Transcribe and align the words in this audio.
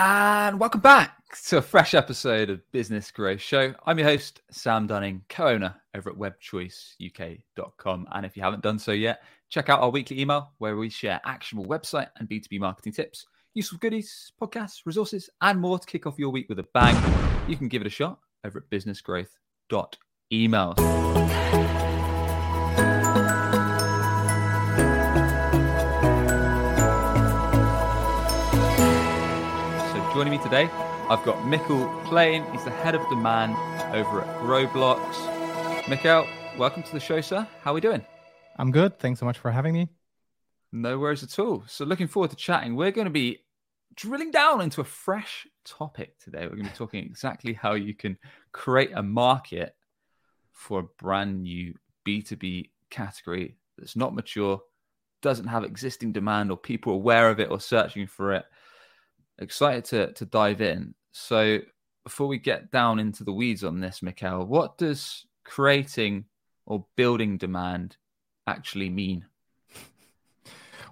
And 0.00 0.60
welcome 0.60 0.80
back 0.80 1.16
to 1.48 1.56
a 1.56 1.62
fresh 1.62 1.92
episode 1.92 2.50
of 2.50 2.60
Business 2.70 3.10
Growth 3.10 3.40
Show. 3.40 3.74
I'm 3.84 3.98
your 3.98 4.06
host, 4.06 4.42
Sam 4.48 4.86
Dunning, 4.86 5.24
co 5.28 5.48
owner 5.48 5.74
over 5.92 6.10
at 6.10 6.16
webchoiceuk.com. 6.16 8.06
And 8.12 8.24
if 8.24 8.36
you 8.36 8.44
haven't 8.44 8.62
done 8.62 8.78
so 8.78 8.92
yet, 8.92 9.24
check 9.48 9.68
out 9.68 9.80
our 9.80 9.90
weekly 9.90 10.20
email 10.20 10.52
where 10.58 10.76
we 10.76 10.88
share 10.88 11.20
actionable 11.24 11.68
website 11.68 12.10
and 12.16 12.28
B2B 12.28 12.60
marketing 12.60 12.92
tips, 12.92 13.26
useful 13.54 13.78
goodies, 13.78 14.30
podcasts, 14.40 14.82
resources, 14.86 15.28
and 15.40 15.58
more 15.58 15.80
to 15.80 15.86
kick 15.86 16.06
off 16.06 16.16
your 16.16 16.30
week 16.30 16.48
with 16.48 16.60
a 16.60 16.68
bang. 16.74 16.94
You 17.48 17.56
can 17.56 17.66
give 17.66 17.82
it 17.82 17.88
a 17.88 17.90
shot 17.90 18.20
over 18.44 18.60
at 18.60 18.70
businessgrowth.email. 18.70 20.74
Joining 30.18 30.32
me 30.32 30.42
today, 30.42 30.64
I've 31.08 31.22
got 31.22 31.36
Mikkel 31.44 32.04
Plain. 32.06 32.44
He's 32.50 32.64
the 32.64 32.72
head 32.72 32.96
of 32.96 33.08
demand 33.08 33.52
over 33.94 34.20
at 34.20 34.40
Growblocks. 34.40 35.14
Mikkel, 35.84 36.28
welcome 36.58 36.82
to 36.82 36.92
the 36.92 36.98
show, 36.98 37.20
sir. 37.20 37.46
How 37.62 37.70
are 37.70 37.74
we 37.74 37.80
doing? 37.80 38.04
I'm 38.56 38.72
good. 38.72 38.98
Thanks 38.98 39.20
so 39.20 39.26
much 39.26 39.38
for 39.38 39.52
having 39.52 39.74
me. 39.74 39.90
No 40.72 40.98
worries 40.98 41.22
at 41.22 41.38
all. 41.38 41.62
So, 41.68 41.84
looking 41.84 42.08
forward 42.08 42.30
to 42.30 42.36
chatting. 42.36 42.74
We're 42.74 42.90
going 42.90 43.04
to 43.04 43.12
be 43.12 43.44
drilling 43.94 44.32
down 44.32 44.60
into 44.60 44.80
a 44.80 44.84
fresh 44.84 45.46
topic 45.64 46.18
today. 46.18 46.40
We're 46.40 46.56
going 46.56 46.64
to 46.64 46.70
be 46.72 46.76
talking 46.76 47.04
exactly 47.04 47.52
how 47.52 47.74
you 47.74 47.94
can 47.94 48.18
create 48.50 48.90
a 48.96 49.04
market 49.04 49.76
for 50.50 50.80
a 50.80 50.88
brand 51.00 51.44
new 51.44 51.74
B2B 52.04 52.70
category 52.90 53.56
that's 53.78 53.94
not 53.94 54.16
mature, 54.16 54.62
doesn't 55.22 55.46
have 55.46 55.62
existing 55.62 56.10
demand, 56.10 56.50
or 56.50 56.56
people 56.56 56.94
aware 56.94 57.30
of 57.30 57.38
it 57.38 57.52
or 57.52 57.60
searching 57.60 58.08
for 58.08 58.32
it 58.32 58.44
excited 59.38 59.84
to 59.86 60.12
to 60.12 60.24
dive 60.24 60.60
in. 60.60 60.94
So 61.12 61.60
before 62.04 62.26
we 62.26 62.38
get 62.38 62.70
down 62.70 62.98
into 62.98 63.24
the 63.24 63.32
weeds 63.32 63.64
on 63.64 63.80
this, 63.80 64.00
Mikkel, 64.00 64.46
what 64.46 64.78
does 64.78 65.26
creating 65.44 66.24
or 66.66 66.84
building 66.96 67.38
demand 67.38 67.96
actually 68.46 68.90
mean? 68.90 69.26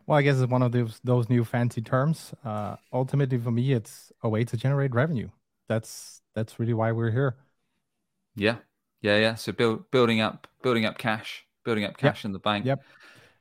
Well, 0.07 0.19
I 0.19 0.23
guess 0.23 0.39
it's 0.39 0.51
one 0.51 0.63
of 0.63 0.73
those 0.73 1.01
those 1.03 1.29
new 1.29 1.45
fancy 1.45 1.83
terms. 1.83 2.33
Uh, 2.45 2.77
ultimately, 2.93 3.39
for 3.39 3.51
me, 3.51 3.73
it's 3.73 4.13
a 4.23 4.29
way 4.29 4.45
to 4.45 4.57
generate 4.57 4.95
revenue. 4.95 5.29
That's 5.69 6.23
that's 6.35 6.61
really 6.61 6.75
why 6.75 6.93
we're 6.93 7.11
here. 7.11 7.37
Yeah, 8.37 8.57
yeah, 9.01 9.19
yeah. 9.19 9.35
So 9.35 9.53
build, 9.53 9.91
building 9.91 10.21
up, 10.21 10.47
building 10.63 10.85
up 10.85 10.99
cash, 10.99 11.45
building 11.65 11.85
up 11.85 11.97
cash 11.97 12.21
yep. 12.21 12.25
in 12.27 12.33
the 12.33 12.39
bank. 12.39 12.67
Yep. 12.67 12.83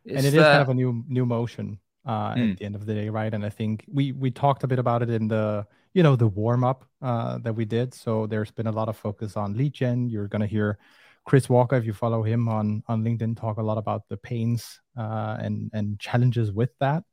And 0.07 0.25
it 0.25 0.33
is 0.33 0.43
kind 0.43 0.61
of 0.61 0.69
a 0.69 0.73
new 0.73 1.03
new 1.07 1.25
motion 1.25 1.79
uh, 2.05 2.35
mm. 2.35 2.51
at 2.51 2.57
the 2.57 2.65
end 2.65 2.75
of 2.75 2.85
the 2.85 2.93
day, 2.93 3.09
right? 3.09 3.33
And 3.33 3.45
I 3.45 3.49
think 3.49 3.85
we 3.91 4.11
we 4.11 4.31
talked 4.31 4.63
a 4.63 4.67
bit 4.67 4.79
about 4.79 5.01
it 5.01 5.09
in 5.09 5.27
the 5.27 5.65
you 5.93 6.03
know 6.03 6.15
the 6.15 6.27
warm 6.27 6.63
up 6.63 6.85
uh, 7.01 7.37
that 7.39 7.53
we 7.53 7.65
did. 7.65 7.93
So 7.93 8.27
there's 8.27 8.51
been 8.51 8.67
a 8.67 8.71
lot 8.71 8.89
of 8.89 8.97
focus 8.97 9.37
on 9.37 9.53
lead 9.53 9.73
gen. 9.73 10.09
You're 10.09 10.27
gonna 10.27 10.47
hear 10.47 10.77
Chris 11.25 11.49
Walker, 11.49 11.75
if 11.75 11.85
you 11.85 11.93
follow 11.93 12.21
him 12.21 12.47
on 12.47 12.83
on 12.87 13.03
LinkedIn, 13.03 13.39
talk 13.39 13.57
a 13.57 13.63
lot 13.63 13.77
about 13.77 14.07
the 14.09 14.17
pains 14.17 14.79
uh, 14.97 15.37
and 15.39 15.71
and 15.73 15.99
challenges 15.99 16.51
with 16.51 16.69
that. 16.79 17.03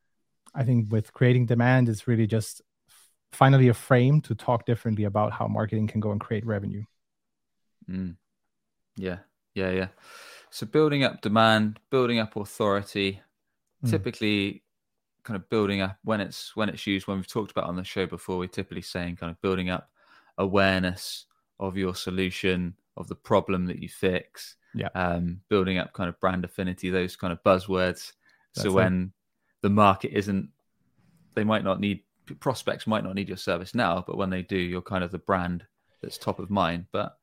I 0.54 0.64
think 0.64 0.92
with 0.92 1.12
creating 1.12 1.46
demand, 1.46 1.88
it's 1.88 2.06
really 2.06 2.26
just 2.26 2.60
finally 3.32 3.68
a 3.68 3.74
frame 3.74 4.20
to 4.20 4.34
talk 4.34 4.66
differently 4.66 5.04
about 5.04 5.32
how 5.32 5.48
marketing 5.48 5.86
can 5.86 6.00
go 6.00 6.10
and 6.10 6.20
create 6.20 6.44
revenue. 6.44 6.84
Mm. 7.90 8.16
Yeah, 8.96 9.20
yeah, 9.54 9.70
yeah. 9.70 9.88
So 10.50 10.66
building 10.66 11.04
up 11.04 11.22
demand, 11.22 11.80
building 11.90 12.18
up 12.18 12.36
authority. 12.36 13.22
Mm. 13.82 13.90
Typically, 13.90 14.61
kind 15.24 15.36
of 15.36 15.48
building 15.48 15.80
up 15.80 15.96
when 16.04 16.20
it's 16.20 16.54
when 16.56 16.68
it's 16.68 16.86
used 16.86 17.06
when 17.06 17.16
we've 17.16 17.26
talked 17.26 17.50
about 17.50 17.64
on 17.64 17.76
the 17.76 17.84
show 17.84 18.06
before 18.06 18.38
we're 18.38 18.48
typically 18.48 18.82
saying 18.82 19.16
kind 19.16 19.30
of 19.30 19.40
building 19.40 19.70
up 19.70 19.90
awareness 20.38 21.26
of 21.60 21.76
your 21.76 21.94
solution 21.94 22.74
of 22.96 23.06
the 23.08 23.14
problem 23.14 23.66
that 23.66 23.78
you 23.78 23.88
fix 23.88 24.56
yeah. 24.74 24.88
um, 24.94 25.40
building 25.48 25.78
up 25.78 25.92
kind 25.92 26.08
of 26.08 26.18
brand 26.20 26.44
affinity 26.44 26.90
those 26.90 27.16
kind 27.16 27.32
of 27.32 27.42
buzzwords. 27.42 28.12
That's 28.54 28.64
so 28.64 28.72
when 28.72 29.12
the 29.62 29.70
market 29.70 30.12
isn't 30.16 30.48
they 31.34 31.44
might 31.44 31.64
not 31.64 31.80
need 31.80 32.00
prospects 32.40 32.86
might 32.86 33.04
not 33.04 33.14
need 33.14 33.28
your 33.28 33.36
service 33.36 33.74
now 33.74 34.04
but 34.06 34.16
when 34.16 34.30
they 34.30 34.42
do 34.42 34.56
you're 34.56 34.82
kind 34.82 35.04
of 35.04 35.10
the 35.10 35.18
brand 35.18 35.64
that's 36.02 36.18
top 36.18 36.38
of 36.38 36.50
mind. 36.50 36.86
But 36.92 37.16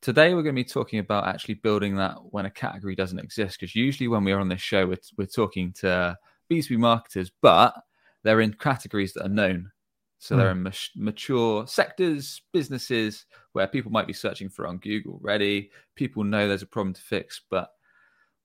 today 0.00 0.34
we're 0.34 0.42
going 0.42 0.54
to 0.54 0.62
be 0.62 0.68
talking 0.68 0.98
about 0.98 1.26
actually 1.26 1.54
building 1.54 1.96
that 1.96 2.16
when 2.30 2.46
a 2.46 2.50
category 2.50 2.94
doesn't 2.94 3.18
exist 3.18 3.58
because 3.58 3.74
usually 3.74 4.08
when 4.08 4.24
we're 4.24 4.38
on 4.38 4.48
this 4.48 4.60
show 4.60 4.86
we're, 4.86 4.98
we're 5.16 5.26
talking 5.26 5.72
to 5.80 6.16
B2B 6.52 6.78
marketers, 6.78 7.30
but 7.40 7.74
they're 8.22 8.40
in 8.40 8.54
categories 8.54 9.12
that 9.14 9.26
are 9.26 9.28
known. 9.28 9.72
So 10.18 10.36
mm. 10.36 10.38
they're 10.38 10.54
hmm. 10.54 10.66
in 10.66 11.04
mature 11.04 11.66
sectors, 11.66 12.42
businesses 12.52 13.26
where 13.52 13.66
people 13.66 13.90
might 13.90 14.06
be 14.06 14.12
searching 14.12 14.48
for 14.48 14.66
on 14.66 14.78
Google 14.78 15.14
already. 15.14 15.70
People 15.96 16.22
know 16.22 16.46
there's 16.46 16.62
a 16.62 16.66
problem 16.66 16.94
to 16.94 17.00
fix, 17.02 17.40
but 17.50 17.70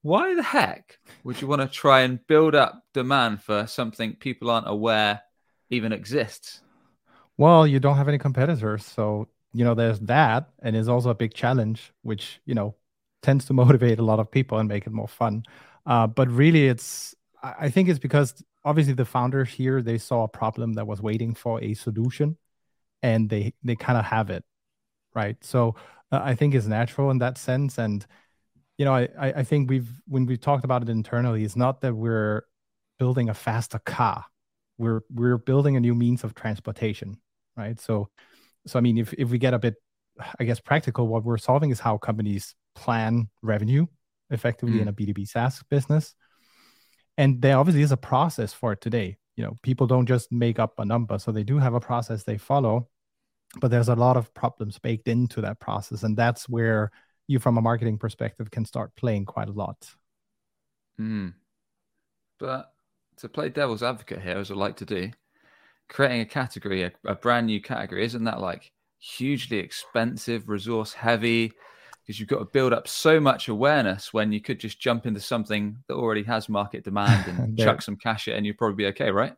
why 0.02 0.34
the 0.34 0.44
heck 0.44 0.98
would 1.24 1.42
you 1.42 1.48
want 1.48 1.62
to 1.62 1.68
try 1.68 2.02
and 2.02 2.26
build 2.28 2.56
up 2.56 2.84
demand 2.94 3.44
for 3.44 3.68
something 3.68 4.16
people 4.16 4.50
aren't 4.50 4.70
aware 4.70 5.22
even 5.70 5.92
exists? 5.92 6.62
Well, 7.38 7.68
you 7.68 7.80
don't 7.80 7.98
have 7.98 8.08
any 8.08 8.18
competitors, 8.18 8.86
so 8.86 9.28
you 9.54 9.64
know 9.64 9.76
there's 9.76 10.00
that, 10.02 10.50
and 10.62 10.76
it's 10.76 10.88
also 10.88 11.10
a 11.10 11.16
big 11.16 11.34
challenge, 11.34 11.94
which 12.02 12.40
you 12.46 12.56
know 12.56 12.76
tends 13.22 13.46
to 13.46 13.54
motivate 13.62 14.00
a 14.00 14.04
lot 14.04 14.20
of 14.20 14.32
people 14.32 14.58
and 14.58 14.68
make 14.68 14.88
it 14.88 14.94
more 14.94 15.08
fun. 15.08 15.44
Uh, 15.86 16.08
but 16.08 16.28
really, 16.30 16.68
it's 16.68 17.16
I 17.60 17.70
think 17.70 17.90
it's 17.90 18.00
because 18.00 18.44
obviously 18.66 18.94
the 18.94 19.06
founders 19.06 19.50
here 19.50 19.82
they 19.82 19.98
saw 19.98 20.24
a 20.24 20.28
problem 20.28 20.74
that 20.74 20.88
was 20.88 21.02
waiting 21.02 21.34
for 21.34 21.62
a 21.62 21.74
solution, 21.74 22.38
and 23.02 23.30
they 23.30 23.54
they 23.64 23.76
kind 23.76 23.98
of 23.98 24.06
have 24.06 24.30
it, 24.30 24.44
right? 25.16 25.38
So 25.44 25.76
uh, 26.12 26.22
I 26.24 26.36
think 26.36 26.56
it's 26.56 26.68
natural 26.68 27.12
in 27.12 27.20
that 27.20 27.38
sense, 27.38 27.78
and 27.78 28.06
you 28.78 28.86
know 28.86 28.94
I 28.94 29.10
I 29.20 29.44
think 29.44 29.70
we've 29.70 29.90
when 30.08 30.26
we 30.26 30.38
talked 30.38 30.66
about 30.66 30.84
it 30.84 30.90
internally, 30.90 31.44
it's 31.44 31.56
not 31.56 31.82
that 31.82 31.96
we're 31.96 32.44
building 33.00 33.30
a 33.30 33.34
faster 33.34 33.80
car, 33.80 34.26
we're 34.78 35.02
we're 35.10 35.38
building 35.38 35.76
a 35.76 35.80
new 35.80 35.96
means 35.96 36.24
of 36.24 36.36
transportation, 36.36 37.20
right? 37.56 37.80
So 37.80 38.10
so 38.66 38.80
I 38.80 38.82
mean 38.82 38.98
if 38.98 39.14
if 39.14 39.30
we 39.30 39.38
get 39.38 39.54
a 39.54 39.60
bit 39.60 39.76
I 40.40 40.46
guess 40.46 40.60
practical, 40.60 41.08
what 41.08 41.24
we're 41.24 41.38
solving 41.38 41.70
is 41.70 41.80
how 41.80 41.98
companies 41.98 42.56
plan 42.76 43.30
revenue 43.42 43.86
effectively 44.30 44.80
mm. 44.80 44.82
in 44.82 44.88
a 44.88 44.94
B2B 44.94 45.28
SaaS 45.28 45.64
business 45.70 46.16
and 47.18 47.42
there 47.42 47.58
obviously 47.58 47.82
is 47.82 47.92
a 47.92 47.98
process 47.98 48.54
for 48.54 48.74
it 48.74 48.82
today. 48.82 49.18
You 49.36 49.44
know 49.44 49.56
people 49.62 49.88
don't 49.88 50.08
just 50.08 50.32
make 50.32 50.60
up 50.60 50.80
a 50.80 50.86
number. 50.86 51.20
So 51.20 51.32
they 51.32 51.44
do 51.44 51.58
have 51.58 51.74
a 51.74 51.80
process 51.80 52.24
they 52.24 52.38
follow 52.38 52.90
but 53.60 53.72
there's 53.72 53.90
a 53.90 53.96
lot 53.96 54.18
of 54.18 54.34
problems 54.34 54.78
baked 54.78 55.08
into 55.08 55.42
that 55.42 55.60
process. 55.60 56.04
And 56.04 56.18
that's 56.18 56.50
where 56.50 56.92
you 57.28 57.40
from 57.40 57.58
a 57.58 57.62
marketing 57.62 57.98
perspective 57.98 58.52
can 58.52 58.66
start 58.66 58.96
playing 58.96 59.26
quite 59.26 59.50
a 59.50 59.54
lot. 59.54 59.90
Mm. 61.00 61.36
but 62.40 62.72
to 63.18 63.30
play 63.30 63.50
devil's 63.50 63.84
advocate 63.84 64.20
here 64.20 64.38
as 64.38 64.50
i 64.50 64.56
like 64.56 64.78
to 64.78 64.86
do 64.86 65.12
creating 65.90 66.22
a 66.22 66.26
category 66.26 66.82
a, 66.82 66.92
a 67.06 67.14
brand 67.14 67.46
new 67.46 67.62
category 67.62 68.04
isn't 68.04 68.24
that 68.24 68.42
like 68.42 68.72
hugely 68.98 69.60
expensive 69.60 70.50
resource 70.50 70.94
heavy 70.94 71.52
because 72.08 72.22
you've 72.22 72.30
got 72.30 72.40
to 72.40 72.46
build 72.46 72.72
up 72.72 72.88
so 72.88 73.20
much 73.20 73.50
awareness 73.50 74.14
when 74.14 74.32
you 74.32 74.40
could 74.40 74.62
just 74.62 74.80
jump 74.80 75.06
into 75.06 75.20
something 75.20 75.78
that 75.88 75.96
already 75.96 76.24
has 76.24 76.48
market 76.48 76.86
demand 76.86 77.28
and 77.28 77.58
chuck 77.60 77.82
some 77.82 77.98
cash 77.98 78.30
in 78.30 78.36
and 78.36 78.46
you'd 78.46 78.58
probably 78.58 78.78
be 78.78 78.86
okay, 78.88 79.12
right? 79.12 79.36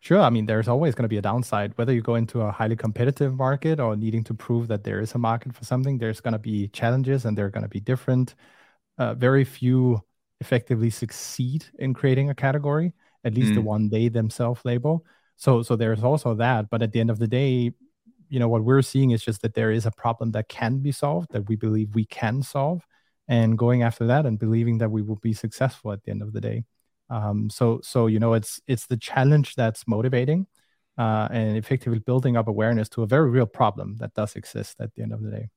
Sure. 0.00 0.18
I 0.18 0.30
mean, 0.30 0.46
there's 0.46 0.66
always 0.66 0.96
going 0.96 1.04
to 1.04 1.08
be 1.08 1.18
a 1.18 1.22
downside. 1.22 1.72
Whether 1.76 1.92
you 1.92 2.00
go 2.00 2.16
into 2.16 2.40
a 2.40 2.50
highly 2.50 2.74
competitive 2.74 3.36
market 3.36 3.78
or 3.78 3.94
needing 3.94 4.24
to 4.24 4.34
prove 4.34 4.66
that 4.68 4.82
there 4.82 4.98
is 4.98 5.14
a 5.14 5.18
market 5.18 5.54
for 5.54 5.64
something, 5.64 5.98
there's 5.98 6.20
going 6.20 6.32
to 6.32 6.38
be 6.38 6.68
challenges 6.68 7.24
and 7.24 7.38
they're 7.38 7.50
going 7.50 7.62
to 7.62 7.68
be 7.68 7.80
different. 7.80 8.34
Uh, 8.98 9.14
very 9.14 9.44
few 9.44 10.02
effectively 10.40 10.90
succeed 10.90 11.66
in 11.78 11.94
creating 11.94 12.30
a 12.30 12.34
category, 12.34 12.94
at 13.24 13.34
least 13.34 13.52
mm. 13.52 13.56
the 13.56 13.60
one 13.60 13.90
they 13.90 14.08
themselves 14.08 14.62
label. 14.64 15.04
So, 15.36 15.62
so 15.62 15.76
there's 15.76 16.02
also 16.02 16.34
that. 16.34 16.68
But 16.68 16.82
at 16.82 16.92
the 16.92 17.00
end 17.00 17.10
of 17.10 17.18
the 17.18 17.28
day, 17.28 17.72
you 18.30 18.38
know 18.38 18.48
what 18.48 18.64
we're 18.64 18.80
seeing 18.80 19.10
is 19.10 19.22
just 19.22 19.42
that 19.42 19.54
there 19.54 19.70
is 19.70 19.84
a 19.84 19.90
problem 19.90 20.30
that 20.32 20.48
can 20.48 20.78
be 20.78 20.92
solved 20.92 21.32
that 21.32 21.48
we 21.48 21.56
believe 21.56 21.94
we 21.94 22.06
can 22.06 22.42
solve 22.42 22.86
and 23.28 23.58
going 23.58 23.82
after 23.82 24.06
that 24.06 24.24
and 24.24 24.38
believing 24.38 24.78
that 24.78 24.90
we 24.90 25.02
will 25.02 25.16
be 25.16 25.32
successful 25.34 25.92
at 25.92 26.02
the 26.04 26.10
end 26.10 26.22
of 26.22 26.32
the 26.32 26.40
day. 26.40 26.64
Um, 27.10 27.50
so 27.50 27.80
so 27.82 28.06
you 28.06 28.20
know 28.20 28.34
it's 28.34 28.60
it's 28.66 28.86
the 28.86 28.96
challenge 28.96 29.56
that's 29.56 29.86
motivating 29.86 30.46
uh, 30.96 31.28
and 31.30 31.56
effectively 31.56 31.98
building 31.98 32.36
up 32.36 32.48
awareness 32.48 32.88
to 32.90 33.02
a 33.02 33.06
very 33.06 33.30
real 33.30 33.46
problem 33.46 33.96
that 33.98 34.14
does 34.14 34.36
exist 34.36 34.76
at 34.80 34.94
the 34.94 35.02
end 35.02 35.12
of 35.12 35.22
the 35.22 35.30
day. 35.30 35.48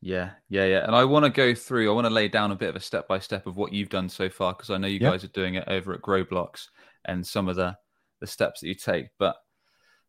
Yeah 0.00 0.30
yeah 0.48 0.64
yeah. 0.64 0.84
And 0.84 0.94
i 0.94 1.04
want 1.04 1.24
to 1.24 1.30
go 1.30 1.54
through 1.54 1.90
i 1.90 1.92
want 1.92 2.06
to 2.06 2.12
lay 2.12 2.28
down 2.28 2.52
a 2.52 2.56
bit 2.56 2.68
of 2.68 2.76
a 2.76 2.80
step 2.80 3.08
by 3.08 3.18
step 3.18 3.48
of 3.48 3.56
what 3.56 3.72
you've 3.72 3.88
done 3.88 4.08
so 4.08 4.28
far 4.28 4.52
because 4.52 4.70
i 4.70 4.78
know 4.78 4.86
you 4.86 5.00
guys 5.00 5.24
are 5.24 5.28
doing 5.28 5.56
it 5.56 5.64
over 5.66 5.92
at 5.92 6.02
growblocks 6.02 6.68
and 7.06 7.26
some 7.26 7.48
of 7.48 7.56
the 7.56 7.76
the 8.20 8.26
steps 8.26 8.60
that 8.60 8.68
you 8.68 8.76
take 8.76 9.08
but 9.18 9.36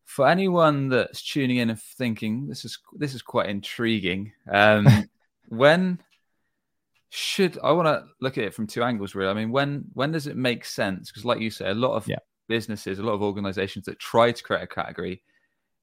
for 0.10 0.28
anyone 0.28 0.90
that's 0.90 1.22
tuning 1.22 1.58
in 1.58 1.70
and 1.70 1.80
thinking 1.80 2.48
this 2.48 2.66
is 2.66 2.80
this 2.96 3.14
is 3.14 3.22
quite 3.22 3.48
intriguing, 3.48 4.32
um, 4.52 4.88
when 5.50 6.02
should 7.10 7.60
I 7.64 7.72
want 7.74 7.88
to 7.90 8.06
look 8.20 8.40
at 8.40 8.44
it 8.44 8.56
from 8.56 8.66
two 8.66 8.82
angles 8.82 9.14
really? 9.14 9.30
I 9.30 9.36
mean, 9.36 9.52
when 9.52 9.86
when 9.94 10.12
does 10.12 10.26
it 10.26 10.36
make 10.36 10.66
sense? 10.66 11.12
Because 11.12 11.26
like 11.26 11.40
you 11.40 11.52
say, 11.52 11.70
a 11.70 11.76
lot 11.76 11.94
of 11.94 12.08
yeah. 12.08 12.18
businesses, 12.48 12.98
a 12.98 13.04
lot 13.04 13.14
of 13.14 13.22
organizations 13.22 13.86
that 13.86 14.00
try 14.00 14.32
to 14.32 14.44
create 14.44 14.64
a 14.64 14.68
category 14.68 15.22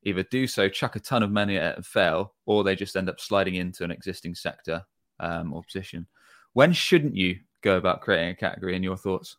either 0.02 0.25
do 0.25 0.49
so, 0.49 0.69
chuck 0.69 0.96
a 0.96 1.00
ton 1.00 1.22
of 1.22 1.31
money 1.31 1.56
at 1.56 1.72
it 1.72 1.76
and 1.76 1.87
fail, 1.87 2.34
or 2.46 2.64
they 2.64 2.75
just 2.75 2.96
end 2.96 3.08
up 3.08 3.20
sliding 3.20 3.55
into 3.55 3.84
an 3.84 3.93
existing 3.93 4.34
sector 4.34 4.82
um, 5.20 5.52
or 5.52 5.62
position. 5.62 6.05
When 6.52 6.72
shouldn't 6.72 7.14
you 7.14 7.38
go 7.62 7.76
about 7.76 8.00
creating 8.00 8.31
a 8.31 8.34
category 8.34 8.75
in 8.75 8.82
your 8.82 8.96
thoughts? 8.96 9.37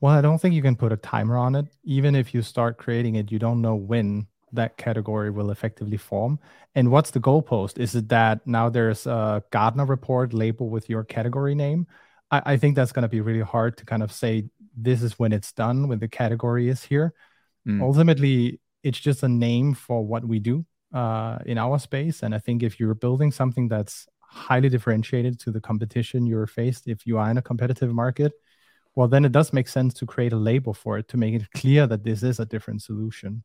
Well, 0.00 0.14
I 0.14 0.20
don't 0.20 0.38
think 0.38 0.54
you 0.54 0.62
can 0.62 0.76
put 0.76 0.92
a 0.92 0.96
timer 0.96 1.36
on 1.36 1.54
it. 1.54 1.66
Even 1.84 2.14
if 2.14 2.32
you 2.32 2.42
start 2.42 2.78
creating 2.78 3.16
it, 3.16 3.32
you 3.32 3.38
don't 3.38 3.60
know 3.60 3.74
when 3.74 4.26
that 4.52 4.76
category 4.76 5.30
will 5.30 5.50
effectively 5.50 5.96
form. 5.96 6.38
And 6.74 6.90
what's 6.90 7.10
the 7.10 7.20
goalpost? 7.20 7.78
Is 7.78 7.94
it 7.94 8.08
that 8.08 8.46
now 8.46 8.68
there's 8.68 9.06
a 9.06 9.42
Gartner 9.50 9.84
report 9.84 10.32
label 10.32 10.70
with 10.70 10.88
your 10.88 11.04
category 11.04 11.54
name? 11.54 11.86
I, 12.30 12.42
I 12.44 12.56
think 12.56 12.76
that's 12.76 12.92
going 12.92 13.02
to 13.02 13.08
be 13.08 13.20
really 13.20 13.42
hard 13.42 13.76
to 13.78 13.84
kind 13.84 14.02
of 14.02 14.12
say 14.12 14.48
this 14.76 15.02
is 15.02 15.18
when 15.18 15.32
it's 15.32 15.52
done, 15.52 15.88
when 15.88 15.98
the 15.98 16.08
category 16.08 16.68
is 16.68 16.84
here. 16.84 17.12
Mm. 17.66 17.82
Ultimately, 17.82 18.60
it's 18.82 18.98
just 18.98 19.22
a 19.22 19.28
name 19.28 19.74
for 19.74 20.06
what 20.06 20.24
we 20.24 20.38
do 20.38 20.64
uh, 20.94 21.38
in 21.44 21.58
our 21.58 21.78
space. 21.78 22.22
And 22.22 22.34
I 22.34 22.38
think 22.38 22.62
if 22.62 22.78
you're 22.78 22.94
building 22.94 23.32
something 23.32 23.68
that's 23.68 24.06
highly 24.20 24.68
differentiated 24.68 25.40
to 25.40 25.50
the 25.50 25.60
competition 25.60 26.26
you're 26.26 26.46
faced, 26.46 26.86
if 26.86 27.06
you 27.06 27.18
are 27.18 27.30
in 27.30 27.38
a 27.38 27.42
competitive 27.42 27.92
market, 27.92 28.32
well, 28.98 29.06
then 29.06 29.24
it 29.24 29.30
does 29.30 29.52
make 29.52 29.68
sense 29.68 29.94
to 29.94 30.06
create 30.06 30.32
a 30.32 30.36
label 30.36 30.74
for 30.74 30.98
it 30.98 31.06
to 31.06 31.16
make 31.16 31.32
it 31.32 31.48
clear 31.52 31.86
that 31.86 32.02
this 32.02 32.24
is 32.24 32.40
a 32.40 32.44
different 32.44 32.82
solution. 32.82 33.44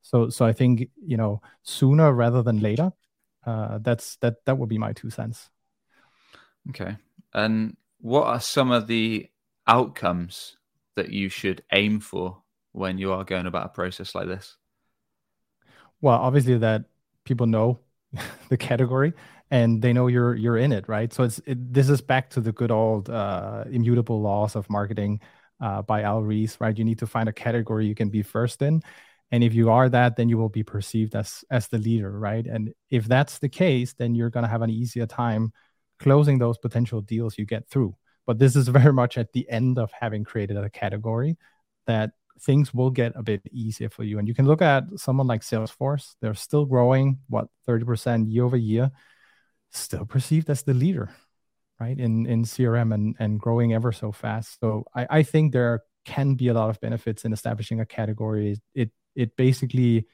So, 0.00 0.30
so 0.30 0.46
I 0.46 0.54
think 0.54 0.88
you 0.96 1.18
know 1.18 1.42
sooner 1.62 2.10
rather 2.10 2.42
than 2.42 2.60
later. 2.60 2.90
Uh, 3.44 3.80
that's 3.82 4.16
that. 4.22 4.36
That 4.46 4.56
would 4.56 4.70
be 4.70 4.78
my 4.78 4.94
two 4.94 5.10
cents. 5.10 5.50
Okay. 6.70 6.96
And 7.34 7.76
what 8.00 8.24
are 8.24 8.40
some 8.40 8.70
of 8.70 8.86
the 8.86 9.28
outcomes 9.66 10.56
that 10.96 11.10
you 11.10 11.28
should 11.28 11.62
aim 11.70 12.00
for 12.00 12.42
when 12.72 12.96
you 12.96 13.12
are 13.12 13.24
going 13.24 13.44
about 13.44 13.66
a 13.66 13.74
process 13.74 14.14
like 14.14 14.26
this? 14.26 14.56
Well, 16.00 16.18
obviously 16.18 16.56
that 16.56 16.86
people 17.26 17.46
know 17.46 17.78
the 18.48 18.56
category 18.56 19.12
and 19.54 19.80
they 19.80 19.92
know 19.92 20.08
you're 20.08 20.34
you're 20.34 20.56
in 20.56 20.72
it, 20.72 20.88
right? 20.88 21.12
So 21.12 21.22
it's 21.22 21.40
it, 21.46 21.72
this 21.72 21.88
is 21.88 22.00
back 22.00 22.28
to 22.30 22.40
the 22.40 22.50
good 22.50 22.72
old 22.72 23.08
uh, 23.08 23.62
immutable 23.70 24.20
laws 24.20 24.56
of 24.56 24.68
marketing 24.68 25.20
uh, 25.60 25.80
by 25.82 26.02
Al 26.02 26.24
Ries, 26.24 26.56
right? 26.60 26.76
You 26.76 26.84
need 26.84 26.98
to 26.98 27.06
find 27.06 27.28
a 27.28 27.32
category 27.32 27.86
you 27.86 27.94
can 27.94 28.10
be 28.10 28.22
first 28.22 28.62
in, 28.62 28.82
and 29.30 29.44
if 29.44 29.54
you 29.54 29.70
are 29.70 29.88
that, 29.88 30.16
then 30.16 30.28
you 30.28 30.38
will 30.38 30.48
be 30.48 30.64
perceived 30.64 31.14
as 31.14 31.44
as 31.52 31.68
the 31.68 31.78
leader, 31.78 32.18
right? 32.18 32.44
And 32.44 32.74
if 32.90 33.04
that's 33.04 33.38
the 33.38 33.48
case, 33.48 33.94
then 33.94 34.16
you're 34.16 34.28
gonna 34.28 34.48
have 34.48 34.62
an 34.62 34.70
easier 34.70 35.06
time 35.06 35.52
closing 36.00 36.38
those 36.38 36.58
potential 36.58 37.00
deals 37.00 37.38
you 37.38 37.46
get 37.46 37.68
through. 37.68 37.94
But 38.26 38.40
this 38.40 38.56
is 38.56 38.66
very 38.80 38.92
much 38.92 39.16
at 39.18 39.32
the 39.32 39.48
end 39.48 39.78
of 39.78 39.92
having 39.92 40.24
created 40.24 40.56
a 40.56 40.68
category 40.68 41.36
that 41.86 42.10
things 42.40 42.74
will 42.74 42.90
get 42.90 43.12
a 43.14 43.22
bit 43.22 43.42
easier 43.52 43.88
for 43.88 44.02
you. 44.02 44.18
And 44.18 44.26
you 44.26 44.34
can 44.34 44.46
look 44.46 44.62
at 44.62 44.82
someone 44.96 45.28
like 45.28 45.42
Salesforce, 45.42 46.16
they're 46.20 46.34
still 46.34 46.64
growing, 46.64 47.18
what, 47.28 47.46
30% 47.68 48.32
year 48.32 48.44
over 48.44 48.56
year 48.56 48.90
still 49.76 50.04
perceived 50.04 50.50
as 50.50 50.62
the 50.62 50.74
leader, 50.74 51.10
right? 51.80 51.98
In 51.98 52.26
in 52.26 52.44
CRM 52.44 52.94
and 52.94 53.16
and 53.18 53.40
growing 53.40 53.72
ever 53.72 53.92
so 53.92 54.12
fast. 54.12 54.60
So 54.60 54.84
I, 54.94 55.06
I 55.10 55.22
think 55.22 55.52
there 55.52 55.82
can 56.04 56.34
be 56.34 56.48
a 56.48 56.54
lot 56.54 56.70
of 56.70 56.80
benefits 56.80 57.24
in 57.24 57.32
establishing 57.32 57.80
a 57.80 57.86
category. 57.86 58.60
It 58.74 58.90
it 59.14 59.36
basically 59.36 60.06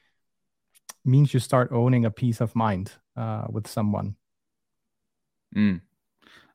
means 1.03 1.33
you 1.33 1.39
start 1.39 1.71
owning 1.71 2.05
a 2.05 2.11
piece 2.11 2.41
of 2.41 2.55
mind 2.55 2.91
uh, 3.15 3.45
with 3.49 3.67
someone. 3.67 4.15
Mm. 5.55 5.81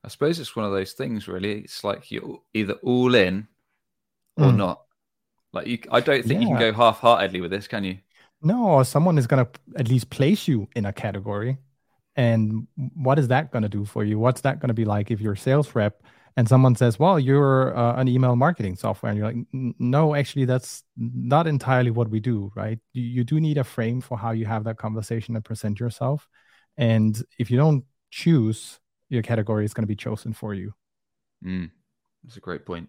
I 0.05 0.09
suppose 0.09 0.39
it's 0.39 0.55
one 0.55 0.65
of 0.65 0.73
those 0.73 0.93
things. 0.93 1.29
Really, 1.29 1.61
it's 1.61 1.83
like 1.85 2.11
you're 2.11 2.41
either 2.55 2.75
all 2.83 3.15
in 3.15 3.49
or 4.37 4.47
mm. 4.47 4.57
not. 4.57 4.83
Like 5.53 5.67
you, 5.67 5.79
I 5.91 6.01
don't 6.01 6.25
think 6.25 6.43
yeah. 6.43 6.49
you 6.49 6.57
can 6.57 6.59
go 6.59 6.73
half-heartedly 6.73 7.41
with 7.41 7.51
this, 7.51 7.67
can 7.67 7.85
you? 7.85 7.99
No, 8.43 8.83
someone 8.83 9.17
is 9.17 9.27
going 9.27 9.45
to 9.45 9.51
at 9.77 9.89
least 9.89 10.11
place 10.11 10.47
you 10.47 10.69
in 10.77 10.85
a 10.85 10.93
category 10.93 11.59
and 12.17 12.67
what 12.77 13.19
is 13.19 13.29
that 13.29 13.53
going 13.53 13.63
to 13.63 13.69
do 13.69 13.85
for 13.85 14.05
you? 14.05 14.19
What's 14.19 14.41
that 14.41 14.59
going 14.59 14.69
to 14.69 14.75
be 14.75 14.87
like 14.87 15.11
if 15.11 15.21
you're 15.21 15.35
a 15.35 15.39
sales 15.39 15.75
rep 15.75 16.03
and 16.37 16.49
someone 16.49 16.75
says, 16.75 16.99
well, 16.99 17.21
you're 17.21 17.77
uh, 17.77 17.97
an 17.97 18.09
email 18.09 18.37
marketing 18.37 18.77
software? 18.77 19.11
And 19.11 19.19
you're 19.19 19.27
like, 19.29 19.47
no, 19.53 20.15
actually, 20.15 20.47
that's 20.47 20.83
not 20.97 21.47
entirely 21.47 21.91
what 21.91 22.09
we 22.09 22.21
do, 22.21 22.51
right? 22.57 22.79
You, 22.95 23.03
you 23.03 23.25
do 23.25 23.39
need 23.39 23.59
a 23.59 23.65
frame 23.65 24.01
for 24.01 24.17
how 24.17 24.31
you 24.31 24.47
have 24.47 24.65
that 24.65 24.79
conversation 24.79 25.37
and 25.37 25.45
present 25.45 25.79
yourself. 25.79 26.27
And 26.79 27.23
if 27.39 27.51
you 27.51 27.59
don't 27.59 27.85
choose, 28.11 28.81
your 29.11 29.23
category 29.23 29.65
is 29.67 29.75
going 29.75 29.83
to 29.83 29.89
be 29.89 29.97
chosen 29.97 30.33
for 30.33 30.55
you. 30.55 30.73
Mm, 31.45 31.71
that's 32.25 32.39
a 32.39 32.41
great 32.41 32.65
point. 32.65 32.89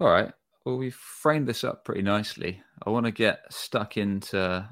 All 0.00 0.08
right. 0.08 0.32
Well, 0.64 0.76
we've 0.76 0.94
framed 0.94 1.48
this 1.48 1.64
up 1.64 1.84
pretty 1.84 2.02
nicely. 2.02 2.62
I 2.84 2.90
want 2.90 3.06
to 3.06 3.12
get 3.12 3.40
stuck 3.50 3.96
into 3.96 4.68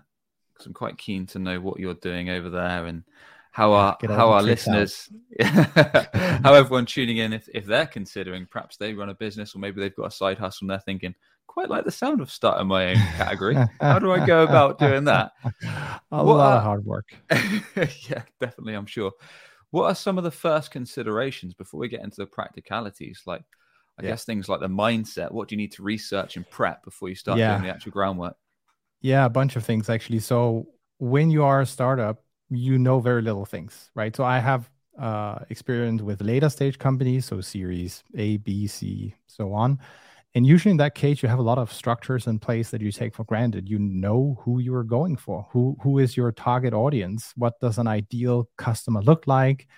because 0.52 0.66
I'm 0.66 0.74
quite 0.74 0.98
keen 0.98 1.26
to 1.26 1.38
know 1.40 1.60
what 1.60 1.80
you're 1.80 1.94
doing 1.94 2.30
over 2.30 2.50
there 2.50 2.86
and 2.86 3.02
how 3.54 3.72
our 3.72 3.96
how 4.08 4.30
our 4.30 4.42
listeners 4.42 5.08
how 5.40 6.54
everyone 6.54 6.84
tuning 6.84 7.18
in 7.18 7.32
if, 7.32 7.48
if 7.54 7.64
they're 7.64 7.86
considering 7.86 8.48
perhaps 8.50 8.76
they 8.76 8.92
run 8.92 9.10
a 9.10 9.14
business 9.14 9.54
or 9.54 9.60
maybe 9.60 9.80
they've 9.80 9.94
got 9.94 10.08
a 10.08 10.10
side 10.10 10.36
hustle 10.36 10.64
and 10.64 10.70
they're 10.70 10.80
thinking 10.80 11.14
quite 11.46 11.70
like 11.70 11.84
the 11.84 11.90
sound 11.90 12.20
of 12.20 12.32
starting 12.32 12.66
my 12.66 12.90
own 12.90 12.96
category. 13.16 13.56
How 13.80 14.00
do 14.00 14.10
i 14.10 14.26
go 14.26 14.42
about 14.42 14.80
doing 14.80 15.04
that? 15.04 15.30
A 15.64 16.00
what 16.10 16.36
lot 16.38 16.52
are, 16.52 16.56
of 16.56 16.62
hard 16.64 16.84
work. 16.84 17.14
Yeah 18.08 18.22
definitely 18.40 18.74
i'm 18.74 18.86
sure. 18.86 19.12
What 19.70 19.84
are 19.84 19.94
some 19.94 20.18
of 20.18 20.24
the 20.24 20.32
first 20.32 20.72
considerations 20.72 21.54
before 21.54 21.78
we 21.78 21.88
get 21.88 22.02
into 22.02 22.16
the 22.16 22.26
practicalities? 22.26 23.22
Like 23.24 23.44
i 24.00 24.02
yeah. 24.02 24.10
guess 24.10 24.24
things 24.24 24.48
like 24.48 24.60
the 24.60 24.66
mindset. 24.66 25.30
What 25.30 25.46
do 25.46 25.54
you 25.54 25.58
need 25.58 25.70
to 25.74 25.84
research 25.84 26.36
and 26.36 26.50
prep 26.50 26.82
before 26.82 27.08
you 27.08 27.14
start 27.14 27.38
yeah. 27.38 27.52
doing 27.52 27.68
the 27.68 27.72
actual 27.72 27.92
groundwork? 27.92 28.34
Yeah 29.00 29.24
a 29.24 29.30
bunch 29.30 29.54
of 29.54 29.64
things 29.64 29.88
actually. 29.88 30.18
So 30.18 30.66
when 30.98 31.30
you 31.30 31.44
are 31.44 31.60
a 31.60 31.66
startup 31.66 32.23
you 32.50 32.78
know 32.78 33.00
very 33.00 33.22
little 33.22 33.44
things, 33.44 33.90
right? 33.94 34.14
So 34.14 34.24
I 34.24 34.38
have 34.38 34.70
uh, 34.98 35.40
experience 35.50 36.02
with 36.02 36.20
later 36.22 36.48
stage 36.48 36.78
companies, 36.78 37.26
so 37.26 37.40
series 37.40 38.04
A, 38.16 38.36
B, 38.38 38.66
C, 38.66 39.14
so 39.26 39.52
on. 39.52 39.78
And 40.36 40.46
usually 40.46 40.72
in 40.72 40.76
that 40.78 40.94
case, 40.96 41.22
you 41.22 41.28
have 41.28 41.38
a 41.38 41.42
lot 41.42 41.58
of 41.58 41.72
structures 41.72 42.26
in 42.26 42.40
place 42.40 42.70
that 42.70 42.80
you 42.80 42.90
take 42.90 43.14
for 43.14 43.24
granted. 43.24 43.68
You 43.68 43.78
know 43.78 44.36
who 44.42 44.58
you 44.58 44.74
are 44.74 44.84
going 44.84 45.16
for, 45.16 45.46
who 45.52 45.76
who 45.82 45.98
is 45.98 46.16
your 46.16 46.32
target 46.32 46.74
audience, 46.74 47.32
what 47.36 47.58
does 47.60 47.78
an 47.78 47.86
ideal 47.86 48.48
customer 48.58 49.00
look 49.02 49.26
like, 49.26 49.68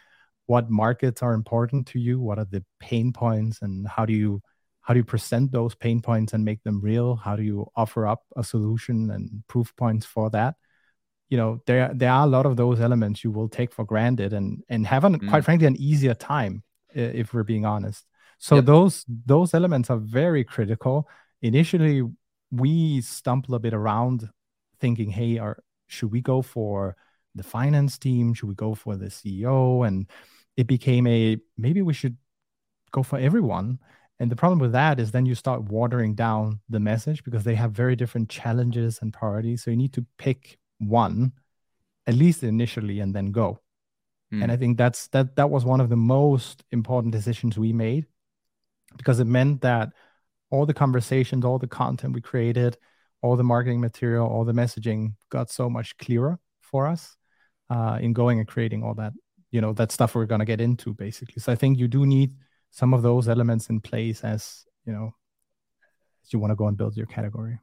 what 0.47 0.71
markets 0.71 1.23
are 1.23 1.35
important 1.35 1.87
to 1.89 1.99
you, 1.99 2.21
what 2.21 2.39
are 2.39 2.47
the 2.47 2.65
pain 2.81 3.13
points, 3.13 3.59
and 3.63 3.87
how 3.87 4.07
do 4.07 4.13
you 4.15 4.41
how 4.81 4.95
do 4.95 5.01
you 5.01 5.05
present 5.05 5.53
those 5.53 5.75
pain 5.75 6.01
points 6.01 6.33
and 6.33 6.45
make 6.45 6.63
them 6.63 6.81
real? 6.81 7.17
How 7.17 7.37
do 7.37 7.43
you 7.43 7.67
offer 7.77 8.07
up 8.07 8.23
a 8.37 8.45
solution 8.45 9.11
and 9.11 9.43
proof 9.49 9.75
points 9.77 10.07
for 10.07 10.31
that? 10.31 10.55
You 11.29 11.37
know 11.37 11.61
there 11.67 11.91
there 11.95 12.11
are 12.11 12.25
a 12.25 12.29
lot 12.29 12.47
of 12.47 12.57
those 12.57 12.81
elements 12.81 13.25
you 13.25 13.31
will 13.31 13.49
take 13.49 13.73
for 13.73 13.85
granted 13.85 14.33
and 14.33 14.63
and 14.69 14.87
have 14.87 15.05
an, 15.05 15.19
mm. 15.19 15.29
quite 15.29 15.45
frankly 15.45 15.67
an 15.67 15.77
easier 15.77 16.15
time 16.15 16.63
if 16.95 17.35
we're 17.35 17.43
being 17.43 17.67
honest. 17.67 18.05
So 18.39 18.57
yep. 18.57 18.65
those 18.65 19.05
those 19.09 19.55
elements 19.55 19.91
are 19.91 19.99
very 19.99 20.45
critical. 20.45 21.09
Initially 21.43 22.03
we 22.51 23.01
stumble 23.01 23.55
a 23.55 23.59
bit 23.59 23.75
around 23.75 24.29
thinking 24.81 25.11
hey 25.11 25.39
are 25.39 25.63
should 25.89 26.13
we 26.13 26.21
go 26.21 26.43
for 26.43 26.97
the 27.35 27.43
finance 27.43 27.99
team? 27.99 28.35
Should 28.35 28.49
we 28.49 28.55
go 28.55 28.75
for 28.75 28.97
the 28.97 29.07
ceo 29.07 29.87
and 29.87 30.09
it 30.57 30.67
became 30.67 31.07
a 31.07 31.39
maybe 31.57 31.83
we 31.83 31.93
should 31.93 32.17
go 32.93 33.03
for 33.03 33.19
everyone. 33.19 33.79
And 34.19 34.31
the 34.31 34.37
problem 34.37 34.59
with 34.59 34.73
that 34.73 34.99
is 34.99 35.11
then 35.11 35.27
you 35.27 35.35
start 35.35 35.65
watering 35.65 36.15
down 36.15 36.61
the 36.71 36.81
message 36.81 37.23
because 37.23 37.45
they 37.45 37.55
have 37.55 37.73
very 37.73 37.95
different 37.95 38.31
challenges 38.31 38.99
and 39.03 39.13
priorities. 39.13 39.63
So 39.63 39.71
you 39.71 39.77
need 39.77 39.93
to 39.93 40.07
pick 40.17 40.59
one 40.79 41.33
at 42.07 42.15
least 42.15 42.43
initially 42.43 43.01
and 43.01 43.15
then 43.15 43.33
go. 43.33 43.61
Mm. 44.33 44.43
and 44.43 44.51
i 44.51 44.57
think 44.57 44.77
that's 44.77 45.07
that 45.09 45.37
that 45.37 45.51
was 45.51 45.65
one 45.65 45.81
of 45.81 45.89
the 45.89 45.97
most 45.97 46.65
important 46.73 47.13
decisions 47.13 47.57
we 47.57 47.73
made 47.73 48.07
because 48.97 49.21
it 49.21 49.27
meant 49.27 49.61
that 49.61 49.91
all 50.51 50.67
the 50.67 50.75
conversations 50.75 51.45
all 51.45 51.61
the 51.61 51.69
content 51.69 52.13
we 52.13 52.21
created 52.21 52.77
all 53.23 53.37
the 53.37 53.45
marketing 53.45 53.81
material 53.81 54.27
all 54.27 54.45
the 54.45 54.53
messaging 54.53 55.15
got 55.31 55.49
so 55.49 55.71
much 55.71 55.97
clearer 55.99 56.41
for 56.61 56.89
us 56.89 57.17
uh, 57.71 57.99
in 58.01 58.13
going 58.13 58.41
and 58.41 58.49
creating 58.49 58.83
all 58.83 58.95
that 58.95 59.13
you 59.51 59.61
know 59.61 59.73
that 59.73 59.93
stuff 59.93 60.15
we're 60.15 60.27
going 60.27 60.41
to 60.41 60.45
get 60.45 60.61
into 60.61 60.93
basically. 60.93 61.41
So 61.41 61.53
i 61.53 61.55
think 61.55 61.79
you 61.79 61.89
do 61.89 62.05
need 62.05 62.35
some 62.71 62.93
of 62.95 63.03
those 63.03 63.29
elements 63.29 63.69
in 63.71 63.81
place 63.81 64.25
as 64.25 64.67
you 64.85 64.93
know 64.93 65.15
as 66.25 66.33
you 66.33 66.39
want 66.39 66.51
to 66.51 66.57
go 66.57 66.67
and 66.67 66.77
build 66.77 66.97
your 66.97 67.07
category 67.07 67.59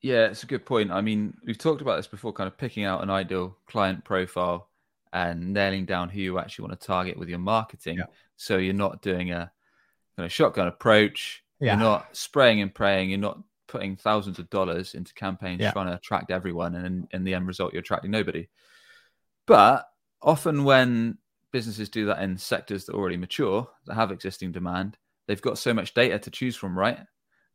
yeah, 0.00 0.26
it's 0.26 0.42
a 0.42 0.46
good 0.46 0.64
point. 0.64 0.90
I 0.90 1.00
mean, 1.00 1.36
we've 1.44 1.58
talked 1.58 1.82
about 1.82 1.96
this 1.96 2.06
before, 2.06 2.32
kind 2.32 2.46
of 2.46 2.56
picking 2.56 2.84
out 2.84 3.02
an 3.02 3.10
ideal 3.10 3.56
client 3.66 4.04
profile 4.04 4.68
and 5.12 5.52
nailing 5.52 5.86
down 5.86 6.08
who 6.08 6.20
you 6.20 6.38
actually 6.38 6.68
want 6.68 6.80
to 6.80 6.86
target 6.86 7.18
with 7.18 7.28
your 7.28 7.38
marketing. 7.38 7.98
Yeah. 7.98 8.06
So 8.36 8.58
you're 8.58 8.74
not 8.74 9.02
doing 9.02 9.32
a 9.32 9.50
kind 10.16 10.26
of 10.26 10.32
shotgun 10.32 10.68
approach. 10.68 11.42
Yeah. 11.60 11.72
You're 11.72 11.82
not 11.82 12.16
spraying 12.16 12.60
and 12.60 12.72
praying. 12.72 13.10
You're 13.10 13.18
not 13.18 13.40
putting 13.66 13.96
thousands 13.96 14.38
of 14.38 14.48
dollars 14.50 14.94
into 14.94 15.12
campaigns 15.14 15.60
yeah. 15.60 15.72
trying 15.72 15.88
to 15.88 15.94
attract 15.94 16.30
everyone, 16.30 16.74
and 16.74 16.86
in, 16.86 17.08
in 17.12 17.24
the 17.24 17.34
end 17.34 17.46
result, 17.46 17.72
you're 17.72 17.80
attracting 17.80 18.10
nobody. 18.10 18.48
But 19.46 19.88
often 20.22 20.64
when 20.64 21.18
businesses 21.52 21.88
do 21.88 22.06
that 22.06 22.22
in 22.22 22.36
sectors 22.36 22.84
that 22.84 22.94
are 22.94 22.98
already 22.98 23.16
mature, 23.16 23.68
that 23.86 23.94
have 23.94 24.12
existing 24.12 24.52
demand, 24.52 24.96
they've 25.26 25.40
got 25.40 25.58
so 25.58 25.74
much 25.74 25.94
data 25.94 26.18
to 26.18 26.30
choose 26.30 26.56
from, 26.56 26.78
right? 26.78 26.98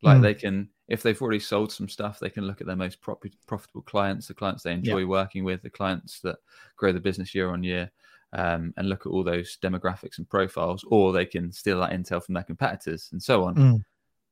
Like 0.03 0.17
mm. 0.17 0.21
they 0.21 0.33
can, 0.33 0.69
if 0.87 1.01
they've 1.01 1.21
already 1.21 1.39
sold 1.39 1.71
some 1.71 1.87
stuff, 1.87 2.19
they 2.19 2.29
can 2.29 2.45
look 2.45 2.61
at 2.61 2.67
their 2.67 2.75
most 2.75 3.01
prop- 3.01 3.23
profitable 3.47 3.81
clients, 3.81 4.27
the 4.27 4.33
clients 4.33 4.63
they 4.63 4.73
enjoy 4.73 4.99
yeah. 4.99 5.05
working 5.05 5.43
with, 5.43 5.61
the 5.61 5.69
clients 5.69 6.19
that 6.21 6.35
grow 6.75 6.91
the 6.91 6.99
business 6.99 7.33
year 7.33 7.49
on 7.49 7.63
year, 7.63 7.89
um, 8.33 8.73
and 8.77 8.89
look 8.89 9.05
at 9.05 9.09
all 9.09 9.23
those 9.23 9.57
demographics 9.61 10.17
and 10.17 10.29
profiles, 10.29 10.83
or 10.87 11.13
they 11.13 11.25
can 11.25 11.51
steal 11.51 11.79
that 11.79 11.91
intel 11.91 12.23
from 12.23 12.33
their 12.33 12.43
competitors 12.43 13.09
and 13.11 13.21
so 13.21 13.43
on. 13.45 13.55
Mm. 13.55 13.85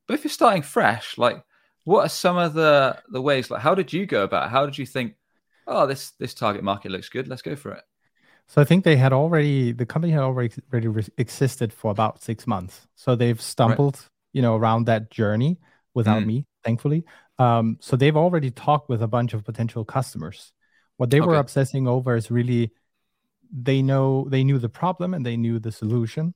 But 0.08 0.16
if 0.16 0.24
you're 0.24 0.32
starting 0.32 0.62
fresh, 0.62 1.18
like 1.18 1.44
what 1.84 2.06
are 2.06 2.10
some 2.10 2.38
of 2.38 2.54
the 2.54 2.98
the 3.10 3.22
ways? 3.22 3.50
Like, 3.50 3.62
how 3.62 3.76
did 3.76 3.92
you 3.92 4.06
go 4.06 4.24
about? 4.24 4.48
It? 4.48 4.52
How 4.52 4.66
did 4.66 4.78
you 4.78 4.86
think? 4.86 5.16
Oh, 5.68 5.88
this 5.88 6.12
this 6.12 6.34
target 6.34 6.64
market 6.64 6.92
looks 6.92 7.10
good. 7.10 7.28
Let's 7.28 7.42
go 7.42 7.56
for 7.56 7.72
it. 7.72 7.84
So 8.48 8.62
I 8.62 8.66
think 8.66 8.84
they 8.84 8.98
had 8.98 9.14
already 9.14 9.72
the 9.72 9.86
company 9.86 10.12
had 10.12 10.22
already 10.22 10.54
already 10.74 11.08
existed 11.18 11.72
for 11.72 11.92
about 11.92 12.22
six 12.22 12.46
months. 12.46 12.88
So 12.96 13.16
they've 13.16 13.42
stumbled. 13.42 14.10
You 14.34 14.42
know, 14.42 14.56
around 14.56 14.86
that 14.86 15.12
journey 15.12 15.60
without 15.94 16.24
mm. 16.24 16.28
me, 16.28 16.46
thankfully. 16.64 17.04
Um, 17.40 17.78
so 17.80 17.96
they've 17.96 18.16
already 18.16 18.52
talked 18.52 18.90
with 18.90 19.02
a 19.02 19.08
bunch 19.08 19.34
of 19.34 19.44
potential 19.44 19.84
customers. 19.84 20.54
What 20.98 21.10
they 21.10 21.20
okay. 21.20 21.28
were 21.28 21.36
obsessing 21.36 21.88
over 21.88 22.16
is 22.16 22.30
really 22.30 22.72
they 23.52 23.82
know 23.82 24.28
they 24.30 24.44
knew 24.44 24.60
the 24.60 24.70
problem 24.70 25.14
and 25.14 25.26
they 25.26 25.38
knew 25.38 25.60
the 25.60 25.72
solution. 25.72 26.34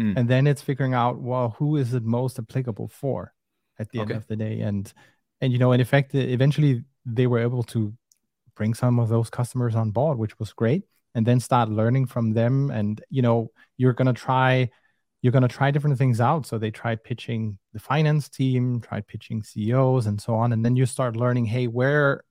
Mm. 0.00 0.16
And 0.16 0.28
then 0.28 0.46
it's 0.46 0.62
figuring 0.62 0.94
out, 0.94 1.20
well, 1.20 1.54
who 1.58 1.76
is 1.76 1.94
it 1.94 2.04
most 2.04 2.38
applicable 2.38 2.88
for 2.88 3.32
at 3.78 3.90
the 3.90 4.00
okay. 4.00 4.12
end 4.12 4.22
of 4.22 4.26
the 4.26 4.36
day? 4.36 4.60
And 4.60 4.92
and 5.40 5.52
you 5.52 5.58
know, 5.58 5.72
in 5.72 5.80
effect, 5.80 6.14
eventually 6.14 6.84
they 7.06 7.26
were 7.26 7.38
able 7.38 7.62
to 7.64 7.94
bring 8.54 8.74
some 8.74 8.98
of 8.98 9.08
those 9.08 9.30
customers 9.30 9.76
on 9.76 9.92
board, 9.92 10.18
which 10.18 10.38
was 10.38 10.52
great 10.52 10.82
and 11.14 11.26
then 11.26 11.40
start 11.40 11.68
learning 11.68 12.06
from 12.06 12.32
them 12.32 12.70
and 12.70 13.02
you 13.10 13.22
know 13.22 13.50
you're 13.76 13.92
going 13.92 14.06
to 14.06 14.12
try 14.12 14.68
you're 15.22 15.32
going 15.32 15.42
to 15.42 15.48
try 15.48 15.70
different 15.70 15.98
things 15.98 16.20
out. 16.20 16.46
So 16.46 16.58
they 16.58 16.70
tried 16.70 17.02
pitching 17.02 17.58
the 17.72 17.78
finance 17.78 18.28
team 18.28 18.80
tried 18.80 19.06
pitching 19.06 19.42
ceos 19.42 20.06
and 20.06 20.20
so 20.20 20.34
on 20.34 20.52
and 20.52 20.64
then 20.64 20.76
you 20.76 20.86
start 20.86 21.16
learning 21.16 21.44
hey 21.44 21.66
where 21.66 22.24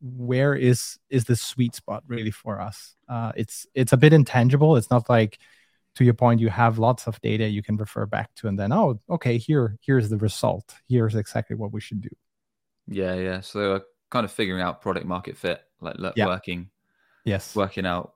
where 0.00 0.54
is 0.54 0.98
is 1.08 1.24
the 1.24 1.36
sweet 1.36 1.74
spot 1.74 2.02
really 2.06 2.30
for 2.30 2.60
us? 2.60 2.96
Uh, 3.08 3.32
it's 3.36 3.66
it's 3.74 3.92
a 3.92 3.96
bit 3.96 4.12
intangible. 4.12 4.76
It's 4.76 4.90
not 4.90 5.08
like 5.08 5.38
to 5.96 6.04
your 6.04 6.14
point 6.14 6.40
you 6.40 6.48
have 6.48 6.78
lots 6.78 7.06
of 7.06 7.20
data 7.20 7.48
you 7.48 7.62
can 7.62 7.76
refer 7.76 8.06
back 8.06 8.32
to 8.36 8.46
and 8.46 8.56
then 8.58 8.72
oh 8.72 9.00
okay 9.10 9.38
here 9.38 9.76
here's 9.80 10.08
the 10.08 10.18
result. 10.18 10.74
Here's 10.88 11.14
exactly 11.14 11.56
what 11.56 11.72
we 11.72 11.80
should 11.80 12.00
do. 12.00 12.10
Yeah 12.88 13.14
yeah. 13.14 13.40
So 13.40 13.76
uh, 13.76 13.80
kind 14.10 14.24
of 14.24 14.32
figuring 14.32 14.62
out 14.62 14.82
product 14.82 15.06
market 15.06 15.36
fit 15.36 15.62
like 15.80 15.96
yeah. 16.16 16.26
working 16.26 16.70
yes. 17.24 17.56
working 17.56 17.86
out 17.86 18.14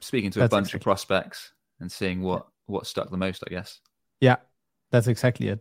speaking 0.00 0.30
to 0.30 0.38
that's 0.38 0.52
a 0.52 0.54
bunch 0.54 0.66
exactly. 0.68 0.78
of 0.78 0.82
prospects 0.82 1.52
and 1.80 1.90
seeing 1.90 2.22
what 2.22 2.46
what 2.66 2.86
stuck 2.86 3.10
the 3.10 3.16
most, 3.16 3.42
I 3.46 3.50
guess. 3.50 3.80
Yeah, 4.20 4.36
that's 4.90 5.06
exactly 5.06 5.48
it. 5.48 5.60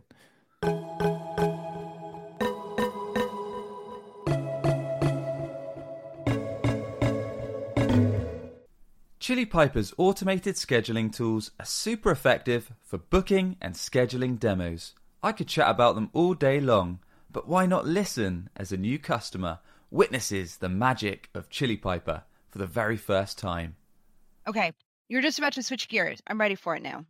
Chili 9.26 9.46
Piper's 9.48 9.92
automated 9.98 10.54
scheduling 10.54 11.12
tools 11.12 11.50
are 11.60 11.66
super 11.66 12.12
effective 12.12 12.72
for 12.84 13.00
booking 13.00 13.58
and 13.60 13.74
scheduling 13.74 14.40
demos. 14.40 14.94
I 15.24 15.32
could 15.32 15.48
chat 15.48 15.68
about 15.68 15.96
them 15.96 16.12
all 16.14 16.36
day 16.36 16.60
long, 16.60 17.00
but 17.32 17.48
why 17.48 17.66
not 17.66 17.88
listen 17.88 18.52
as 18.56 18.72
a 18.72 18.78
new 18.78 19.00
customer 19.00 19.62
witnesses 19.90 20.58
the 20.58 20.70
magic 20.70 21.32
of 21.34 21.50
Chili 21.50 21.76
Piper 21.76 22.22
for 22.52 22.60
the 22.60 22.68
very 22.68 22.98
first 22.98 23.40
time? 23.40 23.78
Okay, 24.48 24.72
you're 25.08 25.22
just 25.22 25.38
about 25.38 25.54
to 25.54 25.64
switch 25.64 25.88
gears. 25.88 26.20
I'm 26.28 26.40
ready 26.40 26.56
for 26.56 26.76
it 26.76 26.82
now. 26.82 27.06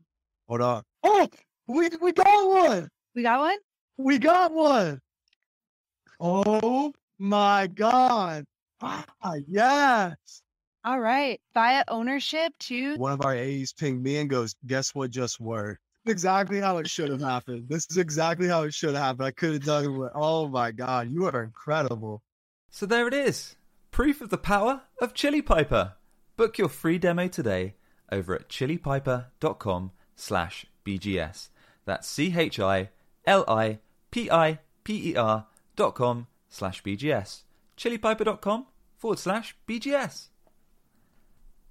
Hold 0.48 0.62
on. 0.62 0.84
Oh, 1.04 1.28
we 1.68 1.90
we 2.02 2.12
got 2.12 2.50
one. 2.50 2.90
We 3.16 3.24
got 3.24 3.40
one. 3.40 3.58
We 3.98 4.18
got 4.20 4.52
one. 4.52 5.02
Oh 6.20 6.94
my 7.18 7.68
god! 7.68 8.46
Ah, 8.82 9.06
yes. 9.48 10.42
All 10.84 11.00
right. 11.00 11.40
Via 11.54 11.84
ownership 11.88 12.54
to 12.60 12.96
one 12.98 13.14
of 13.14 13.25
our 13.25 13.34
A's 13.34 13.74
pinged 13.74 14.04
me 14.04 14.18
and 14.18 14.30
goes, 14.30 14.56
"Guess 14.68 14.94
what 14.94 15.12
just 15.12 15.40
worked." 15.40 15.80
Exactly 16.06 16.60
how 16.60 16.78
it 16.78 16.90
should 16.90 17.10
have 17.10 17.22
happened. 17.22 17.68
This 17.68 17.88
is 17.90 17.98
exactly 17.98 18.48
how 18.48 18.64
it 18.64 18.74
should 18.74 18.94
have 18.94 19.04
happened. 19.04 19.25
I 19.25 19.32
could 19.32 19.54
have 19.54 19.64
done 19.64 19.86
it. 19.86 20.12
Oh 20.14 20.48
my 20.48 20.72
god, 20.72 21.10
you 21.10 21.25
are 21.25 21.44
incredible. 21.44 22.22
So 22.70 22.86
there 22.86 23.08
it 23.08 23.14
is. 23.14 23.56
Proof 23.90 24.22
of 24.22 24.30
the 24.30 24.38
power 24.38 24.82
of 25.02 25.14
Chili 25.14 25.42
Piper. 25.42 25.94
Book 26.38 26.58
your 26.58 26.68
free 26.70 27.00
demo 27.00 27.30
today 27.30 27.75
over 28.12 28.35
at 28.35 28.50
chilipiper.com 28.50 29.91
slash 30.15 30.65
BGS. 30.85 31.50
That's 31.85 32.07
C-H-I-L-I-P-I-P-E-R 32.07 32.65
dot 35.75 35.95
com 35.95 36.27
slash 36.50 36.83
BGS. 36.83 37.41
chilipiper.com 37.77 38.65
forward 38.97 39.19
slash 39.19 39.55
BGS. 39.67 40.27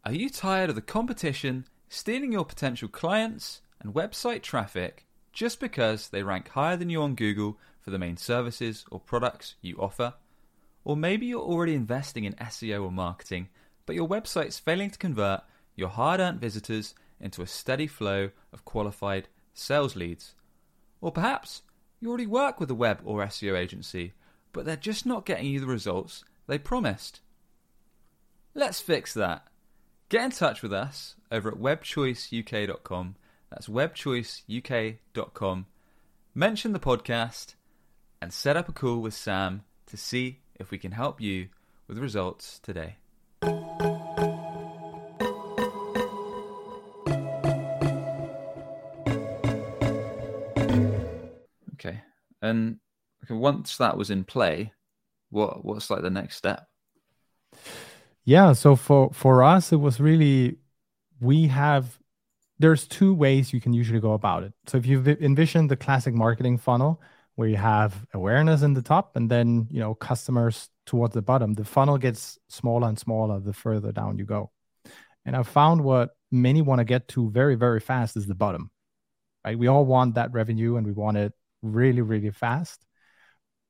Are 0.05 0.13
you 0.13 0.29
tired 0.29 0.69
of 0.69 0.77
the 0.77 0.83
competition 0.83 1.67
stealing 1.89 2.33
your 2.33 2.45
potential 2.45 2.89
clients 2.89 3.63
and 3.81 3.95
website 3.95 4.43
traffic 4.43 5.07
just 5.33 5.59
because 5.61 6.09
they 6.09 6.23
rank 6.23 6.49
higher 6.49 6.77
than 6.77 6.91
you 6.91 7.03
on 7.03 7.15
Google 7.15 7.59
for 7.81 7.91
the 7.91 7.99
main 7.99 8.17
services 8.17 8.85
or 8.91 9.01
products 9.01 9.55
you 9.63 9.77
offer? 9.79 10.15
Or 10.85 10.97
maybe 10.97 11.27
you're 11.27 11.41
already 11.41 11.75
investing 11.75 12.25
in 12.25 12.35
SEO 12.35 12.85
or 12.85 12.93
marketing– 12.93 13.49
but 13.87 13.97
your 13.97 14.09
website's 14.09 14.59
failing 14.59 14.91
to 14.91 14.99
convert 14.99 15.43
your 15.77 15.89
hard 15.89 16.21
earned 16.21 16.41
visitors 16.41 16.95
into 17.21 17.43
a 17.43 17.47
steady 17.47 17.87
flow 17.87 18.31
of 18.53 18.65
qualified 18.65 19.29
sales 19.53 19.97
leads. 19.97 20.35
Or 21.01 21.13
perhaps 21.13 21.63
you 22.01 22.09
already 22.09 22.27
work 22.27 22.61
with 22.61 22.71
a 22.71 22.75
web 22.75 23.01
or 23.05 23.25
SEO 23.25 23.57
agency, 23.57 24.13
but 24.53 24.65
they're 24.65 24.77
just 24.77 25.07
not 25.07 25.27
getting 25.27 25.47
you 25.47 25.61
the 25.61 25.67
results 25.67 26.25
they 26.47 26.59
promised. 26.59 27.21
Let's 28.55 28.81
fix 28.81 29.15
that. 29.15 29.47
Get 30.09 30.25
in 30.25 30.31
touch 30.31 30.63
with 30.63 30.73
us 30.73 31.17
over 31.33 31.49
at 31.49 31.59
webchoiceuk.com. 31.59 33.17
That's 33.51 33.69
webchoiceuk.com. 33.69 35.67
Mention 36.35 36.73
the 36.73 36.81
podcast 36.81 37.55
and 38.21 38.33
set 38.33 38.57
up 38.57 38.69
a 38.69 38.73
call 38.73 39.01
with 39.01 39.15
Sam 39.15 39.63
to 39.87 39.97
see 39.97 40.41
if 40.57 40.71
we 40.71 40.79
can 40.79 40.93
help 40.93 41.21
you 41.21 41.49
with 41.89 41.99
results 41.99 42.59
today. 42.59 42.97
And 52.45 52.79
once 53.31 53.79
that 53.79 53.97
was 53.97 54.11
in 54.11 54.25
play, 54.25 54.73
what 55.31 55.65
what's 55.65 55.91
like 55.91 56.03
the 56.03 56.11
next 56.11 56.37
step? 56.37 56.67
Yeah, 58.25 58.53
so 58.53 58.77
for 58.77 59.11
for 59.13 59.43
us 59.43 59.73
it 59.73 59.77
was 59.77 60.01
really 60.01 60.59
we 61.21 61.49
have 61.49 61.99
there's 62.59 62.87
two 62.87 63.15
ways 63.15 63.53
you 63.53 63.61
can 63.61 63.73
usually 63.73 64.01
go 64.01 64.13
about 64.13 64.45
it. 64.45 64.53
So 64.67 64.79
if 64.79 64.87
you 64.87 65.03
envision 65.21 65.67
the 65.67 65.77
classic 65.77 66.15
marketing 66.15 66.59
funnel 66.59 67.01
where 67.35 67.49
you 67.49 67.57
have 67.57 68.07
awareness 68.15 68.63
in 68.63 68.75
the 68.75 68.83
top 68.83 69.17
and 69.17 69.29
then, 69.29 69.67
you 69.71 69.81
know, 69.81 69.95
customers 69.95 70.69
towards 70.87 71.15
the 71.15 71.23
bottom, 71.23 71.55
the 71.55 71.65
funnel 71.65 71.99
gets 71.99 72.39
smaller 72.49 72.89
and 72.89 72.99
smaller 72.99 73.41
the 73.41 73.53
further 73.53 73.91
down 73.91 74.19
you 74.19 74.25
go. 74.25 74.53
And 75.25 75.35
I 75.35 75.43
found 75.43 75.81
what 75.83 76.11
many 76.31 76.63
want 76.63 76.79
to 76.79 76.85
get 76.85 77.09
to 77.09 77.31
very, 77.31 77.57
very 77.57 77.81
fast 77.81 78.17
is 78.17 78.27
the 78.27 78.37
bottom. 78.37 78.71
Right? 79.45 79.59
We 79.59 79.67
all 79.67 79.85
want 79.85 80.15
that 80.15 80.33
revenue 80.33 80.77
and 80.77 80.87
we 80.87 80.93
want 80.93 81.17
it 81.17 81.33
really, 81.65 82.03
really 82.03 82.31
fast. 82.31 82.85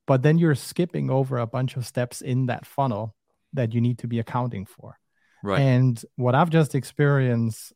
But 0.07 0.23
then 0.23 0.37
you're 0.37 0.55
skipping 0.55 1.09
over 1.09 1.39
a 1.39 1.47
bunch 1.47 1.77
of 1.77 1.87
steps 1.87 2.21
in 2.21 2.47
that 2.47 2.67
funnel 2.67 3.15
that 3.55 3.73
you 3.73 3.81
need 3.81 4.01
to 4.01 4.07
be 4.07 4.19
accounting 4.19 4.67
for. 4.67 4.99
Right. 5.43 5.61
And 5.61 6.03
what 6.17 6.35
I've 6.35 6.51
just 6.51 6.75
experienced 6.75 7.73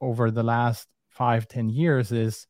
over 0.00 0.30
the 0.30 0.42
last 0.42 0.86
five, 1.10 1.48
ten 1.48 1.70
years 1.70 2.12
is 2.12 2.46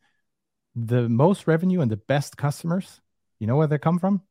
the 0.74 1.08
most 1.08 1.46
revenue 1.46 1.80
and 1.80 1.90
the 1.90 1.96
best 1.96 2.36
customers, 2.36 3.00
you 3.38 3.46
know 3.46 3.56
where 3.56 3.66
they 3.66 3.78
come 3.78 3.98
from? 3.98 4.22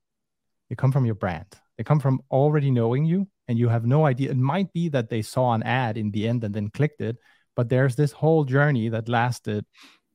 They 0.70 0.76
come 0.76 0.92
from 0.92 1.06
your 1.06 1.16
brand. 1.16 1.48
They 1.78 1.84
come 1.84 2.00
from 2.00 2.22
already 2.30 2.72
knowing 2.72 3.06
you, 3.06 3.28
and 3.48 3.58
you 3.58 3.70
have 3.70 3.86
no 3.86 4.06
idea. 4.06 4.32
It 4.32 4.38
might 4.38 4.72
be 4.74 4.90
that 4.90 5.10
they 5.10 5.22
saw 5.22 5.54
an 5.54 5.64
ad 5.64 5.98
in 5.98 6.12
the 6.12 6.28
end 6.28 6.44
and 6.44 6.54
then 6.54 6.70
clicked 6.70 7.02
it, 7.02 7.18
but 7.56 7.70
there's 7.70 7.96
this 7.96 8.12
whole 8.12 8.46
journey 8.46 8.90
that 8.90 9.10
lasted, 9.10 9.66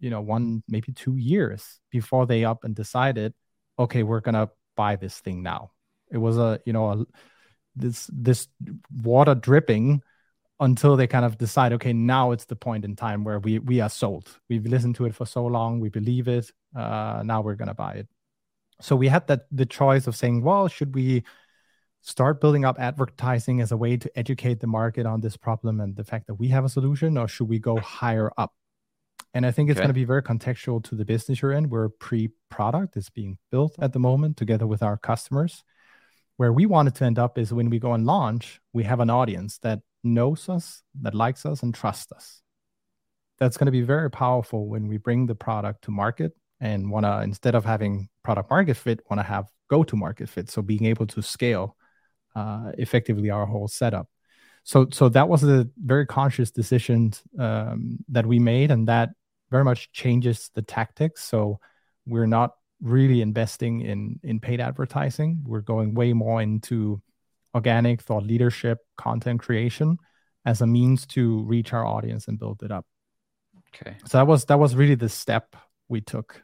you 0.05 0.11
know, 0.11 0.21
one, 0.21 0.63
maybe 0.69 0.93
two 0.93 1.17
years 1.17 1.81
before 1.91 2.27
they 2.27 2.45
up 2.45 2.63
and 2.65 2.75
decided, 2.75 3.33
okay, 3.79 4.03
we're 4.03 4.21
to 4.21 4.51
buy 4.77 4.97
this 4.97 5.19
thing 5.19 5.43
now. 5.43 5.71
It 6.11 6.19
was 6.19 6.37
a, 6.37 6.61
you 6.67 6.75
know, 6.75 6.91
a, 6.91 7.07
this, 7.75 8.11
this 8.13 8.49
water 9.03 9.35
dripping 9.35 10.03
until 10.61 10.97
they 10.97 11.07
kind 11.07 11.25
of 11.25 11.39
decide, 11.39 11.73
okay, 11.73 11.95
now 11.95 12.33
it's 12.33 12.45
the 12.45 12.55
point 12.55 12.85
in 12.85 12.97
time 12.97 13.25
where 13.25 13.39
we 13.39 13.59
we 13.59 13.81
are 13.81 13.89
sold. 13.89 14.29
We've 14.51 14.67
listened 14.67 14.97
to 14.97 15.07
it 15.07 15.15
for 15.15 15.27
so 15.27 15.47
long, 15.47 15.81
we 15.81 15.89
believe 15.89 16.29
it. 16.29 16.53
Uh, 16.77 17.23
now 17.25 17.41
we're 17.41 17.57
gonna 17.57 17.75
buy 17.75 17.95
it. 17.95 18.09
So 18.81 18.95
we 18.97 19.09
had 19.09 19.27
that 19.29 19.47
the 19.51 19.67
choice 19.67 20.07
of 20.07 20.15
saying, 20.15 20.45
well, 20.45 20.69
should 20.69 20.95
we 20.95 21.25
start 22.03 22.41
building 22.41 22.65
up 22.65 22.77
advertising 22.79 23.63
as 23.63 23.73
a 23.73 23.77
way 23.77 23.97
to 23.97 24.19
educate 24.19 24.61
the 24.61 24.67
market 24.67 25.07
on 25.07 25.23
this 25.23 25.37
problem 25.37 25.81
and 25.81 25.97
the 25.97 26.05
fact 26.05 26.27
that 26.27 26.35
we 26.35 26.49
have 26.49 26.65
a 26.65 26.69
solution, 26.69 27.17
or 27.17 27.27
should 27.27 27.49
we 27.49 27.59
go 27.59 27.79
higher 27.79 28.31
up? 28.37 28.53
And 29.35 29.45
I 29.45 29.51
think 29.51 29.69
it's 29.69 29.79
okay. 29.79 29.87
going 29.87 29.95
to 29.95 29.95
be 29.95 30.05
very 30.05 30.23
contextual 30.23 30.83
to 30.85 30.95
the 30.95 31.05
business 31.05 31.43
you're 31.43 31.53
in. 31.53 31.69
We're 31.69 31.87
a 31.87 31.91
pre 31.91 32.31
product, 32.51 32.97
it's 32.97 33.11
being 33.11 33.37
built 33.51 33.75
at 33.81 33.93
the 33.93 33.99
moment 33.99 34.37
together 34.37 34.67
with 34.67 34.83
our 34.83 34.97
customers. 34.97 35.65
Where 36.37 36.53
we 36.53 36.67
wanted 36.67 36.95
to 36.97 37.05
end 37.05 37.19
up 37.19 37.37
is 37.37 37.53
when 37.53 37.69
we 37.69 37.79
go 37.79 37.93
and 37.93 38.07
launch, 38.07 38.61
we 38.73 38.85
have 38.85 39.01
an 39.01 39.11
audience 39.11 39.59
that 39.59 39.81
knows 40.05 40.49
us, 40.49 40.83
that 41.03 41.15
likes 41.15 41.45
us, 41.45 41.63
and 41.63 41.75
trusts 41.75 42.13
us. 42.13 42.43
That's 43.39 43.57
going 43.57 43.67
to 43.67 43.73
be 43.73 43.83
very 43.83 44.11
powerful 44.11 44.69
when 44.69 44.87
we 44.87 44.99
bring 44.99 45.27
the 45.27 45.35
product 45.35 45.83
to 45.85 45.91
market 45.91 46.33
and 46.61 46.91
want 46.91 47.05
to, 47.05 47.23
instead 47.23 47.57
of 47.57 47.65
having 47.65 48.09
product 48.23 48.51
market 48.51 48.77
fit, 48.77 49.01
want 49.11 49.19
to 49.19 49.25
have 49.25 49.47
go 49.69 49.83
to 49.83 49.97
market 49.97 50.29
fit. 50.29 50.51
So 50.51 50.63
being 50.63 50.85
able 50.85 51.07
to 51.09 51.23
scale 51.23 51.77
uh, 52.37 52.73
effectively 52.79 53.31
our 53.31 53.47
whole 53.47 53.69
setup. 53.69 54.09
So, 54.63 54.89
so 54.91 55.09
that 55.11 55.29
was 55.29 55.45
a 55.45 55.69
very 55.77 56.07
conscious 56.07 56.51
decision 56.51 57.13
um, 57.39 57.99
that 58.09 58.27
we 58.27 58.39
made, 58.39 58.71
and 58.71 58.89
that 58.89 59.11
very 59.55 59.65
much 59.65 59.93
changes 59.93 60.51
the 60.55 60.63
tactics. 60.63 61.23
So 61.23 61.61
we're 62.07 62.27
not 62.27 62.51
really 62.83 63.21
investing 63.21 63.83
in 63.83 64.19
in 64.25 64.41
paid 64.41 64.61
advertising. 64.61 65.45
We're 65.47 65.67
going 65.75 65.95
way 65.95 66.13
more 66.13 66.43
into 66.43 67.01
organic 67.55 68.03
thought 68.03 68.25
leadership, 68.25 68.79
content 68.97 69.39
creation 69.41 69.99
as 70.45 70.61
a 70.61 70.67
means 70.67 71.07
to 71.15 71.45
reach 71.45 71.73
our 71.73 71.87
audience 71.87 72.27
and 72.27 72.37
build 72.37 72.65
it 72.65 72.73
up. 72.73 72.85
Okay. 73.69 73.97
So 74.07 74.19
that 74.19 74.27
was 74.27 74.45
that 74.47 74.59
was 74.59 74.75
really 74.75 74.97
the 74.97 75.09
step 75.09 75.55
we 75.89 76.01
took. 76.01 76.43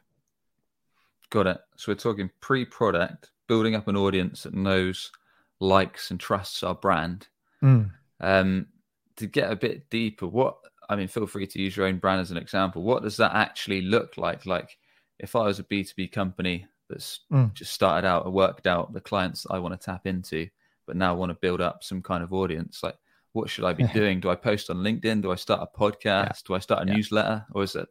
Got 1.29 1.47
it. 1.47 1.59
So 1.75 1.91
we're 1.91 1.95
talking 1.95 2.29
pre-product, 2.39 3.31
building 3.47 3.75
up 3.75 3.87
an 3.89 3.97
audience 3.97 4.43
that 4.43 4.53
knows, 4.53 5.11
likes, 5.59 6.11
and 6.11 6.19
trusts 6.19 6.63
our 6.63 6.75
brand. 6.75 7.27
Mm. 7.61 7.91
Um, 8.21 8.67
to 9.17 9.27
get 9.27 9.51
a 9.51 9.55
bit 9.55 9.89
deeper, 9.89 10.27
what 10.27 10.55
I 10.91 10.97
mean, 10.97 11.07
feel 11.07 11.25
free 11.25 11.47
to 11.47 11.61
use 11.61 11.77
your 11.77 11.85
own 11.85 11.99
brand 11.99 12.19
as 12.19 12.31
an 12.31 12.37
example. 12.37 12.83
What 12.83 13.01
does 13.01 13.15
that 13.15 13.33
actually 13.33 13.81
look 13.81 14.17
like? 14.17 14.45
Like, 14.45 14.77
if 15.19 15.37
I 15.37 15.43
was 15.43 15.57
a 15.57 15.63
B2B 15.63 16.11
company 16.11 16.67
that's 16.89 17.21
mm. 17.31 17.53
just 17.53 17.71
started 17.71 18.05
out 18.05 18.25
and 18.25 18.33
worked 18.33 18.67
out 18.67 18.91
the 18.91 18.99
clients 18.99 19.47
I 19.49 19.59
want 19.59 19.79
to 19.79 19.83
tap 19.83 20.05
into, 20.05 20.49
but 20.85 20.97
now 20.97 21.15
want 21.15 21.29
to 21.29 21.35
build 21.35 21.61
up 21.61 21.85
some 21.85 22.01
kind 22.01 22.21
of 22.21 22.33
audience, 22.33 22.83
like, 22.83 22.97
what 23.31 23.49
should 23.49 23.63
I 23.63 23.71
be 23.71 23.87
doing? 23.93 24.19
Do 24.19 24.29
I 24.29 24.35
post 24.35 24.69
on 24.69 24.77
LinkedIn? 24.79 25.21
Do 25.21 25.31
I 25.31 25.35
start 25.35 25.61
a 25.61 25.79
podcast? 25.79 26.03
Yeah. 26.03 26.31
Do 26.45 26.55
I 26.55 26.59
start 26.59 26.83
a 26.83 26.87
yeah. 26.87 26.95
newsletter? 26.95 27.45
Or 27.53 27.63
is 27.63 27.73
it 27.75 27.87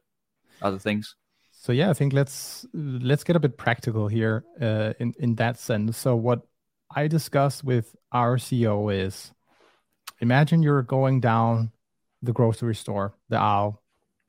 other 0.61 0.79
things? 0.79 1.17
So 1.53 1.73
yeah, 1.73 1.89
I 1.89 1.95
think 1.95 2.13
let's 2.13 2.67
let's 2.75 3.25
get 3.25 3.37
a 3.37 3.41
bit 3.41 3.57
practical 3.57 4.09
here 4.09 4.45
uh, 4.61 4.93
in 4.99 5.15
in 5.19 5.37
that 5.37 5.59
sense. 5.59 5.97
So 5.97 6.17
what 6.17 6.43
I 6.95 7.07
discuss 7.07 7.65
with 7.65 7.97
our 8.13 8.37
CEO 8.37 8.93
is, 8.93 9.33
imagine 10.21 10.63
you're 10.63 10.83
going 10.83 11.21
down 11.21 11.73
the 12.23 12.33
grocery 12.33 12.75
store, 12.75 13.15
the 13.29 13.39
aisle, 13.39 13.83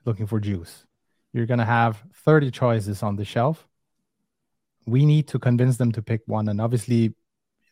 looking 0.05 0.27
for 0.27 0.39
juice. 0.39 0.86
You're 1.33 1.45
going 1.45 1.60
to 1.60 1.65
have 1.65 2.03
30 2.25 2.51
choices 2.51 3.03
on 3.03 3.15
the 3.15 3.25
shelf. 3.25 3.67
We 4.86 5.05
need 5.05 5.27
to 5.29 5.39
convince 5.39 5.77
them 5.77 5.91
to 5.93 6.01
pick 6.01 6.21
one. 6.25 6.50
And 6.50 6.60
obviously, 6.60 7.13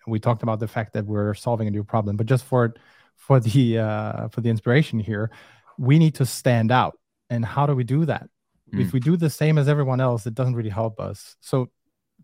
we 0.07 0.19
talked 0.19 0.43
about 0.43 0.59
the 0.59 0.67
fact 0.67 0.93
that 0.93 1.05
we're 1.05 1.33
solving 1.33 1.67
a 1.67 1.71
new 1.71 1.83
problem, 1.83 2.17
but 2.17 2.25
just 2.25 2.45
for 2.45 2.73
for 3.15 3.39
the 3.39 3.79
uh, 3.79 4.27
for 4.29 4.41
the 4.41 4.49
inspiration 4.49 4.99
here, 4.99 5.29
we 5.77 5.99
need 5.99 6.15
to 6.15 6.25
stand 6.25 6.71
out. 6.71 6.97
And 7.29 7.43
how 7.43 7.65
do 7.65 7.75
we 7.75 7.83
do 7.83 8.05
that? 8.05 8.29
Mm. 8.73 8.81
If 8.81 8.93
we 8.93 8.99
do 8.99 9.17
the 9.17 9.29
same 9.29 9.57
as 9.57 9.67
everyone 9.67 9.99
else, 9.99 10.25
it 10.25 10.35
doesn't 10.35 10.55
really 10.55 10.69
help 10.69 10.99
us. 10.99 11.35
So 11.41 11.69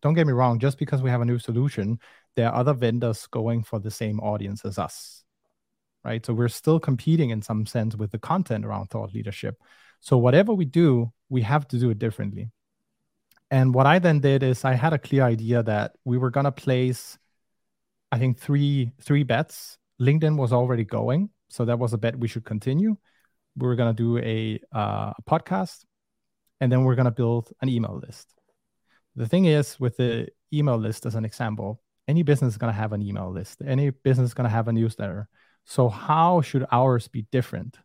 don't 0.02 0.14
get 0.14 0.28
me 0.28 0.34
wrong, 0.34 0.60
just 0.60 0.78
because 0.78 1.02
we 1.02 1.10
have 1.10 1.22
a 1.22 1.26
new 1.26 1.40
solution, 1.40 2.00
there 2.36 2.50
are 2.50 2.56
other 2.56 2.74
vendors 2.74 3.28
going 3.28 3.64
for 3.64 3.80
the 3.80 3.92
same 3.92 4.20
audience 4.20 4.64
as 4.64 4.78
us 4.78 5.25
right? 6.06 6.26
So 6.26 6.34
we're 6.34 6.48
still 6.48 6.80
competing 6.80 7.32
in 7.32 7.42
some 7.42 7.66
sense 7.66 7.96
with 7.96 8.12
the 8.12 8.20
content 8.20 8.64
around 8.64 8.92
thought 8.92 9.14
leadership. 9.14 9.60
So 10.00 10.18
whatever 10.18 10.54
we 10.54 10.66
do, 10.66 11.12
we 11.30 11.42
have 11.42 11.68
to 11.70 11.80
do 11.80 11.90
it 11.90 11.98
differently. 12.00 12.52
And 13.50 13.74
what 13.74 13.88
I 13.88 14.00
then 14.00 14.20
did 14.20 14.44
is 14.44 14.64
I 14.64 14.74
had 14.74 14.94
a 14.94 15.00
clear 15.00 15.24
idea 15.24 15.64
that 15.64 15.96
we 16.06 16.18
were 16.18 16.30
gonna 16.30 16.52
place, 16.52 17.18
I 18.12 18.20
think 18.20 18.40
three 18.40 18.92
three 19.02 19.24
bets. 19.24 19.78
LinkedIn 20.00 20.38
was 20.38 20.54
already 20.54 20.84
going, 20.84 21.30
so 21.50 21.66
that 21.66 21.80
was 21.80 21.94
a 21.94 21.98
bet 21.98 22.20
we 22.20 22.28
should 22.28 22.46
continue. 22.46 22.98
We 23.56 23.68
were 23.68 23.76
gonna 23.76 23.94
do 23.94 24.18
a, 24.18 24.60
uh, 24.76 25.14
a 25.18 25.24
podcast, 25.28 25.86
and 26.60 26.72
then 26.72 26.84
we're 26.84 26.96
gonna 26.96 27.12
build 27.12 27.52
an 27.62 27.70
email 27.70 28.00
list. 28.06 28.34
The 29.16 29.28
thing 29.28 29.46
is, 29.46 29.80
with 29.80 29.98
the 29.98 30.28
email 30.54 30.78
list 30.78 31.06
as 31.06 31.16
an 31.16 31.24
example, 31.24 31.82
any 32.08 32.24
business 32.24 32.54
is 32.54 32.58
gonna 32.58 32.74
have 32.74 32.94
an 32.94 33.02
email 33.02 33.32
list. 33.32 33.62
Any 33.66 33.90
business 33.92 34.30
is 34.30 34.34
gonna 34.34 34.50
have 34.50 34.68
a 34.68 34.74
newsletter 34.74 35.30
so, 35.66 35.90
how 35.90 36.42
should 36.42 36.66
ours 36.72 37.08
be 37.08 37.26
different? 37.32 37.78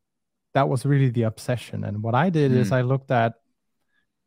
That 0.52 0.68
was 0.68 0.84
really 0.84 1.10
the 1.10 1.22
obsession. 1.22 1.84
And 1.84 2.02
what 2.02 2.14
I 2.14 2.28
did 2.28 2.52
mm. 2.52 2.56
is 2.56 2.68
hmm. 2.68 2.74
I 2.74 2.80
looked 2.82 3.10
at 3.10 3.34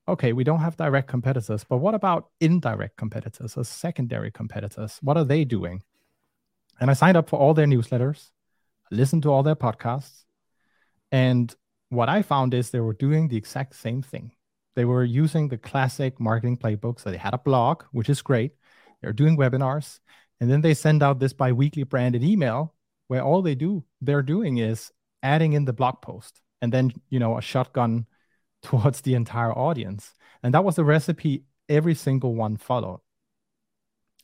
okay, 0.08 0.34
we 0.34 0.44
don't 0.44 0.60
have 0.60 0.76
direct 0.76 1.08
competitors, 1.08 1.64
but 1.64 1.78
what 1.78 1.96
about 1.96 2.30
indirect 2.42 2.98
competitors 2.98 3.56
or 3.56 3.64
secondary 3.64 4.32
competitors? 4.32 5.00
What 5.02 5.16
are 5.16 5.24
they 5.24 5.46
doing? 5.46 5.82
And 6.82 6.90
I 6.90 6.94
signed 6.94 7.16
up 7.16 7.30
for 7.30 7.40
all 7.40 7.54
their 7.54 7.68
newsletters, 7.68 8.32
listened 8.92 9.24
to 9.24 9.32
all 9.32 9.44
their 9.44 9.56
podcasts. 9.56 10.26
And 11.12 11.56
what 11.88 12.10
I 12.10 12.22
found 12.22 12.54
is 12.54 12.70
they 12.70 12.82
were 12.82 12.94
doing 12.94 13.30
the 13.30 13.38
exact 13.38 13.76
same 13.76 14.02
thing. 14.02 14.34
They 14.76 14.84
were 14.84 15.06
using 15.06 15.48
the 15.48 15.58
classic 15.58 16.20
marketing 16.20 16.58
playbook. 16.58 17.00
So 17.00 17.10
they 17.10 17.18
had 17.18 17.34
a 17.34 17.38
blog, 17.38 17.84
which 17.92 18.10
is 18.10 18.22
great. 18.22 18.54
They're 19.02 19.14
doing 19.14 19.38
webinars. 19.38 20.00
And 20.42 20.52
then 20.52 20.62
they 20.62 20.74
send 20.74 21.02
out 21.02 21.20
this 21.20 21.32
bi 21.32 21.54
weekly 21.54 21.84
branded 21.84 22.24
email 22.24 22.74
where 23.14 23.22
all 23.22 23.44
they 23.44 23.54
do 23.54 23.84
they're 24.02 24.24
doing 24.24 24.58
is 24.58 24.92
adding 25.22 25.54
in 25.54 25.66
the 25.66 25.72
blog 25.72 26.02
post 26.02 26.42
and 26.64 26.74
then 26.74 26.92
you 27.12 27.20
know 27.20 27.38
a 27.38 27.42
shotgun 27.44 28.08
towards 28.64 29.02
the 29.02 29.14
entire 29.14 29.54
audience. 29.54 30.16
And 30.42 30.52
that 30.56 30.64
was 30.64 30.78
the 30.78 30.84
recipe 30.84 31.44
every 31.70 31.94
single 31.94 32.34
one 32.34 32.58
followed. 32.58 33.02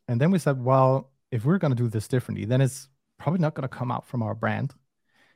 And 0.07 0.19
then 0.19 0.31
we 0.31 0.39
said 0.39 0.59
well 0.59 1.11
if 1.29 1.45
we're 1.45 1.59
going 1.59 1.75
to 1.75 1.83
do 1.83 1.87
this 1.87 2.07
differently 2.07 2.45
then 2.45 2.61
it's 2.61 2.89
probably 3.19 3.39
not 3.39 3.53
going 3.53 3.69
to 3.69 3.77
come 3.77 3.91
out 3.91 4.07
from 4.07 4.23
our 4.23 4.33
brand. 4.33 4.73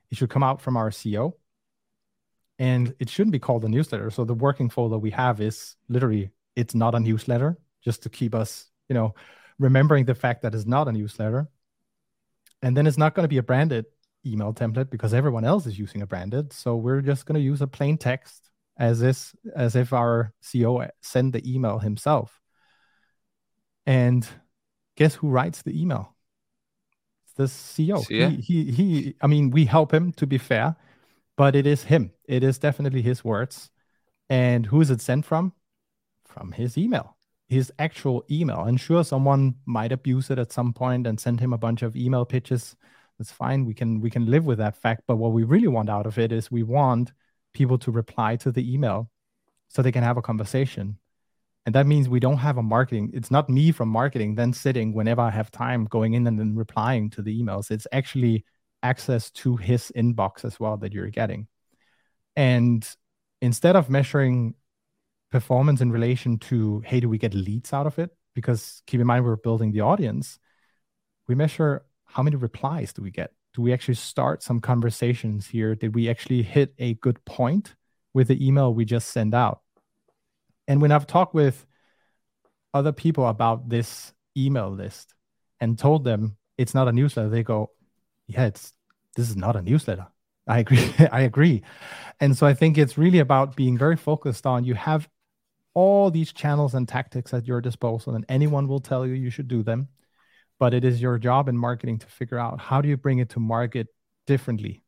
It 0.10 0.18
should 0.18 0.32
come 0.32 0.42
out 0.42 0.60
from 0.60 0.76
our 0.76 0.90
CEO 0.90 1.34
and 2.58 2.96
it 3.00 3.08
shouldn't 3.08 3.34
be 3.34 3.40
called 3.40 3.66
a 3.66 3.70
newsletter. 3.70 4.10
So 4.10 4.26
the 4.26 4.34
working 4.34 4.72
folder 4.72 4.98
we 4.98 5.12
have 5.12 5.42
is 5.42 5.76
literally 5.90 6.32
it's 6.56 6.74
not 6.74 6.96
a 6.96 7.00
newsletter 7.00 7.60
just 7.86 8.02
to 8.02 8.10
keep 8.10 8.34
us 8.34 8.72
you 8.90 8.96
know 8.96 9.14
remembering 9.60 10.06
the 10.06 10.16
fact 10.16 10.42
that 10.42 10.56
it's 10.56 10.66
not 10.66 10.88
a 10.88 10.92
newsletter 10.92 11.48
and 12.64 12.78
then 12.78 12.88
it's 12.88 12.98
not 12.98 13.14
going 13.14 13.26
to 13.26 13.30
be 13.30 13.38
a 13.38 13.44
branded 13.44 13.86
email 14.26 14.54
template 14.54 14.90
because 14.90 15.14
everyone 15.14 15.44
else 15.44 15.68
is 15.68 15.78
using 15.78 16.02
a 16.02 16.08
branded. 16.08 16.54
So 16.54 16.78
we're 16.78 17.02
just 17.02 17.26
going 17.26 17.36
to 17.36 17.42
use 17.42 17.62
a 17.62 17.68
plain 17.68 17.98
text 17.98 18.50
as 18.78 19.04
is 19.04 19.36
as 19.54 19.76
if 19.76 19.92
our 19.92 20.34
CEO 20.42 20.90
sent 21.02 21.34
the 21.34 21.54
email 21.54 21.78
himself. 21.78 22.40
And 23.86 24.26
guess 24.96 25.14
who 25.16 25.28
writes 25.28 25.62
the 25.62 25.80
email? 25.80 26.16
It's 27.26 27.34
the 27.34 27.44
CEO. 27.84 28.10
He, 28.30 28.36
he 28.38 28.72
he 28.72 29.16
I 29.22 29.28
mean, 29.28 29.52
we 29.52 29.66
help 29.66 29.94
him 29.94 30.14
to 30.14 30.26
be 30.26 30.38
fair, 30.38 30.78
but 31.36 31.58
it 31.58 31.68
is 31.68 31.84
him. 31.84 32.14
It 32.26 32.44
is 32.44 32.58
definitely 32.60 33.02
his 33.02 33.26
words. 33.26 33.70
And 34.30 34.66
who 34.66 34.80
is 34.80 34.90
it 34.90 35.02
sent 35.02 35.26
from? 35.26 35.52
From 36.26 36.54
his 36.54 36.78
email 36.78 37.13
his 37.50 37.72
actual 37.80 38.24
email. 38.32 38.62
And 38.62 38.80
sure, 38.80 39.04
someone 39.04 39.56
might 39.66 39.92
abuse 39.92 40.30
it 40.30 40.40
at 40.40 40.52
some 40.52 40.74
point 40.74 41.08
and 41.08 41.20
send 41.20 41.40
him 41.40 41.54
a 41.54 41.58
bunch 41.58 41.82
of 41.82 41.96
email 41.96 42.26
pitches. 42.26 42.76
That's 43.18 43.32
fine. 43.32 43.66
We 43.66 43.74
can 43.74 44.02
we 44.02 44.10
can 44.10 44.26
live 44.26 44.46
with 44.46 44.58
that 44.58 44.76
fact. 44.76 45.04
But 45.08 45.18
what 45.18 45.34
we 45.34 45.44
really 45.44 45.68
want 45.68 45.90
out 45.90 46.08
of 46.08 46.18
it 46.18 46.32
is 46.32 46.52
we 46.52 46.64
want 46.64 47.12
people 47.54 47.78
to 47.80 47.92
reply 47.92 48.36
to 48.38 48.52
the 48.52 48.74
email 48.74 49.10
so 49.68 49.82
they 49.82 49.92
can 49.92 50.04
have 50.04 50.18
a 50.18 50.22
conversation. 50.22 50.98
And 51.66 51.76
that 51.76 51.88
means 51.88 52.10
we 52.10 52.20
don't 52.20 52.38
have 52.38 52.58
a 52.58 52.64
marketing. 52.64 53.12
It's 53.14 53.32
not 53.32 53.50
me 53.50 53.72
from 53.72 53.88
marketing 53.88 54.36
then 54.36 54.52
sitting 54.52 54.94
whenever 54.94 55.22
I 55.22 55.30
have 55.30 55.50
time 55.52 55.86
going 55.86 56.14
in 56.14 56.28
and 56.28 56.38
then 56.38 56.56
replying 56.56 57.10
to 57.12 57.22
the 57.22 57.42
emails. 57.42 57.72
It's 57.72 57.88
actually 57.92 58.44
access 58.82 59.32
to 59.32 59.56
his 59.56 59.92
inbox 59.96 60.44
as 60.44 60.60
well 60.60 60.76
that 60.78 60.92
you're 60.92 61.08
getting. 61.08 61.48
And 62.36 62.88
instead 63.42 63.76
of 63.76 63.90
measuring 63.90 64.56
performance 65.34 65.82
in 65.82 65.92
relation 65.92 66.38
to 66.38 66.80
hey 66.86 67.00
do 67.00 67.10
we 67.10 67.18
get 67.18 67.34
leads 67.34 67.74
out 67.74 67.88
of 67.88 67.98
it? 67.98 68.12
Because 68.36 68.84
keep 68.86 69.02
in 69.02 69.08
mind 69.08 69.26
we're 69.26 69.36
building 69.36 69.72
the 69.72 69.82
audience. 69.82 70.38
We 71.28 71.34
measure 71.34 71.86
how 72.06 72.22
many 72.22 72.36
replies 72.36 72.94
do 72.94 73.02
we 73.02 73.10
get? 73.10 73.32
Do 73.56 73.64
we 73.64 73.74
actually 73.74 73.96
start 73.96 74.44
some 74.44 74.60
conversations 74.60 75.48
here? 75.48 75.74
Did 75.74 75.96
we 75.96 76.08
actually 76.08 76.44
hit 76.44 76.76
a 76.78 76.94
good 77.06 77.18
point 77.26 77.74
with 78.14 78.28
the 78.28 78.46
email 78.48 78.72
we 78.72 78.86
just 78.86 79.10
sent 79.10 79.34
out? 79.34 79.62
And 80.68 80.82
when 80.82 80.92
i've 80.92 81.08
talked 81.08 81.34
with 81.34 81.66
other 82.76 82.92
people 82.92 83.28
about 83.28 83.70
this 83.70 84.14
email 84.38 84.70
list 84.70 85.16
and 85.60 85.80
told 85.80 86.04
them 86.04 86.38
it's 86.60 86.76
not 86.76 86.88
a 86.88 86.92
newsletter 86.92 87.30
they 87.30 87.44
go 87.44 87.72
yeah 88.28 88.46
it's 88.46 88.74
this 89.16 89.30
is 89.30 89.36
not 89.36 89.56
a 89.56 89.62
newsletter. 89.62 90.08
I 90.48 90.60
agree. 90.60 90.94
I 91.12 91.22
agree. 91.22 91.64
And 92.20 92.38
so 92.38 92.46
i 92.46 92.54
think 92.54 92.78
it's 92.78 92.98
really 93.00 93.20
about 93.20 93.56
being 93.56 93.80
very 93.80 93.98
focused 93.98 94.46
on 94.46 94.64
you 94.64 94.76
have 94.76 95.10
all 95.74 96.12
these 96.12 96.32
channels 96.32 96.74
and 96.74 96.88
tactics 96.88 97.34
at 97.34 97.48
your 97.48 97.62
disposal, 97.62 98.16
and 98.16 98.26
anyone 98.30 98.68
will 98.68 98.80
tell 98.80 99.06
you 99.06 99.14
you 99.14 99.30
should 99.30 99.48
do 99.48 99.64
them. 99.64 99.88
But 100.60 100.74
it 100.74 100.86
is 100.86 101.02
your 101.02 101.18
job 101.18 101.50
in 101.50 101.58
marketing 101.58 102.00
to 102.00 102.08
figure 102.08 102.38
out 102.38 102.60
how 102.60 102.82
do 102.82 102.88
you 102.88 102.96
bring 102.96 103.20
it 103.20 103.30
to 103.30 103.40
market 103.40 103.88
differently 104.28 104.84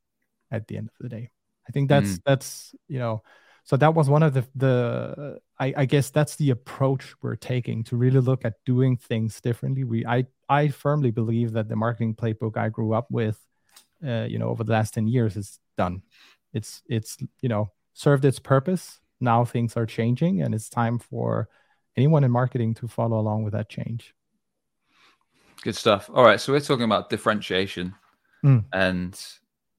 at 0.51 0.67
the 0.67 0.77
end 0.77 0.89
of 0.89 0.95
the 0.99 1.09
day. 1.09 1.31
I 1.67 1.71
think 1.71 1.89
that's 1.89 2.13
mm. 2.13 2.21
that's 2.25 2.75
you 2.87 2.99
know 2.99 3.23
so 3.65 3.75
that 3.77 3.95
was 3.95 4.09
one 4.09 4.23
of 4.23 4.33
the 4.33 4.47
the 4.55 5.39
I, 5.59 5.73
I, 5.75 5.85
guess 5.85 6.11
that's 6.11 6.35
the 6.35 6.51
approach 6.51 7.15
we're 7.21 7.35
taking 7.35 7.83
to 7.85 7.97
really 7.97 8.19
look 8.19 8.45
at 8.45 8.63
doing 8.65 8.95
things 8.97 9.41
differently 9.41 9.83
we 9.83 10.05
i 10.05 10.25
i 10.47 10.69
firmly 10.69 11.11
believe 11.11 11.53
that 11.53 11.67
the 11.67 11.75
marketing 11.75 12.15
playbook 12.15 12.57
i 12.57 12.69
grew 12.69 12.93
up 12.93 13.07
with 13.09 13.39
uh, 14.05 14.25
you 14.29 14.37
know 14.37 14.49
over 14.49 14.63
the 14.63 14.71
last 14.71 14.93
10 14.93 15.07
years 15.07 15.35
is 15.35 15.59
done 15.77 16.03
it's 16.53 16.83
it's 16.87 17.17
you 17.41 17.49
know 17.49 17.71
served 17.93 18.23
its 18.23 18.39
purpose 18.39 18.99
now 19.19 19.45
things 19.45 19.75
are 19.77 19.85
changing 19.85 20.41
and 20.41 20.53
it's 20.53 20.69
time 20.69 20.99
for 20.99 21.49
anyone 21.97 22.23
in 22.23 22.31
marketing 22.31 22.73
to 22.73 22.87
follow 22.87 23.19
along 23.19 23.43
with 23.43 23.53
that 23.53 23.69
change 23.69 24.13
good 25.61 25.75
stuff 25.75 26.09
all 26.13 26.23
right 26.23 26.39
so 26.39 26.51
we're 26.51 26.59
talking 26.59 26.85
about 26.85 27.09
differentiation 27.09 27.93
mm. 28.43 28.63
and 28.73 29.19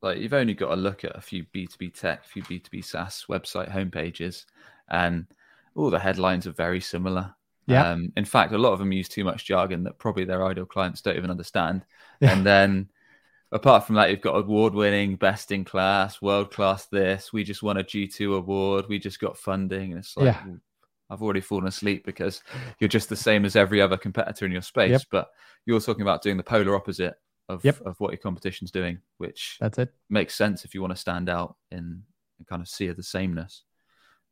like 0.03 0.19
you've 0.19 0.33
only 0.35 0.55
got 0.55 0.71
to 0.71 0.77
look 0.77 1.05
at 1.05 1.17
a 1.17 1.21
few 1.21 1.45
B2B 1.55 1.95
tech, 1.99 2.25
a 2.25 2.29
few 2.29 2.43
B2B 2.43 2.85
SaaS 2.85 3.27
website 3.29 3.71
homepages, 3.71 4.45
and 4.89 5.27
all 5.75 5.91
the 5.91 5.99
headlines 5.99 6.47
are 6.47 6.53
very 6.53 6.81
similar. 6.81 7.35
Yeah. 7.67 7.91
Um, 7.91 8.13
in 8.17 8.25
fact, 8.25 8.53
a 8.53 8.59
lot 8.59 8.73
of 8.73 8.79
them 8.79 8.93
use 8.93 9.09
too 9.09 9.25
much 9.25 9.45
jargon 9.45 9.83
that 9.85 9.99
probably 9.99 10.25
their 10.25 10.47
ideal 10.47 10.67
clients 10.67 11.03
don't 11.03 11.17
even 11.17 11.31
understand. 11.31 11.85
Yeah. 12.21 12.33
And 12.33 12.47
then 12.47 12.89
apart 13.53 13.87
from 13.87 13.97
that, 13.97 14.11
you've 14.11 14.21
got 14.21 14.37
award 14.37 14.75
winning, 14.75 15.17
best 15.17 15.53
in 15.53 15.65
class, 15.65 16.21
world 16.21 16.51
class 16.51 16.87
this. 16.87 17.33
We 17.33 17.45
just 17.45 17.63
won 17.63 17.77
a 17.77 17.85
G2 17.85 18.37
award. 18.37 18.87
We 18.89 18.99
just 18.99 19.21
got 19.21 19.37
funding. 19.37 19.93
And 19.93 20.01
it's 20.01 20.17
like, 20.17 20.27
yeah. 20.27 20.45
I've 21.09 21.23
already 21.23 21.41
fallen 21.41 21.69
asleep 21.69 22.05
because 22.05 22.43
you're 22.81 22.89
just 22.89 23.09
the 23.09 23.17
same 23.17 23.45
as 23.45 23.57
every 23.57 23.81
other 23.81 23.97
competitor 23.97 24.45
in 24.45 24.53
your 24.53 24.63
space. 24.63 24.91
Yep. 24.91 25.03
But 25.11 25.29
you're 25.65 25.81
talking 25.81 26.03
about 26.03 26.23
doing 26.23 26.37
the 26.37 26.43
polar 26.43 26.75
opposite 26.75 27.15
of 27.49 27.65
yep. 27.65 27.81
of 27.83 27.99
what 28.01 28.11
your 28.11 28.19
competition's 28.19 28.71
doing, 28.71 28.99
which 29.19 29.57
that's 29.61 29.79
it 29.79 29.95
makes 30.11 30.35
sense 30.35 30.65
if 30.65 30.75
you 30.75 30.81
want 30.81 30.93
to 30.93 31.01
stand 31.01 31.29
out 31.29 31.57
in 31.71 32.03
and 32.39 32.47
kind 32.47 32.63
of 32.63 32.69
see 32.69 32.89
the 32.91 33.03
sameness. 33.03 33.63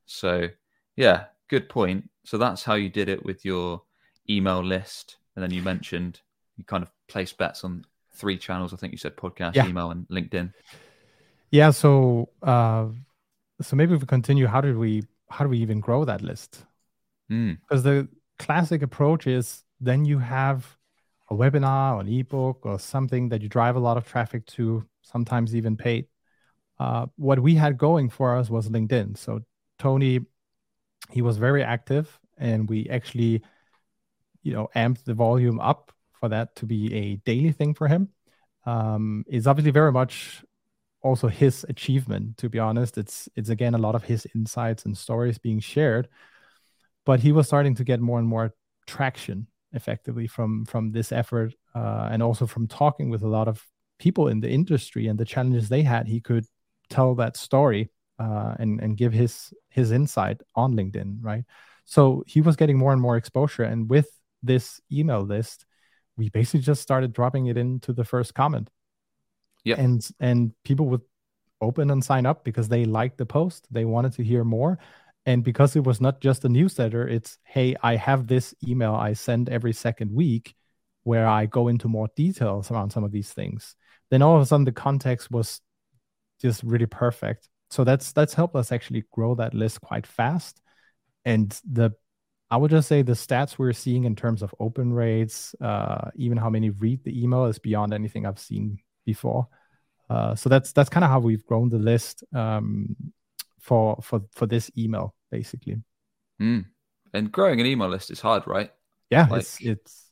So 0.06 0.48
yeah, 0.96 1.26
good 1.48 1.68
point. 1.68 2.10
So 2.24 2.38
that's 2.38 2.64
how 2.64 2.74
you 2.74 2.88
did 2.88 3.08
it 3.08 3.24
with 3.24 3.44
your 3.44 3.82
email 4.28 4.62
list, 4.62 5.18
and 5.36 5.42
then 5.42 5.52
you 5.52 5.62
mentioned 5.62 6.20
you 6.56 6.64
kind 6.64 6.82
of 6.82 6.90
place 7.08 7.32
bets 7.32 7.64
on 7.64 7.84
three 8.14 8.38
channels. 8.38 8.72
I 8.72 8.76
think 8.76 8.92
you 8.92 8.98
said 8.98 9.16
podcast, 9.16 9.54
yeah. 9.54 9.66
email, 9.66 9.90
and 9.90 10.06
LinkedIn. 10.08 10.52
Yeah. 11.50 11.70
So 11.70 12.30
uh, 12.42 12.86
so 13.60 13.76
maybe 13.76 13.94
if 13.94 14.00
we 14.00 14.06
continue, 14.06 14.46
how 14.46 14.60
did 14.60 14.76
we 14.76 15.04
how 15.30 15.44
do 15.44 15.50
we 15.50 15.58
even 15.58 15.80
grow 15.80 16.04
that 16.04 16.22
list? 16.22 16.64
Hmm. 17.28 17.52
Because 17.60 17.82
mm. 17.82 17.84
the 17.84 18.08
classic 18.38 18.82
approach 18.82 19.26
is 19.26 19.64
then 19.80 20.04
you 20.04 20.18
have 20.18 20.76
a 21.30 21.34
webinar 21.34 21.96
or 21.96 22.00
an 22.00 22.08
ebook 22.08 22.64
or 22.64 22.78
something 22.78 23.28
that 23.30 23.42
you 23.42 23.48
drive 23.48 23.76
a 23.76 23.80
lot 23.80 23.96
of 23.96 24.06
traffic 24.06 24.46
to, 24.46 24.84
sometimes 25.02 25.54
even 25.54 25.76
paid. 25.76 26.06
Uh, 26.78 27.06
what 27.16 27.38
we 27.38 27.54
had 27.54 27.78
going 27.78 28.10
for 28.10 28.36
us 28.36 28.50
was 28.50 28.68
LinkedIn. 28.68 29.16
So 29.16 29.40
Tony, 29.78 30.20
he 31.10 31.22
was 31.22 31.38
very 31.38 31.62
active, 31.62 32.18
and 32.36 32.68
we 32.68 32.88
actually, 32.88 33.42
you 34.42 34.52
know, 34.52 34.68
amped 34.74 35.04
the 35.04 35.14
volume 35.14 35.60
up 35.60 35.92
for 36.24 36.30
that 36.30 36.56
to 36.56 36.66
be 36.66 36.92
a 36.94 37.16
daily 37.26 37.52
thing 37.52 37.74
for 37.74 37.86
him. 37.86 38.08
Um, 38.64 39.24
it's 39.28 39.46
obviously 39.46 39.72
very 39.72 39.92
much 39.92 40.42
also 41.02 41.28
his 41.28 41.66
achievement. 41.68 42.38
To 42.38 42.48
be 42.48 42.58
honest, 42.58 42.96
it's 42.96 43.28
it's 43.36 43.50
again 43.50 43.74
a 43.74 43.78
lot 43.86 43.94
of 43.94 44.04
his 44.04 44.26
insights 44.34 44.86
and 44.86 44.96
stories 44.96 45.38
being 45.38 45.60
shared. 45.60 46.08
But 47.04 47.20
he 47.20 47.32
was 47.32 47.46
starting 47.46 47.74
to 47.76 47.84
get 47.84 48.00
more 48.00 48.18
and 48.18 48.26
more 48.26 48.54
traction 48.86 49.48
effectively 49.72 50.26
from 50.26 50.64
from 50.64 50.92
this 50.92 51.12
effort 51.12 51.52
uh, 51.74 52.08
and 52.12 52.22
also 52.22 52.46
from 52.46 52.66
talking 52.68 53.10
with 53.10 53.22
a 53.22 53.28
lot 53.38 53.48
of 53.48 53.62
people 53.98 54.28
in 54.28 54.40
the 54.40 54.48
industry 54.48 55.08
and 55.08 55.18
the 55.18 55.24
challenges 55.24 55.68
they 55.68 55.82
had 55.82 56.06
he 56.06 56.20
could 56.20 56.46
tell 56.88 57.14
that 57.14 57.36
story 57.36 57.90
uh, 58.18 58.54
and 58.60 58.80
and 58.80 58.96
give 58.96 59.12
his 59.12 59.52
his 59.68 59.90
insight 59.90 60.40
on 60.54 60.76
linkedin 60.76 61.18
right 61.20 61.44
so 61.84 62.22
he 62.26 62.40
was 62.40 62.56
getting 62.56 62.78
more 62.78 62.92
and 62.92 63.02
more 63.02 63.16
exposure 63.16 63.64
and 63.64 63.90
with 63.90 64.08
this 64.42 64.80
email 64.90 65.22
list 65.22 65.66
we 66.16 66.28
basically 66.30 66.60
just 66.60 66.82
started 66.82 67.12
dropping 67.12 67.46
it 67.46 67.56
into 67.56 67.92
the 67.92 68.04
first 68.04 68.34
comment. 68.34 68.70
Yeah 69.64 69.76
and 69.78 70.06
and 70.20 70.52
people 70.64 70.86
would 70.86 71.00
open 71.60 71.90
and 71.90 72.04
sign 72.04 72.26
up 72.26 72.44
because 72.44 72.68
they 72.68 72.84
liked 72.84 73.16
the 73.16 73.24
post 73.24 73.66
they 73.70 73.84
wanted 73.84 74.12
to 74.14 74.24
hear 74.24 74.44
more. 74.44 74.78
And 75.26 75.42
because 75.42 75.74
it 75.74 75.84
was 75.84 76.02
not 76.02 76.20
just 76.20 76.44
a 76.44 76.50
newsletter 76.50 77.08
it's 77.08 77.38
hey 77.44 77.74
i 77.82 77.96
have 77.96 78.26
this 78.26 78.54
email 78.66 78.94
i 78.94 79.14
send 79.14 79.48
every 79.48 79.72
second 79.72 80.12
week 80.12 80.54
where 81.04 81.26
i 81.26 81.46
go 81.46 81.68
into 81.68 81.88
more 81.88 82.08
details 82.14 82.70
around 82.70 82.90
some 82.90 83.04
of 83.04 83.12
these 83.12 83.32
things. 83.32 83.74
Then 84.10 84.20
all 84.22 84.36
of 84.36 84.42
a 84.42 84.46
sudden 84.46 84.64
the 84.64 84.72
context 84.72 85.30
was 85.30 85.60
just 86.42 86.62
really 86.62 86.86
perfect. 86.86 87.48
So 87.70 87.84
that's 87.84 88.12
that's 88.12 88.34
helped 88.34 88.54
us 88.54 88.70
actually 88.70 89.04
grow 89.10 89.34
that 89.36 89.54
list 89.54 89.80
quite 89.80 90.06
fast. 90.06 90.60
And 91.24 91.58
the 91.64 91.92
i 92.50 92.56
would 92.56 92.70
just 92.70 92.88
say 92.88 93.02
the 93.02 93.12
stats 93.12 93.58
we're 93.58 93.72
seeing 93.72 94.04
in 94.04 94.14
terms 94.14 94.42
of 94.42 94.54
open 94.60 94.92
rates 94.92 95.54
uh, 95.60 96.10
even 96.16 96.38
how 96.38 96.50
many 96.50 96.70
read 96.70 97.02
the 97.04 97.22
email 97.22 97.46
is 97.46 97.58
beyond 97.58 97.92
anything 97.92 98.26
i've 98.26 98.38
seen 98.38 98.78
before 99.04 99.48
uh, 100.10 100.34
so 100.34 100.48
that's 100.48 100.72
that's 100.72 100.90
kind 100.90 101.04
of 101.04 101.10
how 101.10 101.18
we've 101.18 101.44
grown 101.46 101.70
the 101.70 101.78
list 101.78 102.24
um, 102.34 102.94
for 103.60 103.98
for 104.02 104.22
for 104.32 104.46
this 104.46 104.70
email 104.76 105.14
basically. 105.30 105.82
Mm. 106.40 106.66
And 107.12 107.32
growing 107.32 107.60
an 107.60 107.66
email 107.66 107.88
list 107.88 108.10
is 108.10 108.20
hard, 108.20 108.46
right? 108.46 108.70
Yeah, 109.10 109.26
like, 109.30 109.40
it's 109.40 109.60
it's 109.60 110.10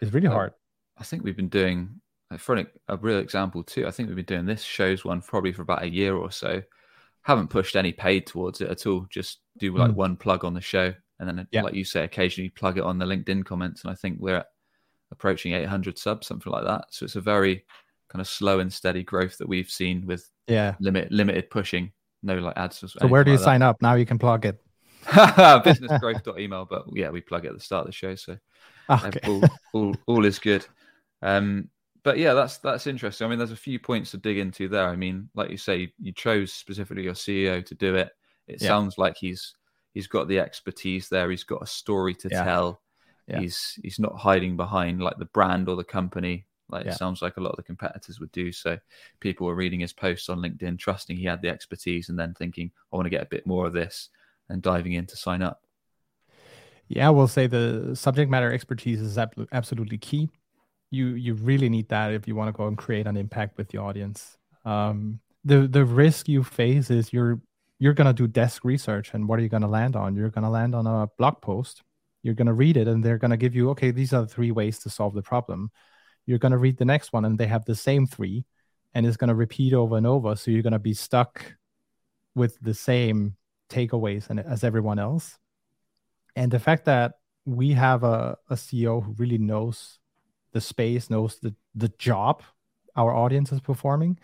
it's 0.00 0.12
really 0.12 0.28
hard. 0.28 0.52
I 0.98 1.04
think 1.04 1.24
we've 1.24 1.36
been 1.36 1.48
doing 1.48 2.00
for 2.38 2.56
an, 2.56 2.66
a 2.88 2.96
real 2.96 3.18
example 3.18 3.62
too. 3.62 3.86
I 3.86 3.90
think 3.90 4.08
we've 4.08 4.16
been 4.16 4.24
doing 4.24 4.46
this 4.46 4.62
shows 4.62 5.04
one 5.04 5.22
probably 5.22 5.52
for 5.52 5.62
about 5.62 5.82
a 5.82 5.90
year 5.90 6.14
or 6.14 6.30
so. 6.30 6.62
Haven't 7.22 7.48
pushed 7.48 7.76
any 7.76 7.92
paid 7.92 8.26
towards 8.26 8.60
it 8.60 8.68
at 8.68 8.86
all. 8.86 9.06
Just 9.08 9.38
do 9.58 9.74
like 9.74 9.92
mm. 9.92 9.94
one 9.94 10.16
plug 10.16 10.44
on 10.44 10.52
the 10.52 10.60
show, 10.60 10.92
and 11.18 11.28
then 11.28 11.46
yeah. 11.50 11.62
like 11.62 11.74
you 11.74 11.84
say, 11.84 12.04
occasionally 12.04 12.50
plug 12.50 12.78
it 12.78 12.84
on 12.84 12.98
the 12.98 13.04
LinkedIn 13.04 13.44
comments. 13.44 13.82
And 13.82 13.90
I 13.90 13.94
think 13.94 14.18
we're 14.20 14.44
approaching 15.10 15.52
800 15.52 15.98
subs, 15.98 16.26
something 16.26 16.52
like 16.52 16.64
that. 16.64 16.86
So 16.90 17.04
it's 17.04 17.16
a 17.16 17.20
very 17.20 17.64
kind 18.08 18.20
of 18.20 18.28
slow 18.28 18.60
and 18.60 18.72
steady 18.72 19.02
growth 19.02 19.38
that 19.38 19.48
we've 19.48 19.70
seen 19.70 20.06
with 20.06 20.30
yeah 20.46 20.74
limit 20.78 21.10
limited 21.10 21.50
pushing 21.50 21.90
no 22.22 22.38
like 22.38 22.56
ads. 22.56 22.78
So 22.78 23.06
where 23.06 23.24
do 23.24 23.30
you 23.30 23.36
like 23.36 23.44
sign 23.44 23.60
that. 23.60 23.68
up? 23.68 23.82
Now 23.82 23.94
you 23.94 24.06
can 24.06 24.18
plug 24.18 24.46
it. 24.46 24.60
businessgrowth.email, 25.04 26.64
but 26.64 26.84
yeah, 26.94 27.10
we 27.10 27.20
plug 27.20 27.44
it 27.44 27.48
at 27.48 27.54
the 27.54 27.60
start 27.60 27.82
of 27.82 27.86
the 27.86 27.92
show, 27.92 28.14
so 28.14 28.38
okay. 28.90 29.20
all, 29.28 29.42
all, 29.74 29.94
all 30.06 30.24
is 30.24 30.38
good. 30.38 30.64
Um, 31.20 31.68
but 32.02 32.18
yeah, 32.18 32.32
that's 32.32 32.58
that's 32.58 32.86
interesting. 32.86 33.26
I 33.26 33.30
mean, 33.30 33.38
there's 33.38 33.52
a 33.52 33.56
few 33.56 33.78
points 33.78 34.12
to 34.12 34.16
dig 34.16 34.38
into 34.38 34.68
there. 34.68 34.88
I 34.88 34.96
mean, 34.96 35.28
like 35.34 35.50
you 35.50 35.58
say, 35.58 35.92
you 36.00 36.12
chose 36.12 36.52
specifically 36.52 37.04
your 37.04 37.14
CEO 37.14 37.64
to 37.66 37.74
do 37.74 37.94
it. 37.96 38.10
It 38.46 38.62
yeah. 38.62 38.68
sounds 38.68 38.96
like 38.96 39.16
he's 39.18 39.54
he's 39.94 40.06
got 40.06 40.28
the 40.28 40.38
expertise 40.38 41.08
there. 41.08 41.30
He's 41.30 41.44
got 41.44 41.62
a 41.62 41.66
story 41.66 42.14
to 42.16 42.28
yeah. 42.30 42.44
tell. 42.44 42.80
Yeah. 43.26 43.40
He's 43.40 43.78
he's 43.82 43.98
not 43.98 44.16
hiding 44.16 44.56
behind 44.56 45.00
like 45.00 45.16
the 45.16 45.24
brand 45.24 45.68
or 45.70 45.76
the 45.76 45.84
company 45.84 46.44
like 46.68 46.86
yeah. 46.86 46.92
it 46.92 46.98
sounds 46.98 47.22
like 47.22 47.36
a 47.36 47.40
lot 47.40 47.50
of 47.50 47.56
the 47.56 47.62
competitors 47.62 48.20
would 48.20 48.32
do. 48.32 48.50
So 48.50 48.78
people 49.20 49.46
were 49.46 49.54
reading 49.54 49.80
his 49.80 49.92
posts 49.92 50.28
on 50.28 50.38
LinkedIn, 50.38 50.78
trusting 50.78 51.16
he 51.16 51.24
had 51.24 51.42
the 51.42 51.48
expertise, 51.48 52.08
and 52.08 52.18
then 52.18 52.34
thinking, 52.34 52.70
I 52.92 52.96
want 52.96 53.06
to 53.06 53.10
get 53.10 53.22
a 53.22 53.26
bit 53.26 53.46
more 53.46 53.66
of 53.66 53.72
this, 53.72 54.08
and 54.48 54.62
diving 54.62 54.94
in 54.94 55.06
to 55.06 55.16
sign 55.16 55.42
up. 55.42 55.62
Yeah, 56.88 57.10
we'll 57.10 57.28
say 57.28 57.46
the 57.46 57.94
subject 57.94 58.30
matter 58.30 58.52
expertise 58.52 59.00
is 59.00 59.18
absolutely 59.52 59.98
key. 59.98 60.30
You 60.90 61.08
you 61.08 61.34
really 61.34 61.68
need 61.68 61.88
that 61.88 62.12
if 62.12 62.28
you 62.28 62.34
want 62.34 62.48
to 62.48 62.56
go 62.56 62.66
and 62.66 62.78
create 62.78 63.06
an 63.06 63.16
impact 63.16 63.58
with 63.58 63.72
your 63.74 63.84
audience. 63.84 64.36
Um, 64.64 65.20
the 65.44 65.66
the 65.66 65.84
risk 65.84 66.28
you 66.28 66.42
face 66.42 66.90
is 66.90 67.12
you're 67.12 67.40
you're 67.84 67.94
gonna 67.94 68.12
do 68.12 68.26
desk 68.26 68.64
research, 68.64 69.12
and 69.14 69.28
what 69.28 69.38
are 69.38 69.42
you 69.42 69.48
gonna 69.48 69.68
land 69.68 69.94
on? 69.96 70.16
You're 70.16 70.30
gonna 70.30 70.50
land 70.50 70.74
on 70.74 70.86
a 70.86 71.08
blog 71.18 71.40
post. 71.42 71.82
You're 72.22 72.34
gonna 72.40 72.54
read 72.54 72.76
it, 72.76 72.88
and 72.88 73.04
they're 73.04 73.18
gonna 73.18 73.36
give 73.36 73.54
you 73.54 73.70
okay. 73.70 73.90
These 73.90 74.12
are 74.14 74.22
the 74.22 74.34
three 74.34 74.50
ways 74.50 74.78
to 74.80 74.90
solve 74.90 75.14
the 75.14 75.22
problem 75.22 75.70
you're 76.26 76.38
going 76.38 76.52
to 76.52 76.58
read 76.58 76.78
the 76.78 76.84
next 76.84 77.12
one 77.12 77.24
and 77.24 77.38
they 77.38 77.46
have 77.46 77.64
the 77.64 77.74
same 77.74 78.06
three 78.06 78.44
and 78.94 79.06
it's 79.06 79.16
going 79.16 79.28
to 79.28 79.34
repeat 79.34 79.72
over 79.72 79.96
and 79.96 80.06
over 80.06 80.36
so 80.36 80.50
you're 80.50 80.62
going 80.62 80.72
to 80.72 80.78
be 80.78 80.94
stuck 80.94 81.56
with 82.34 82.58
the 82.60 82.74
same 82.74 83.36
takeaways 83.68 84.28
and 84.30 84.40
as 84.40 84.64
everyone 84.64 84.98
else 84.98 85.38
and 86.36 86.50
the 86.50 86.58
fact 86.58 86.84
that 86.84 87.14
we 87.44 87.72
have 87.72 88.04
a, 88.04 88.36
a 88.50 88.54
ceo 88.54 89.02
who 89.02 89.14
really 89.18 89.38
knows 89.38 89.98
the 90.52 90.60
space 90.60 91.10
knows 91.10 91.38
the, 91.40 91.54
the 91.74 91.88
job 91.98 92.42
our 92.96 93.14
audience 93.14 93.52
is 93.52 93.60
performing 93.60 94.18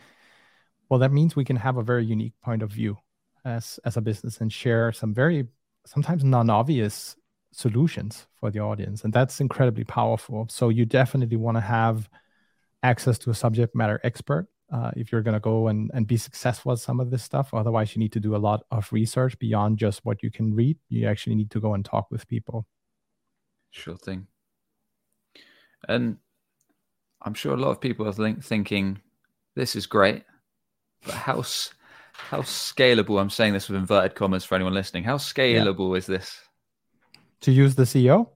well 0.88 1.00
that 1.00 1.12
means 1.12 1.34
we 1.34 1.44
can 1.44 1.56
have 1.56 1.76
a 1.76 1.82
very 1.82 2.04
unique 2.04 2.34
point 2.42 2.62
of 2.62 2.70
view 2.70 2.96
as 3.44 3.80
as 3.84 3.96
a 3.96 4.00
business 4.00 4.40
and 4.40 4.52
share 4.52 4.92
some 4.92 5.14
very 5.14 5.46
sometimes 5.86 6.24
non-obvious 6.24 7.16
solutions 7.52 8.26
for 8.38 8.50
the 8.50 8.60
audience. 8.60 9.04
And 9.04 9.12
that's 9.12 9.40
incredibly 9.40 9.84
powerful. 9.84 10.46
So 10.50 10.68
you 10.68 10.84
definitely 10.84 11.36
want 11.36 11.56
to 11.56 11.60
have 11.60 12.08
access 12.82 13.18
to 13.18 13.30
a 13.30 13.34
subject 13.34 13.74
matter 13.74 14.00
expert 14.04 14.46
uh, 14.72 14.92
if 14.94 15.10
you're 15.10 15.22
going 15.22 15.34
to 15.34 15.40
go 15.40 15.68
and, 15.68 15.90
and 15.92 16.06
be 16.06 16.16
successful 16.16 16.72
at 16.72 16.78
some 16.78 17.00
of 17.00 17.10
this 17.10 17.24
stuff. 17.24 17.52
Otherwise 17.52 17.96
you 17.96 18.00
need 18.00 18.12
to 18.12 18.20
do 18.20 18.36
a 18.36 18.38
lot 18.38 18.64
of 18.70 18.92
research 18.92 19.38
beyond 19.38 19.78
just 19.78 20.04
what 20.04 20.22
you 20.22 20.30
can 20.30 20.54
read. 20.54 20.78
You 20.88 21.08
actually 21.08 21.34
need 21.34 21.50
to 21.50 21.60
go 21.60 21.74
and 21.74 21.84
talk 21.84 22.10
with 22.10 22.28
people. 22.28 22.66
Sure 23.70 23.96
thing. 23.96 24.26
And 25.88 26.18
i'm 27.22 27.34
sure 27.34 27.54
a 27.54 27.56
lot 27.56 27.70
of 27.70 27.80
people 27.80 28.06
are 28.06 28.34
thinking 28.40 29.00
this 29.54 29.76
is 29.76 29.86
great 29.86 30.24
but 31.04 31.14
how 31.14 31.42
how 32.12 32.42
scalable? 32.42 33.20
I'm 33.20 33.30
saying 33.30 33.52
this 33.52 33.68
with 33.68 33.78
inverted 33.78 34.14
commas 34.14 34.44
for 34.44 34.54
anyone 34.54 34.74
listening. 34.74 35.04
How 35.04 35.16
scalable 35.16 35.90
yeah. 35.92 35.98
is 35.98 36.06
this? 36.06 36.40
To 37.42 37.52
use 37.52 37.74
the 37.74 37.84
CEO? 37.84 38.28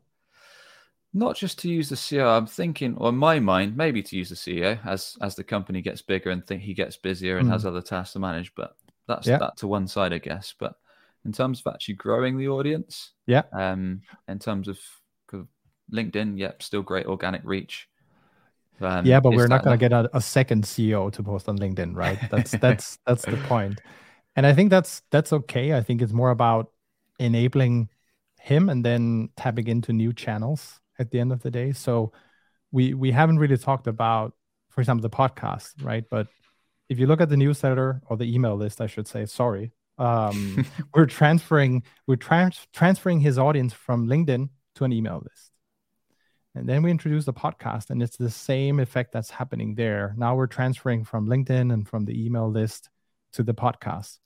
Not 1.13 1.37
just 1.37 1.59
to 1.61 1.69
use 1.69 1.89
the 1.89 1.97
CEO. 1.97 2.27
I'm 2.27 2.47
thinking, 2.47 2.97
or 2.97 3.11
in 3.11 3.17
my 3.17 3.39
mind, 3.39 3.77
maybe 3.77 4.03
to 4.03 4.17
use 4.17 4.31
the 4.31 4.35
CEO 4.35 4.85
as 4.85 5.17
as 5.21 5.37
the 5.37 5.45
company 5.45 5.81
gets 5.81 6.03
bigger 6.03 6.31
and 6.31 6.45
think 6.45 6.63
he 6.63 6.75
gets 6.75 6.97
busier 6.97 7.39
and 7.39 7.49
mm. 7.49 7.53
has 7.53 7.65
other 7.65 7.83
tasks 7.83 8.15
to 8.15 8.19
manage. 8.19 8.53
But 8.55 8.75
that's 9.07 9.27
yeah. 9.27 9.39
that 9.39 9.57
to 9.59 9.69
one 9.69 9.87
side, 9.87 10.13
I 10.13 10.19
guess. 10.19 10.55
But 10.59 10.75
in 11.25 11.33
terms 11.33 11.61
of 11.61 11.73
actually 11.73 11.95
growing 11.95 12.37
the 12.37 12.49
audience, 12.49 13.13
yeah. 13.27 13.43
Um, 13.53 14.03
in 14.27 14.39
terms 14.39 14.67
of 14.67 14.79
LinkedIn, 15.93 16.39
yep, 16.39 16.63
still 16.63 16.83
great 16.83 17.07
organic 17.07 17.43
reach. 17.45 17.89
Um, 18.81 19.07
yeah, 19.07 19.21
but 19.21 19.33
we're 19.33 19.47
not 19.47 19.63
going 19.63 19.79
to 19.79 19.81
get 19.81 19.93
a, 19.93 20.11
a, 20.17 20.21
second 20.21 20.65
CEO 20.65 21.13
to 21.13 21.23
post 21.23 21.49
on 21.49 21.59
LinkedIn, 21.59 21.95
right? 21.95 22.19
That's 22.31 22.51
that's 22.53 22.99
that's 23.07 23.25
the 23.25 23.37
point. 23.49 23.81
And 24.37 24.47
I 24.47 24.53
think 24.53 24.71
that's 24.71 25.03
that's 25.11 25.33
okay. 25.33 25.75
I 25.75 25.81
think 25.81 26.03
it's 26.03 26.13
more 26.13 26.31
about 26.31 26.73
enabling 27.19 27.89
him 28.41 28.69
and 28.69 28.85
then 28.85 29.31
tapping 29.37 29.69
into 29.69 29.93
new 29.93 30.13
channels 30.13 30.81
at 30.99 31.11
the 31.11 31.21
end 31.21 31.33
of 31.33 31.43
the 31.43 31.51
day. 31.51 31.73
So 31.73 32.13
we 32.73 32.95
we 32.95 33.13
haven't 33.13 33.39
really 33.39 33.57
talked 33.57 33.87
about, 33.87 34.35
for 34.71 34.81
example, 34.81 35.03
the 35.03 35.17
podcast, 35.17 35.85
right? 35.85 36.05
But 36.11 36.27
if 36.89 36.99
you 36.99 37.07
look 37.07 37.21
at 37.21 37.29
the 37.29 37.37
newsletter 37.37 38.03
or 38.07 38.17
the 38.17 38.33
email 38.33 38.57
list, 38.57 38.81
I 38.81 38.87
should 38.87 39.07
say, 39.07 39.25
sorry, 39.27 39.73
um, 39.99 40.67
we're 40.95 41.07
transferring 41.07 41.85
we're 42.07 42.17
trans- 42.17 42.67
transferring 42.73 43.21
his 43.21 43.39
audience 43.39 43.73
from 43.73 44.09
LinkedIn 44.09 44.49
to 44.75 44.85
an 44.85 44.93
email 44.93 45.23
list. 45.23 45.54
And 46.55 46.69
then 46.69 46.83
we 46.83 46.91
introduce 46.91 47.25
the 47.25 47.33
podcast, 47.33 47.91
and 47.91 48.01
it's 48.01 48.17
the 48.17 48.31
same 48.31 48.79
effect 48.79 49.13
that's 49.13 49.31
happening 49.31 49.75
there. 49.75 50.15
Now 50.17 50.37
we're 50.37 50.47
transferring 50.47 51.05
from 51.05 51.27
LinkedIn 51.27 51.73
and 51.73 51.89
from 51.89 52.05
the 52.05 52.25
email 52.25 52.49
list 52.49 52.91
to 53.33 53.43
the 53.43 53.55
podcast, 53.55 54.19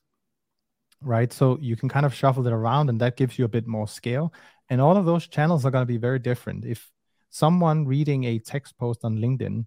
right? 1.01 1.33
So 1.33 1.59
you 1.61 1.75
can 1.75 1.89
kind 1.89 2.05
of 2.05 2.13
shuffle 2.13 2.47
it 2.47 2.53
around, 2.53 2.91
and 2.91 3.01
that 3.01 3.17
gives 3.17 3.39
you 3.39 3.47
a 3.47 3.49
bit 3.49 3.67
more 3.67 3.89
scale. 3.89 4.35
And 4.69 4.81
all 4.81 4.97
of 4.99 5.07
those 5.07 5.27
channels 5.27 5.65
are 5.65 5.71
going 5.71 5.83
to 5.83 5.87
be 5.87 5.97
very 5.97 6.19
different. 6.19 6.67
If 6.67 6.91
someone 7.31 7.87
reading 7.87 8.25
a 8.25 8.39
text 8.39 8.77
post 8.77 9.05
on 9.05 9.17
LinkedIn 9.17 9.65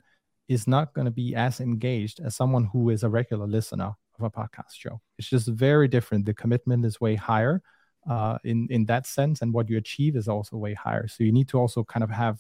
is 0.47 0.67
not 0.67 0.93
going 0.93 1.06
to 1.06 1.12
be 1.12 1.34
as 1.36 1.60
engaged 1.62 2.19
as 2.19 2.36
someone 2.36 2.65
who 2.65 2.91
is 2.91 3.02
a 3.02 3.10
regular 3.10 3.47
listener 3.47 3.93
of 4.19 4.24
a 4.24 4.30
podcast 4.30 4.74
show, 4.74 5.02
it's 5.17 5.30
just 5.30 5.47
very 5.47 5.88
different. 5.88 6.28
The 6.28 6.36
commitment 6.36 6.86
is 6.86 7.02
way 7.02 7.15
higher 7.15 7.63
uh, 8.08 8.38
in 8.43 8.67
in 8.69 8.86
that 8.86 9.08
sense, 9.08 9.41
and 9.41 9.52
what 9.52 9.67
you 9.67 9.78
achieve 9.78 10.15
is 10.15 10.28
also 10.28 10.58
way 10.58 10.76
higher. 10.76 11.08
So 11.08 11.24
you 11.24 11.32
need 11.32 11.47
to 11.50 11.58
also 11.58 11.84
kind 11.84 12.04
of 12.04 12.12
have 12.12 12.39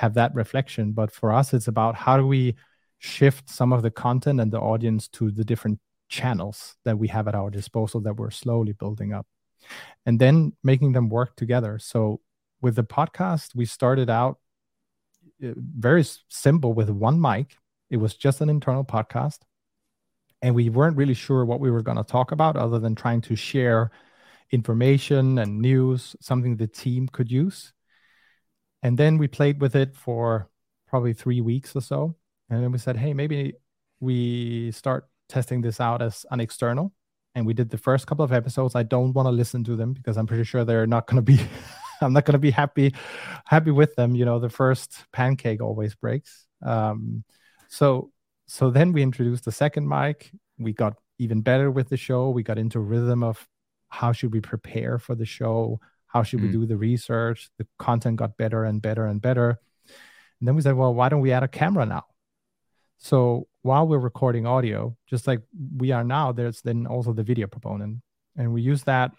have 0.00 0.14
that 0.14 0.34
reflection. 0.34 0.92
But 0.92 1.12
for 1.12 1.32
us, 1.32 1.52
it's 1.52 1.68
about 1.68 1.94
how 1.94 2.16
do 2.16 2.26
we 2.26 2.56
shift 2.98 3.48
some 3.48 3.72
of 3.72 3.82
the 3.82 3.90
content 3.90 4.40
and 4.40 4.50
the 4.50 4.60
audience 4.60 5.08
to 5.08 5.30
the 5.30 5.44
different 5.44 5.78
channels 6.08 6.76
that 6.84 6.98
we 6.98 7.08
have 7.08 7.28
at 7.28 7.34
our 7.34 7.50
disposal 7.50 8.00
that 8.00 8.16
we're 8.16 8.30
slowly 8.30 8.72
building 8.72 9.12
up 9.12 9.26
and 10.06 10.18
then 10.18 10.52
making 10.64 10.92
them 10.92 11.08
work 11.08 11.36
together. 11.36 11.78
So 11.78 12.20
with 12.60 12.76
the 12.76 12.84
podcast, 12.84 13.54
we 13.54 13.66
started 13.66 14.10
out 14.10 14.38
uh, 15.44 15.52
very 15.56 16.04
simple 16.28 16.72
with 16.72 16.90
one 16.90 17.20
mic. 17.20 17.56
It 17.90 17.98
was 17.98 18.14
just 18.14 18.40
an 18.40 18.50
internal 18.50 18.84
podcast. 18.84 19.38
And 20.42 20.54
we 20.54 20.70
weren't 20.70 20.96
really 20.96 21.14
sure 21.14 21.44
what 21.44 21.60
we 21.60 21.70
were 21.70 21.82
going 21.82 21.98
to 21.98 22.04
talk 22.04 22.32
about 22.32 22.56
other 22.56 22.78
than 22.78 22.94
trying 22.94 23.20
to 23.22 23.36
share 23.36 23.90
information 24.50 25.38
and 25.38 25.60
news, 25.60 26.16
something 26.20 26.56
the 26.56 26.66
team 26.66 27.08
could 27.08 27.30
use. 27.30 27.72
And 28.82 28.98
then 28.98 29.18
we 29.18 29.28
played 29.28 29.60
with 29.60 29.76
it 29.76 29.94
for 29.96 30.48
probably 30.88 31.12
three 31.12 31.40
weeks 31.40 31.76
or 31.76 31.80
so. 31.80 32.16
And 32.48 32.62
then 32.62 32.72
we 32.72 32.78
said, 32.78 32.96
hey, 32.96 33.14
maybe 33.14 33.54
we 34.00 34.72
start 34.72 35.08
testing 35.28 35.60
this 35.60 35.80
out 35.80 36.02
as 36.02 36.26
an 36.30 36.40
external. 36.40 36.92
And 37.34 37.46
we 37.46 37.54
did 37.54 37.70
the 37.70 37.78
first 37.78 38.06
couple 38.06 38.24
of 38.24 38.32
episodes. 38.32 38.74
I 38.74 38.82
don't 38.82 39.12
want 39.12 39.26
to 39.26 39.30
listen 39.30 39.62
to 39.64 39.76
them 39.76 39.92
because 39.92 40.16
I'm 40.16 40.26
pretty 40.26 40.44
sure 40.44 40.64
they're 40.64 40.86
not 40.86 41.06
going 41.06 41.16
to 41.16 41.22
be, 41.22 41.40
I'm 42.00 42.12
not 42.12 42.24
going 42.24 42.32
to 42.32 42.38
be 42.38 42.50
happy, 42.50 42.94
happy 43.44 43.70
with 43.70 43.94
them. 43.94 44.16
You 44.16 44.24
know, 44.24 44.40
the 44.40 44.48
first 44.48 45.04
pancake 45.12 45.62
always 45.62 45.94
breaks. 45.94 46.46
Um, 46.64 47.22
so, 47.68 48.10
so 48.48 48.70
then 48.70 48.92
we 48.92 49.02
introduced 49.02 49.44
the 49.44 49.52
second 49.52 49.88
mic. 49.88 50.32
We 50.58 50.72
got 50.72 50.94
even 51.18 51.40
better 51.42 51.70
with 51.70 51.88
the 51.88 51.96
show. 51.96 52.30
We 52.30 52.42
got 52.42 52.58
into 52.58 52.80
rhythm 52.80 53.22
of 53.22 53.46
how 53.88 54.12
should 54.12 54.32
we 54.32 54.40
prepare 54.40 54.98
for 54.98 55.14
the 55.14 55.26
show 55.26 55.80
how 56.12 56.22
should 56.22 56.40
mm. 56.40 56.44
we 56.44 56.52
do 56.52 56.66
the 56.66 56.76
research? 56.76 57.50
The 57.58 57.66
content 57.78 58.16
got 58.16 58.36
better 58.36 58.64
and 58.64 58.82
better 58.82 59.06
and 59.06 59.22
better. 59.22 59.60
And 60.40 60.48
then 60.48 60.54
we 60.56 60.62
said, 60.62 60.74
well, 60.74 60.92
why 60.92 61.08
don't 61.08 61.20
we 61.20 61.32
add 61.32 61.42
a 61.42 61.48
camera 61.48 61.86
now? 61.86 62.04
So 62.98 63.46
while 63.62 63.86
we're 63.86 63.98
recording 63.98 64.46
audio, 64.46 64.96
just 65.06 65.26
like 65.26 65.40
we 65.76 65.92
are 65.92 66.04
now, 66.04 66.32
there's 66.32 66.62
then 66.62 66.86
also 66.86 67.12
the 67.12 67.22
video 67.22 67.46
component. 67.46 68.02
And 68.36 68.52
we 68.52 68.62
use 68.62 68.82
that 68.84 69.12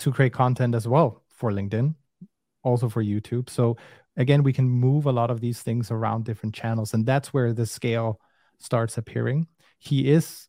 to 0.00 0.12
create 0.12 0.32
content 0.32 0.74
as 0.74 0.86
well 0.86 1.22
for 1.28 1.50
LinkedIn, 1.50 1.94
also 2.62 2.88
for 2.88 3.02
YouTube. 3.02 3.48
So 3.48 3.76
again, 4.16 4.42
we 4.42 4.52
can 4.52 4.68
move 4.68 5.06
a 5.06 5.12
lot 5.12 5.30
of 5.30 5.40
these 5.40 5.62
things 5.62 5.90
around 5.90 6.24
different 6.24 6.54
channels. 6.54 6.92
And 6.92 7.06
that's 7.06 7.32
where 7.32 7.52
the 7.52 7.66
scale 7.66 8.20
starts 8.58 8.98
appearing. 8.98 9.46
He 9.78 10.10
is, 10.10 10.48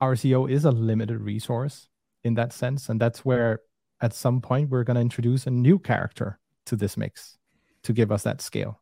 our 0.00 0.14
CEO 0.14 0.50
is 0.50 0.64
a 0.64 0.70
limited 0.70 1.20
resource 1.20 1.88
in 2.24 2.34
that 2.34 2.52
sense. 2.52 2.88
And 2.88 3.00
that's 3.00 3.24
where 3.24 3.60
at 4.00 4.12
some 4.12 4.40
point 4.40 4.70
we're 4.70 4.84
going 4.84 4.96
to 4.96 5.00
introduce 5.00 5.46
a 5.46 5.50
new 5.50 5.78
character 5.78 6.38
to 6.66 6.76
this 6.76 6.96
mix 6.96 7.38
to 7.84 7.92
give 7.92 8.12
us 8.12 8.24
that 8.24 8.40
scale. 8.40 8.80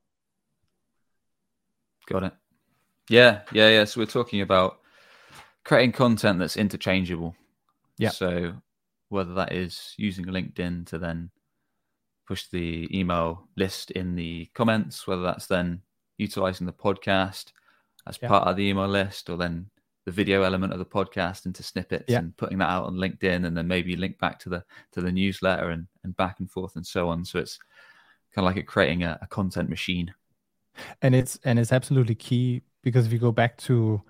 Got 2.06 2.24
it. 2.24 2.32
Yeah, 3.08 3.42
yeah, 3.52 3.68
yeah. 3.68 3.84
So 3.84 4.00
we're 4.00 4.06
talking 4.06 4.40
about 4.40 4.78
creating 5.64 5.92
content 5.92 6.38
that's 6.38 6.56
interchangeable. 6.56 7.34
Yeah. 7.98 8.10
So 8.10 8.54
whether 9.08 9.34
that 9.34 9.52
is 9.52 9.94
using 9.96 10.26
LinkedIn 10.26 10.86
to 10.86 10.98
then 10.98 11.30
push 12.26 12.46
the 12.48 12.88
email 12.96 13.48
list 13.56 13.90
in 13.90 14.14
the 14.14 14.50
comments, 14.54 15.06
whether 15.06 15.22
that's 15.22 15.46
then 15.46 15.82
utilizing 16.18 16.66
the 16.66 16.72
podcast 16.72 17.52
as 18.06 18.18
yeah. 18.20 18.28
part 18.28 18.48
of 18.48 18.56
the 18.56 18.64
email 18.68 18.88
list, 18.88 19.28
or 19.30 19.36
then 19.36 19.70
the 20.04 20.10
video 20.10 20.42
element 20.42 20.72
of 20.72 20.78
the 20.78 20.84
podcast 20.84 21.46
into 21.46 21.62
snippets 21.62 22.04
yeah. 22.08 22.18
and 22.18 22.36
putting 22.36 22.58
that 22.58 22.68
out 22.68 22.84
on 22.84 22.96
LinkedIn 22.96 23.46
and 23.46 23.56
then 23.56 23.66
maybe 23.66 23.96
link 23.96 24.18
back 24.18 24.38
to 24.40 24.48
the 24.48 24.64
to 24.92 25.00
the 25.00 25.10
newsletter 25.10 25.70
and, 25.70 25.86
and 26.02 26.16
back 26.16 26.40
and 26.40 26.50
forth 26.50 26.76
and 26.76 26.86
so 26.86 27.08
on. 27.08 27.24
So 27.24 27.38
it's 27.38 27.58
kind 28.34 28.46
of 28.46 28.54
like 28.54 28.66
creating 28.66 29.02
a, 29.02 29.18
a 29.22 29.26
content 29.26 29.70
machine. 29.70 30.12
And 31.02 31.14
it's 31.14 31.38
and 31.44 31.58
it's 31.58 31.72
absolutely 31.72 32.16
key 32.16 32.62
because 32.82 33.06
if 33.06 33.12
you 33.12 33.18
go 33.18 33.32
back 33.32 33.56
to 33.58 34.02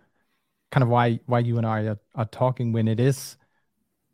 kind 0.72 0.82
of 0.82 0.88
why 0.88 1.20
why 1.26 1.38
you 1.38 1.58
and 1.58 1.66
I 1.66 1.82
are, 1.82 1.98
are 2.14 2.24
talking 2.26 2.72
when 2.72 2.88
it 2.88 2.98
is 2.98 3.36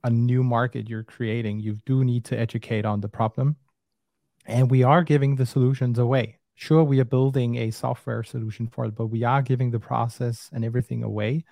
a 0.04 0.10
new 0.10 0.42
market 0.42 0.88
you're 0.88 1.04
creating, 1.04 1.60
you 1.60 1.78
do 1.86 2.04
need 2.04 2.24
to 2.26 2.38
educate 2.38 2.84
on 2.84 3.00
the 3.00 3.08
problem. 3.08 3.56
And 4.46 4.70
we 4.70 4.82
are 4.82 5.02
giving 5.02 5.36
the 5.36 5.46
solutions 5.46 5.98
away. 5.98 6.38
Sure, 6.54 6.82
we 6.84 7.00
are 7.00 7.04
building 7.04 7.56
a 7.56 7.70
software 7.70 8.22
solution 8.22 8.66
for 8.66 8.86
it, 8.86 8.94
but 8.94 9.06
we 9.06 9.24
are 9.24 9.40
giving 9.40 9.70
the 9.70 9.80
process 9.80 10.50
and 10.52 10.64
everything 10.64 11.02
away 11.02 11.44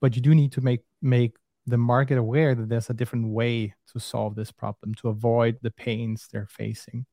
but 0.00 0.16
you 0.16 0.22
do 0.22 0.34
need 0.34 0.52
to 0.52 0.60
make 0.60 0.82
make 1.02 1.36
the 1.66 1.76
market 1.76 2.16
aware 2.16 2.54
that 2.54 2.68
there's 2.68 2.90
a 2.90 2.94
different 2.94 3.28
way 3.28 3.74
to 3.92 3.98
solve 3.98 4.36
this 4.36 4.52
problem 4.52 4.94
to 4.94 5.08
avoid 5.08 5.58
the 5.62 5.70
pains 5.70 6.28
they're 6.30 6.46
facing. 6.46 7.06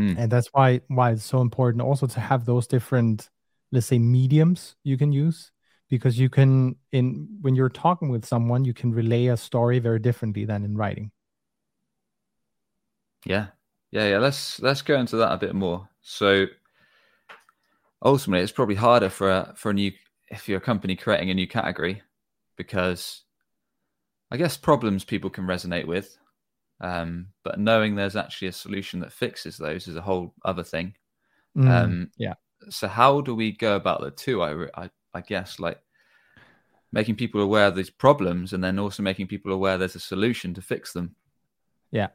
Mm. 0.00 0.16
and 0.16 0.32
that's 0.32 0.48
why 0.52 0.80
why 0.88 1.10
it's 1.10 1.24
so 1.24 1.42
important 1.42 1.82
also 1.82 2.06
to 2.06 2.18
have 2.18 2.46
those 2.46 2.66
different 2.66 3.28
let's 3.72 3.84
say 3.84 3.98
mediums 3.98 4.74
you 4.84 4.96
can 4.96 5.12
use 5.12 5.52
because 5.90 6.18
you 6.18 6.30
can 6.30 6.76
in 6.92 7.28
when 7.42 7.54
you're 7.54 7.68
talking 7.68 8.08
with 8.08 8.24
someone 8.24 8.64
you 8.64 8.72
can 8.72 8.90
relay 8.90 9.26
a 9.26 9.36
story 9.36 9.78
very 9.78 9.98
differently 9.98 10.46
than 10.46 10.64
in 10.64 10.74
writing. 10.76 11.10
Yeah. 13.26 13.48
Yeah 13.90 14.08
yeah 14.08 14.18
let's 14.18 14.58
let's 14.60 14.80
go 14.80 14.98
into 14.98 15.16
that 15.16 15.32
a 15.32 15.36
bit 15.36 15.54
more. 15.54 15.86
So 16.00 16.46
ultimately 18.02 18.42
it's 18.42 18.52
probably 18.52 18.74
harder 18.76 19.10
for 19.10 19.30
a 19.30 19.52
for 19.54 19.70
a 19.70 19.74
new 19.74 19.92
if 20.32 20.48
you're 20.48 20.58
a 20.58 20.62
company 20.62 20.96
creating 20.96 21.30
a 21.30 21.34
new 21.34 21.46
category, 21.46 22.02
because 22.56 23.22
I 24.30 24.38
guess 24.38 24.56
problems 24.56 25.04
people 25.04 25.28
can 25.28 25.44
resonate 25.44 25.86
with, 25.86 26.16
um, 26.80 27.28
but 27.44 27.60
knowing 27.60 27.94
there's 27.94 28.16
actually 28.16 28.48
a 28.48 28.52
solution 28.52 29.00
that 29.00 29.12
fixes 29.12 29.58
those 29.58 29.86
is 29.86 29.96
a 29.96 30.00
whole 30.00 30.34
other 30.44 30.64
thing. 30.64 30.94
Mm, 31.56 31.68
um, 31.68 32.10
yeah. 32.16 32.34
So 32.70 32.88
how 32.88 33.20
do 33.20 33.34
we 33.34 33.52
go 33.52 33.76
about 33.76 34.00
the 34.00 34.10
two? 34.10 34.42
I, 34.42 34.66
I, 34.74 34.90
I 35.12 35.20
guess 35.20 35.60
like 35.60 35.78
making 36.92 37.16
people 37.16 37.42
aware 37.42 37.66
of 37.66 37.76
these 37.76 37.90
problems 37.90 38.54
and 38.54 38.64
then 38.64 38.78
also 38.78 39.02
making 39.02 39.26
people 39.26 39.52
aware 39.52 39.76
there's 39.76 39.96
a 39.96 40.00
solution 40.00 40.54
to 40.54 40.62
fix 40.62 40.92
them. 40.92 41.14
Yeah. 41.90 42.08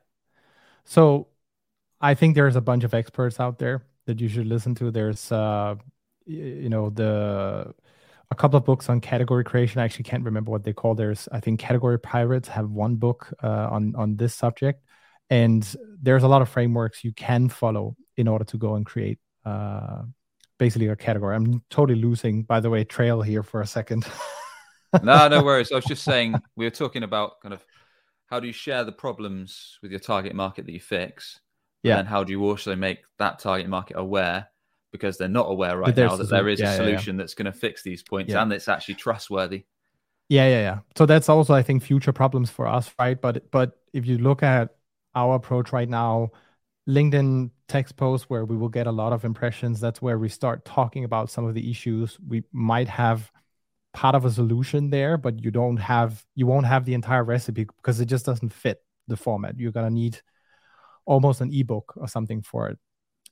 So 0.86 1.27
I 2.01 2.15
think 2.15 2.34
there's 2.34 2.56
a 2.56 2.62
bunch 2.62 2.84
of 2.84 2.95
experts 2.95 3.39
out 3.39 3.60
there 3.60 3.84
that 4.06 4.19
you 4.19 4.27
should 4.27 4.47
listen 4.47 4.73
to. 4.75 4.89
There's, 4.89 5.32
uh, 5.32 5.75
you 6.25 6.69
know, 6.69 6.89
the 6.89 7.73
a 8.29 8.35
couple 8.35 8.57
of 8.57 8.65
books 8.65 8.89
on 8.89 8.99
category 8.99 9.43
creation. 9.43 9.79
I 9.79 9.85
actually 9.85 10.03
can't 10.03 10.23
remember 10.23 10.51
what 10.51 10.63
they 10.63 10.73
call 10.73 10.95
theirs. 10.95 11.27
I 11.31 11.39
think 11.39 11.59
Category 11.59 11.99
Pirates 11.99 12.47
have 12.49 12.69
one 12.69 12.95
book 12.95 13.33
uh, 13.43 13.69
on 13.71 13.95
on 13.95 14.17
this 14.17 14.33
subject, 14.33 14.83
and 15.29 15.63
there's 16.01 16.23
a 16.23 16.27
lot 16.27 16.41
of 16.41 16.49
frameworks 16.49 17.03
you 17.03 17.13
can 17.13 17.49
follow 17.49 17.95
in 18.17 18.27
order 18.27 18.45
to 18.45 18.57
go 18.57 18.75
and 18.75 18.85
create 18.85 19.19
uh, 19.45 20.03
basically 20.57 20.87
a 20.87 20.95
category. 20.95 21.35
I'm 21.35 21.63
totally 21.69 21.99
losing, 21.99 22.43
by 22.43 22.59
the 22.59 22.69
way, 22.69 22.83
trail 22.83 23.21
here 23.21 23.43
for 23.43 23.61
a 23.61 23.67
second. 23.67 24.05
no, 25.03 25.27
no 25.27 25.43
worries. 25.43 25.71
I 25.71 25.75
was 25.75 25.85
just 25.85 26.03
saying 26.03 26.35
we 26.55 26.65
were 26.65 26.71
talking 26.71 27.03
about 27.03 27.39
kind 27.41 27.53
of 27.53 27.63
how 28.25 28.39
do 28.39 28.47
you 28.47 28.53
share 28.53 28.83
the 28.83 28.91
problems 28.91 29.79
with 29.81 29.91
your 29.91 29.99
target 29.99 30.35
market 30.35 30.65
that 30.65 30.73
you 30.73 30.79
fix? 30.79 31.39
Yeah. 31.83 31.99
And 31.99 32.07
how 32.07 32.23
do 32.23 32.31
you 32.31 32.43
also 32.43 32.75
make 32.75 32.99
that 33.19 33.39
target 33.39 33.69
market 33.69 33.97
aware 33.97 34.47
because 34.91 35.17
they're 35.17 35.28
not 35.28 35.50
aware 35.50 35.78
right 35.78 35.95
now 35.95 36.15
that 36.15 36.30
there 36.30 36.47
is 36.47 36.60
yeah, 36.60 36.73
a 36.73 36.76
solution 36.76 37.15
yeah, 37.15 37.19
yeah. 37.19 37.23
that's 37.23 37.34
going 37.34 37.45
to 37.45 37.52
fix 37.52 37.84
these 37.84 38.04
points 38.04 38.34
and 38.34 38.54
it's 38.54 38.67
actually 38.67 38.95
trustworthy. 38.95 39.65
Yeah, 40.30 40.47
yeah, 40.47 40.62
yeah. 40.62 40.80
So 40.97 41.06
that's 41.06 41.30
also, 41.30 41.54
I 41.54 41.63
think, 41.63 41.84
future 41.84 42.12
problems 42.12 42.50
for 42.50 42.67
us, 42.67 42.91
right? 43.00 43.19
But 43.19 43.50
but 43.52 43.80
if 43.93 44.06
you 44.06 44.17
look 44.17 44.43
at 44.43 44.76
our 45.15 45.36
approach 45.36 45.71
right 45.71 45.88
now, 45.88 46.32
LinkedIn 46.88 47.52
text 47.67 47.95
posts 47.95 48.30
where 48.30 48.45
we 48.45 48.58
will 48.58 48.69
get 48.69 48.88
a 48.88 48.91
lot 48.91 49.13
of 49.13 49.26
impressions. 49.26 49.80
That's 49.80 50.02
where 50.02 50.19
we 50.19 50.30
start 50.30 50.65
talking 50.65 51.04
about 51.04 51.30
some 51.30 51.45
of 51.45 51.54
the 51.54 51.69
issues. 51.69 52.17
We 52.28 52.43
might 52.52 52.88
have 52.88 53.32
part 53.93 54.15
of 54.15 54.26
a 54.26 54.32
solution 54.32 54.89
there, 54.89 55.17
but 55.17 55.43
you 55.43 55.52
don't 55.52 55.78
have 55.78 56.26
you 56.36 56.45
won't 56.45 56.65
have 56.65 56.86
the 56.86 56.93
entire 56.93 57.23
recipe 57.23 57.63
because 57.63 58.00
it 58.00 58.06
just 58.06 58.26
doesn't 58.26 58.54
fit 58.54 58.82
the 59.08 59.17
format. 59.17 59.58
You're 59.58 59.71
gonna 59.71 59.89
need 59.89 60.19
almost 61.06 61.41
an 61.41 61.54
ebook 61.54 61.93
or 61.95 62.08
something 62.08 62.41
for 62.41 62.69
it. 62.69 62.78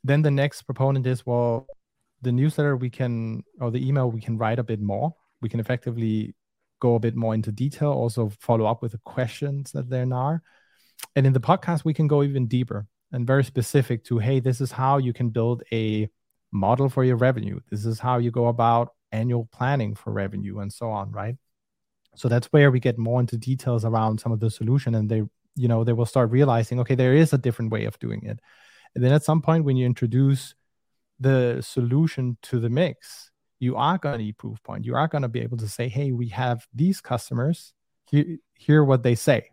Then 0.06 0.22
the 0.22 0.30
next 0.30 0.62
proponent 0.62 1.08
is 1.08 1.26
well, 1.26 1.66
the 2.22 2.32
newsletter 2.32 2.78
we 2.78 2.92
can 2.92 3.44
or 3.60 3.72
the 3.72 3.86
email 3.86 4.12
we 4.12 4.22
can 4.22 4.38
write 4.38 4.60
a 4.60 4.64
bit 4.64 4.80
more. 4.80 5.16
We 5.42 5.50
can 5.50 5.60
effectively 5.60 6.36
go 6.80 6.94
a 6.94 7.00
bit 7.00 7.16
more 7.16 7.34
into 7.34 7.52
detail, 7.52 7.90
also 7.90 8.32
follow 8.40 8.66
up 8.66 8.84
with 8.84 8.92
the 8.92 9.00
questions 9.00 9.72
that 9.72 9.90
there 9.90 10.08
are. 10.14 10.44
And 11.16 11.26
in 11.26 11.34
the 11.34 11.40
podcast, 11.40 11.86
we 11.86 11.94
can 11.96 12.08
go 12.08 12.22
even 12.22 12.46
deeper 12.46 12.86
and 13.12 13.26
very 13.26 13.44
specific 13.44 14.04
to 14.06 14.20
hey, 14.20 14.40
this 14.40 14.62
is 14.62 14.72
how 14.72 15.00
you 15.00 15.12
can 15.12 15.30
build 15.30 15.64
a 15.72 16.08
model 16.52 16.88
for 16.88 17.04
your 17.04 17.18
revenue. 17.18 17.60
This 17.72 17.84
is 17.84 17.98
how 17.98 18.20
you 18.20 18.30
go 18.30 18.46
about 18.46 18.94
annual 19.12 19.50
planning 19.52 19.96
for 19.96 20.14
revenue 20.14 20.60
and 20.60 20.72
so 20.72 20.92
on, 20.92 21.12
right? 21.12 21.36
So 22.16 22.30
that's 22.30 22.48
where 22.54 22.70
we 22.70 22.80
get 22.80 23.00
more 23.00 23.20
into 23.20 23.38
details 23.38 23.86
around 23.86 24.20
some 24.20 24.32
of 24.32 24.40
the 24.40 24.52
solution 24.52 24.94
and 24.94 25.10
they, 25.10 25.24
you 25.56 25.68
know, 25.68 25.84
they 25.84 25.94
will 25.94 26.06
start 26.06 26.30
realizing, 26.30 26.80
okay, 26.82 26.94
there 26.94 27.16
is 27.16 27.34
a 27.34 27.40
different 27.40 27.72
way 27.72 27.86
of 27.86 27.98
doing 27.98 28.24
it. 28.24 28.40
And 28.96 29.04
then 29.04 29.12
at 29.12 29.24
some 29.24 29.42
point 29.42 29.66
when 29.66 29.78
you 29.78 29.86
introduce 29.86 30.56
the 31.20 31.62
solution 31.62 32.38
to 32.44 32.60
the 32.60 32.70
mix, 32.70 33.32
you 33.60 33.76
are 33.76 33.98
going 33.98 34.18
to 34.18 34.24
need 34.24 34.38
proof 34.38 34.62
point. 34.64 34.86
You 34.86 34.96
are 34.96 35.08
going 35.08 35.22
to 35.22 35.28
be 35.28 35.42
able 35.42 35.58
to 35.58 35.68
say, 35.68 35.88
hey, 35.88 36.12
we 36.12 36.30
have 36.30 36.66
these 36.74 37.02
customers, 37.02 37.74
hear, 38.54 38.84
what 38.84 39.04
they 39.04 39.16
say 39.16 39.50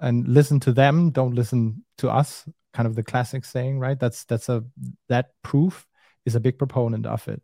and 0.00 0.26
listen 0.26 0.58
to 0.60 0.72
them. 0.72 1.10
Don't 1.10 1.34
listen 1.34 1.84
to 1.98 2.10
us. 2.10 2.48
Kind 2.72 2.86
of 2.86 2.94
the 2.94 3.02
classic 3.02 3.44
saying, 3.44 3.78
right? 3.78 3.98
That's 3.98 4.24
that's 4.24 4.48
a 4.48 4.64
that 5.08 5.30
proof 5.42 5.86
is 6.24 6.34
a 6.34 6.40
big 6.40 6.58
proponent 6.58 7.06
of 7.06 7.26
it. 7.28 7.42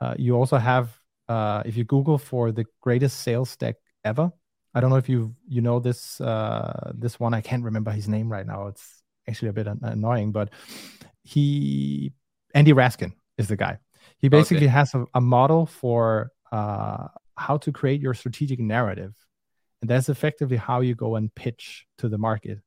Uh, 0.00 0.14
you 0.18 0.36
also 0.36 0.56
have 0.58 0.96
uh, 1.28 1.62
if 1.66 1.76
you 1.76 1.84
Google 1.84 2.18
for 2.18 2.52
the 2.52 2.64
greatest 2.80 3.20
sales 3.20 3.56
deck 3.56 3.76
ever. 4.04 4.30
I 4.74 4.80
don't 4.80 4.90
know 4.90 4.96
if 4.96 5.08
you 5.08 5.34
you 5.48 5.62
know 5.62 5.80
this 5.80 6.20
uh, 6.20 6.92
this 6.94 7.18
one. 7.18 7.34
I 7.34 7.40
can't 7.40 7.64
remember 7.64 7.90
his 7.90 8.08
name 8.08 8.30
right 8.30 8.46
now. 8.46 8.68
It's 8.68 9.02
actually 9.28 9.48
a 9.48 9.52
bit 9.52 9.68
annoying, 9.82 10.32
but 10.32 10.50
he 11.24 12.12
Andy 12.54 12.72
Raskin 12.72 13.12
is 13.36 13.48
the 13.48 13.56
guy. 13.56 13.78
He 14.18 14.28
basically 14.28 14.66
okay. 14.66 14.72
has 14.72 14.94
a, 14.94 15.04
a, 15.14 15.20
model 15.20 15.66
for 15.66 16.32
uh, 16.50 17.08
how 17.36 17.58
to 17.58 17.70
create 17.70 18.00
your 18.00 18.14
strategic 18.14 18.58
narrative, 18.58 19.14
and 19.80 19.90
that's 19.90 20.08
effectively 20.08 20.56
how 20.56 20.80
you 20.80 20.94
go 20.94 21.16
and 21.16 21.32
pitch 21.34 21.86
to 21.98 22.08
the 22.08 22.18
market. 22.18 22.58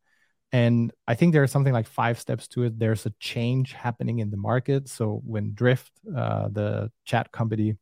And 0.54 0.92
I 1.08 1.16
think 1.16 1.34
there's 1.34 1.52
something 1.52 1.74
like 1.74 1.88
five 1.88 2.20
steps 2.20 2.48
to 2.50 2.64
it. 2.64 2.78
There's 2.78 3.06
a 3.06 3.14
change 3.20 3.74
happening 3.74 4.20
in 4.20 4.32
the 4.32 4.38
market. 4.38 4.90
So 4.90 5.22
when 5.26 5.54
Drift, 5.54 5.92
uh, 6.16 6.50
the 6.50 6.92
chat 7.06 7.32
company, 7.32 7.78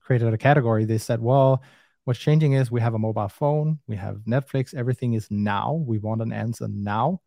created 0.00 0.32
a 0.32 0.38
category, 0.38 0.84
they 0.84 0.98
said, 0.98 1.20
well, 1.20 1.62
what's 2.04 2.20
changing 2.20 2.52
is 2.52 2.70
we 2.70 2.80
have 2.80 2.94
a 2.94 2.98
mobile 2.98 3.28
phone, 3.28 3.80
we 3.88 3.96
have 3.96 4.18
Netflix, 4.26 4.72
everything 4.74 5.14
is 5.14 5.28
now. 5.30 5.74
We 5.74 5.98
want 5.98 6.22
an 6.22 6.32
answer 6.32 6.68
now. 6.68 7.20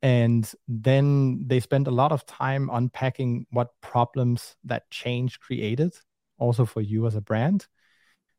And 0.00 0.50
then 0.68 1.44
they 1.46 1.60
spent 1.60 1.88
a 1.88 1.92
lot 1.92 2.12
of 2.12 2.24
time 2.26 2.70
unpacking 2.72 3.46
what 3.50 3.70
problems 3.80 4.56
that 4.64 4.88
change 4.90 5.40
created, 5.40 5.94
also 6.38 6.64
for 6.64 6.80
you 6.80 7.06
as 7.06 7.16
a 7.16 7.20
brand. 7.20 7.66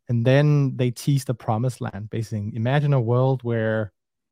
And 0.07 0.25
then 0.25 0.77
they 0.77 0.89
teased 0.91 1.27
the 1.27 1.33
promised 1.33 1.81
land, 1.81 2.09
basically. 2.09 2.51
Imagine 2.55 2.93
a 2.93 3.01
world 3.01 3.43
where 3.43 3.91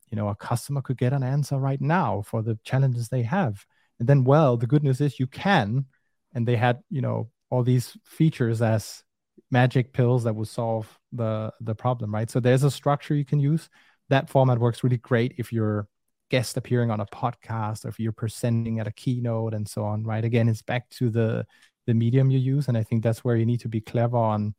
you 0.09 0.15
know 0.15 0.29
a 0.29 0.35
customer 0.35 0.81
could 0.81 0.97
get 0.97 1.13
an 1.13 1.23
answer 1.23 1.57
right 1.57 1.81
now 1.81 2.21
for 2.21 2.41
the 2.41 2.57
challenges 2.63 3.09
they 3.09 3.23
have 3.23 3.65
and 3.99 4.07
then 4.07 4.23
well 4.23 4.57
the 4.57 4.67
good 4.67 4.83
news 4.83 5.01
is 5.01 5.19
you 5.19 5.27
can 5.27 5.85
and 6.33 6.47
they 6.47 6.55
had 6.55 6.79
you 6.89 7.01
know 7.01 7.29
all 7.49 7.63
these 7.63 7.97
features 8.03 8.61
as 8.61 9.03
magic 9.51 9.93
pills 9.93 10.23
that 10.23 10.35
would 10.35 10.47
solve 10.47 10.99
the 11.11 11.51
the 11.61 11.75
problem 11.75 12.13
right 12.13 12.29
so 12.29 12.39
there's 12.39 12.63
a 12.63 12.71
structure 12.71 13.15
you 13.15 13.25
can 13.25 13.39
use 13.39 13.69
that 14.09 14.29
format 14.29 14.59
works 14.59 14.83
really 14.83 14.97
great 14.97 15.33
if 15.37 15.51
you're 15.51 15.87
guest 16.29 16.57
appearing 16.57 16.91
on 16.91 16.99
a 16.99 17.05
podcast 17.05 17.85
or 17.85 17.89
if 17.89 17.99
you're 17.99 18.11
presenting 18.11 18.79
at 18.79 18.87
a 18.87 18.91
keynote 18.91 19.53
and 19.53 19.67
so 19.67 19.83
on 19.83 20.03
right 20.03 20.25
again 20.25 20.49
it's 20.49 20.61
back 20.61 20.89
to 20.89 21.09
the 21.09 21.45
the 21.85 21.93
medium 21.93 22.29
you 22.29 22.39
use 22.39 22.67
and 22.67 22.77
i 22.77 22.83
think 22.83 23.01
that's 23.01 23.23
where 23.23 23.35
you 23.35 23.45
need 23.45 23.59
to 23.59 23.69
be 23.69 23.79
clever 23.79 24.17
on 24.17 24.53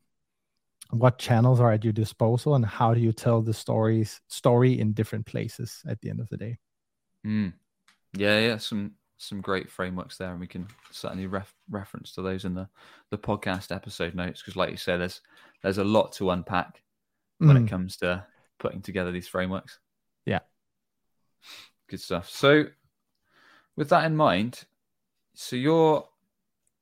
what 0.91 1.19
channels 1.19 1.61
are 1.61 1.73
at 1.73 1.85
your 1.85 1.93
disposal 1.93 2.55
and 2.55 2.65
how 2.65 2.95
do 2.95 3.01
you 3.01 3.13
tell 3.13 3.43
the 3.43 3.53
stories 3.53 4.21
story 4.29 4.81
in 4.81 4.93
different 4.93 5.27
places 5.27 5.83
at 5.87 6.01
the 6.01 6.09
end 6.09 6.21
of 6.21 6.29
the 6.31 6.37
day 6.37 6.59
mm. 7.27 7.53
yeah 8.15 8.41
yeah 8.41 8.57
some 8.57 8.93
some 9.19 9.41
great 9.41 9.69
frameworks 9.69 10.17
there 10.17 10.31
and 10.31 10.41
we 10.41 10.47
can 10.47 10.67
certainly 10.91 11.27
ref- 11.27 11.55
reference 11.69 12.13
to 12.13 12.23
those 12.23 12.45
in 12.45 12.55
the 12.55 12.67
the 13.11 13.19
podcast 13.19 13.75
episode 13.75 14.15
notes 14.15 14.41
because 14.41 14.57
like 14.57 14.71
you 14.71 14.77
said 14.77 15.01
there's 15.01 15.21
there's 15.63 15.79
a 15.79 15.85
lot 15.85 16.13
to 16.13 16.31
unpack 16.31 16.83
when 17.39 17.57
mm. 17.57 17.67
it 17.67 17.69
comes 17.69 17.97
to 17.97 18.25
putting 18.59 18.81
together 18.81 19.11
these 19.11 19.29
frameworks 19.29 19.81
yeah 20.25 20.39
good 21.89 22.01
stuff 22.01 22.29
so 22.29 22.65
with 23.77 23.89
that 23.89 24.05
in 24.05 24.17
mind 24.17 24.65
so 25.35 25.57
your 25.57 26.09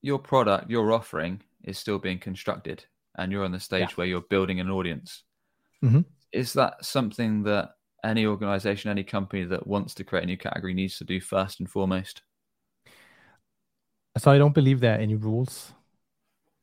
your 0.02 0.18
product 0.18 0.70
your 0.70 0.92
offering 0.92 1.40
is 1.64 1.78
still 1.78 1.98
being 1.98 2.18
constructed 2.18 2.84
and 3.16 3.32
you're 3.32 3.44
on 3.44 3.52
the 3.52 3.60
stage 3.60 3.90
yeah. 3.90 3.94
where 3.96 4.06
you're 4.06 4.20
building 4.22 4.60
an 4.60 4.70
audience. 4.70 5.24
Mm-hmm. 5.84 6.00
Is 6.32 6.52
that 6.54 6.84
something 6.84 7.42
that 7.44 7.70
any 8.04 8.26
organization, 8.26 8.90
any 8.90 9.04
company 9.04 9.44
that 9.44 9.66
wants 9.66 9.94
to 9.94 10.04
create 10.04 10.24
a 10.24 10.26
new 10.26 10.36
category 10.36 10.74
needs 10.74 10.98
to 10.98 11.04
do 11.04 11.20
first 11.20 11.60
and 11.60 11.68
foremost? 11.68 12.22
So 14.18 14.30
I 14.30 14.38
don't 14.38 14.54
believe 14.54 14.80
there 14.80 14.94
are 14.96 15.00
any 15.00 15.14
rules 15.14 15.72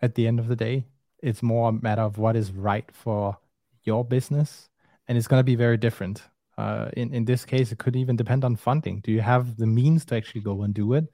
at 0.02 0.16
the 0.16 0.28
end 0.28 0.40
of 0.40 0.48
the 0.48 0.56
day. 0.56 0.86
It's 1.22 1.44
more 1.44 1.70
a 1.70 1.72
matter 1.72 2.02
of 2.02 2.18
what 2.18 2.36
is 2.36 2.52
right 2.52 2.90
for 2.92 3.38
your 3.84 4.04
business. 4.04 4.70
And 5.08 5.18
it's 5.18 5.28
going 5.28 5.40
to 5.40 5.44
be 5.44 5.56
very 5.56 5.78
different. 5.78 6.24
Uh, 6.58 6.90
in, 6.96 7.14
in 7.14 7.26
this 7.26 7.46
case, 7.46 7.72
it 7.72 7.80
could 7.80 7.96
even 7.96 8.16
depend 8.16 8.44
on 8.44 8.56
funding. 8.56 9.02
Do 9.02 9.12
you 9.12 9.22
have 9.22 9.58
the 9.58 9.66
means 9.68 10.06
to 10.06 10.16
actually 10.16 10.42
go 10.42 10.64
and 10.64 10.74
do 10.74 10.94
it? 10.94 11.06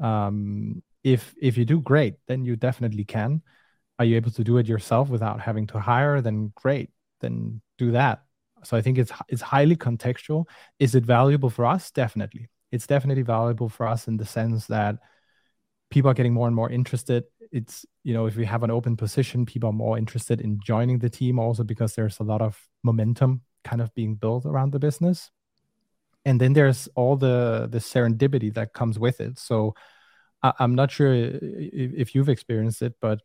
Um, 0.00 0.82
if 1.04 1.34
if 1.40 1.56
you 1.56 1.64
do 1.64 1.80
great, 1.80 2.14
then 2.26 2.44
you 2.44 2.56
definitely 2.56 3.04
can. 3.04 3.42
Are 3.98 4.04
you 4.04 4.16
able 4.16 4.30
to 4.32 4.44
do 4.44 4.58
it 4.58 4.66
yourself 4.66 5.08
without 5.08 5.40
having 5.40 5.66
to 5.68 5.80
hire? 5.80 6.20
Then 6.20 6.52
great. 6.54 6.90
Then 7.20 7.60
do 7.78 7.92
that. 7.92 8.22
So 8.64 8.76
i 8.76 8.82
think 8.82 8.98
it's 8.98 9.12
it's 9.28 9.42
highly 9.42 9.76
contextual. 9.76 10.46
Is 10.78 10.94
it 10.94 11.04
valuable 11.04 11.50
for 11.50 11.64
us? 11.64 11.90
Definitely. 11.90 12.48
It's 12.72 12.86
definitely 12.86 13.22
valuable 13.22 13.68
for 13.68 13.86
us 13.86 14.08
in 14.08 14.16
the 14.16 14.26
sense 14.26 14.66
that 14.66 14.96
people 15.90 16.10
are 16.10 16.14
getting 16.14 16.34
more 16.34 16.46
and 16.46 16.56
more 16.56 16.70
interested. 16.70 17.24
It's 17.52 17.86
you 18.02 18.14
know 18.14 18.26
if 18.26 18.36
we 18.36 18.44
have 18.44 18.62
an 18.62 18.70
open 18.70 18.96
position 18.96 19.46
people 19.46 19.70
are 19.70 19.72
more 19.72 19.96
interested 19.96 20.40
in 20.40 20.60
joining 20.60 20.98
the 20.98 21.10
team 21.10 21.38
also 21.38 21.64
because 21.64 21.94
there's 21.94 22.18
a 22.20 22.24
lot 22.24 22.42
of 22.42 22.60
momentum 22.82 23.42
kind 23.68 23.80
of 23.82 23.94
being 23.94 24.14
built 24.14 24.44
around 24.46 24.72
the 24.72 24.78
business 24.78 25.30
and 26.24 26.40
then 26.40 26.52
there's 26.52 26.88
all 26.94 27.16
the 27.16 27.68
the 27.70 27.78
serendipity 27.78 28.52
that 28.52 28.72
comes 28.72 28.98
with 28.98 29.20
it 29.20 29.38
so 29.38 29.74
I, 30.42 30.52
am 30.60 30.74
not 30.74 30.90
sure 30.90 31.12
if, 31.14 31.88
if 32.02 32.14
you've 32.14 32.28
experienced 32.28 32.82
it 32.82 32.94
but 33.00 33.20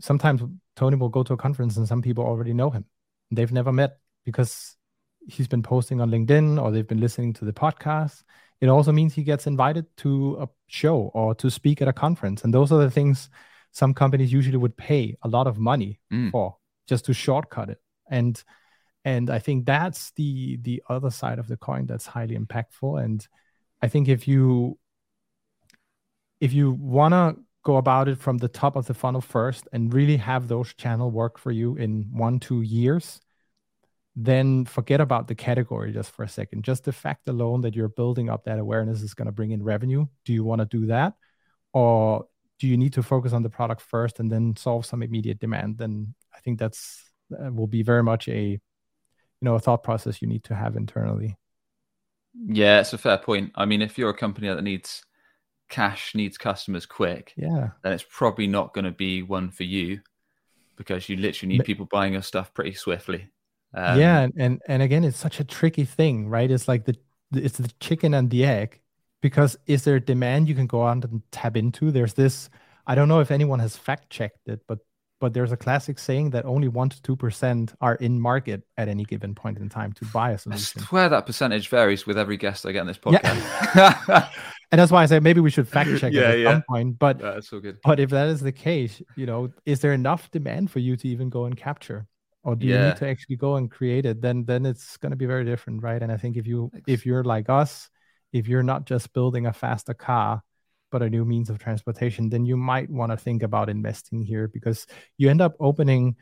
sometimes 0.00 0.42
Toni 0.76 0.96
will 0.96 1.08
go 1.08 1.22
to 1.22 1.34
a 1.34 1.36
conference 1.36 1.76
and 1.76 1.86
some 1.86 2.02
people 2.02 2.24
already 2.24 2.52
know 2.52 2.70
him. 2.70 2.84
They've 3.30 3.52
never 3.52 3.72
met 3.72 3.98
because 4.24 4.76
he's 5.26 5.48
been 5.48 5.62
posting 5.62 6.00
on 6.00 6.10
LinkedIn 6.10 6.62
or 6.62 6.70
they've 6.70 6.86
been 6.86 7.00
listening 7.00 7.32
to 7.34 7.44
the 7.44 7.52
podcast. 7.52 8.22
It 8.60 8.68
also 8.68 8.92
means 8.92 9.14
he 9.14 9.22
gets 9.22 9.46
invited 9.46 9.86
to 9.98 10.38
a 10.40 10.48
show 10.66 11.10
or 11.14 11.34
to 11.36 11.50
speak 11.50 11.82
at 11.82 11.88
a 11.88 11.92
conference. 11.92 12.44
And 12.44 12.52
those 12.52 12.72
are 12.72 12.78
the 12.78 12.90
things 12.90 13.28
some 13.72 13.94
companies 13.94 14.32
usually 14.32 14.56
would 14.56 14.76
pay 14.76 15.16
a 15.22 15.28
lot 15.28 15.46
of 15.46 15.58
money 15.58 16.00
mm. 16.12 16.30
for 16.30 16.56
just 16.86 17.04
to 17.06 17.14
shortcut 17.14 17.70
it. 17.70 17.80
And 18.08 18.42
and 19.04 19.30
I 19.30 19.38
think 19.38 19.66
that's 19.66 20.12
the 20.12 20.56
the 20.58 20.82
other 20.88 21.10
side 21.10 21.38
of 21.38 21.48
the 21.48 21.56
coin 21.56 21.86
that's 21.86 22.06
highly 22.06 22.36
impactful. 22.36 23.02
And 23.02 23.26
I 23.82 23.88
think 23.88 24.08
if 24.08 24.26
you 24.26 24.78
if 26.40 26.52
you 26.52 26.72
wanna 26.72 27.36
go 27.64 27.76
about 27.76 28.08
it 28.08 28.18
from 28.18 28.38
the 28.38 28.48
top 28.48 28.76
of 28.76 28.86
the 28.86 28.94
funnel 28.94 29.20
first 29.20 29.68
and 29.72 29.92
really 29.92 30.18
have 30.18 30.48
those 30.48 30.74
channel 30.74 31.10
work 31.10 31.38
for 31.38 31.50
you 31.50 31.76
in 31.76 32.08
one 32.12 32.38
two 32.38 32.62
years 32.62 33.20
then 34.16 34.64
forget 34.64 35.00
about 35.00 35.26
the 35.26 35.34
category 35.34 35.92
just 35.92 36.10
for 36.12 36.22
a 36.22 36.28
second. 36.28 36.62
Just 36.62 36.84
the 36.84 36.92
fact 36.92 37.28
alone 37.28 37.62
that 37.62 37.74
you're 37.74 37.88
building 37.88 38.30
up 38.30 38.44
that 38.44 38.60
awareness 38.60 39.02
is 39.02 39.12
going 39.12 39.26
to 39.26 39.32
bring 39.32 39.50
in 39.50 39.62
revenue. 39.62 40.06
Do 40.24 40.32
you 40.32 40.44
want 40.44 40.60
to 40.60 40.66
do 40.66 40.86
that? 40.86 41.14
Or 41.72 42.26
do 42.60 42.68
you 42.68 42.76
need 42.76 42.92
to 42.92 43.02
focus 43.02 43.32
on 43.32 43.42
the 43.42 43.50
product 43.50 43.80
first 43.80 44.20
and 44.20 44.30
then 44.30 44.54
solve 44.54 44.86
some 44.86 45.02
immediate 45.02 45.40
demand? 45.40 45.78
Then 45.78 46.14
i 46.34 46.40
think 46.40 46.58
that's 46.58 47.10
uh, 47.32 47.50
will 47.52 47.66
be 47.66 47.82
very 47.82 48.02
much 48.02 48.28
a 48.28 48.60
you 49.44 49.50
know 49.50 49.56
a 49.56 49.60
thought 49.60 49.82
process 49.82 50.22
you 50.22 50.28
need 50.28 50.42
to 50.44 50.54
have 50.54 50.74
internally. 50.74 51.36
Yeah 52.46 52.80
it's 52.80 52.94
a 52.94 52.98
fair 52.98 53.18
point. 53.18 53.52
I 53.54 53.66
mean 53.66 53.82
if 53.82 53.98
you're 53.98 54.08
a 54.08 54.16
company 54.16 54.48
that 54.48 54.64
needs 54.64 55.04
cash 55.68 56.14
needs 56.14 56.38
customers 56.38 56.86
quick 56.86 57.32
yeah. 57.36 57.70
then 57.82 57.92
it's 57.92 58.04
probably 58.08 58.46
not 58.46 58.72
going 58.74 58.84
to 58.84 58.90
be 58.90 59.22
one 59.22 59.50
for 59.50 59.64
you 59.64 60.00
because 60.76 61.08
you 61.08 61.16
literally 61.16 61.56
need 61.56 61.64
people 61.64 61.86
buying 61.90 62.14
your 62.14 62.22
stuff 62.22 62.54
pretty 62.54 62.72
swiftly. 62.72 63.28
Um, 63.74 64.00
yeah 64.00 64.20
and, 64.20 64.32
and 64.38 64.62
and 64.66 64.82
again 64.82 65.04
it's 65.04 65.18
such 65.18 65.40
a 65.40 65.44
tricky 65.44 65.84
thing 65.84 66.30
right? 66.30 66.50
It's 66.50 66.66
like 66.66 66.86
the 66.86 66.96
it's 67.34 67.58
the 67.58 67.70
chicken 67.80 68.14
and 68.14 68.30
the 68.30 68.46
egg 68.46 68.80
because 69.20 69.58
is 69.66 69.84
there 69.84 70.00
demand 70.00 70.48
you 70.48 70.54
can 70.54 70.66
go 70.66 70.80
on 70.80 71.02
and 71.02 71.22
tap 71.30 71.54
into? 71.58 71.90
There's 71.90 72.14
this 72.14 72.48
i 72.86 72.94
don't 72.94 73.08
know 73.08 73.20
if 73.20 73.30
anyone 73.30 73.60
has 73.60 73.78
fact 73.78 74.10
checked 74.10 74.46
it 74.46 74.60
but 74.68 74.78
but 75.24 75.32
there's 75.32 75.52
a 75.52 75.56
classic 75.56 75.98
saying 75.98 76.28
that 76.28 76.44
only 76.44 76.68
one 76.68 76.90
to 76.90 77.00
two 77.00 77.16
percent 77.16 77.72
are 77.80 77.94
in 77.94 78.20
market 78.20 78.62
at 78.76 78.88
any 78.88 79.04
given 79.04 79.34
point 79.34 79.56
in 79.56 79.70
time 79.70 79.90
to 79.90 80.04
buy 80.12 80.32
a 80.32 80.36
solution. 80.38 80.82
I 80.82 80.84
swear 80.84 81.08
that 81.08 81.24
percentage 81.24 81.70
varies 81.70 82.06
with 82.06 82.18
every 82.18 82.36
guest 82.36 82.66
I 82.66 82.72
get 82.72 82.80
on 82.80 82.86
this 82.86 82.98
podcast. 82.98 83.40
Yeah. 83.74 84.28
and 84.70 84.78
that's 84.78 84.92
why 84.92 85.02
I 85.02 85.06
say 85.06 85.20
maybe 85.20 85.40
we 85.40 85.48
should 85.48 85.66
fact 85.66 85.88
check 85.98 86.12
yeah, 86.12 86.24
it 86.24 86.30
at 86.30 86.38
yeah. 86.40 86.52
some 86.52 86.64
point. 86.68 86.98
But 86.98 87.20
yeah, 87.20 87.30
that's 87.30 87.48
good. 87.48 87.78
But 87.82 88.00
if 88.00 88.10
that 88.10 88.28
is 88.28 88.42
the 88.42 88.52
case, 88.52 89.00
you 89.16 89.24
know, 89.24 89.50
is 89.64 89.80
there 89.80 89.94
enough 89.94 90.30
demand 90.30 90.70
for 90.70 90.80
you 90.80 90.94
to 90.94 91.08
even 91.08 91.30
go 91.30 91.46
and 91.46 91.56
capture? 91.56 92.06
Or 92.42 92.54
do 92.54 92.66
you 92.66 92.78
need 92.78 92.96
to 92.96 93.08
actually 93.08 93.36
go 93.36 93.56
and 93.56 93.70
create 93.70 94.04
it? 94.04 94.20
Then 94.20 94.44
then 94.44 94.66
it's 94.66 94.98
gonna 94.98 95.16
be 95.16 95.24
very 95.24 95.46
different, 95.46 95.82
right? 95.82 96.02
And 96.02 96.12
I 96.12 96.18
think 96.18 96.36
if 96.36 96.46
you 96.46 96.70
if 96.86 97.06
you're 97.06 97.24
like 97.24 97.48
us, 97.48 97.88
if 98.30 98.46
you're 98.46 98.62
not 98.62 98.84
just 98.84 99.14
building 99.14 99.46
a 99.46 99.54
faster 99.54 99.94
car, 99.94 100.42
but 100.94 101.02
a 101.02 101.10
new 101.10 101.24
means 101.24 101.50
of 101.50 101.58
transportation, 101.58 102.28
then 102.28 102.46
you 102.46 102.56
might 102.56 102.88
want 102.88 103.10
to 103.10 103.16
think 103.16 103.42
about 103.42 103.68
investing 103.68 104.22
here 104.22 104.46
because 104.46 104.86
you 105.18 105.28
end 105.28 105.40
up 105.40 105.56
opening 105.58 106.14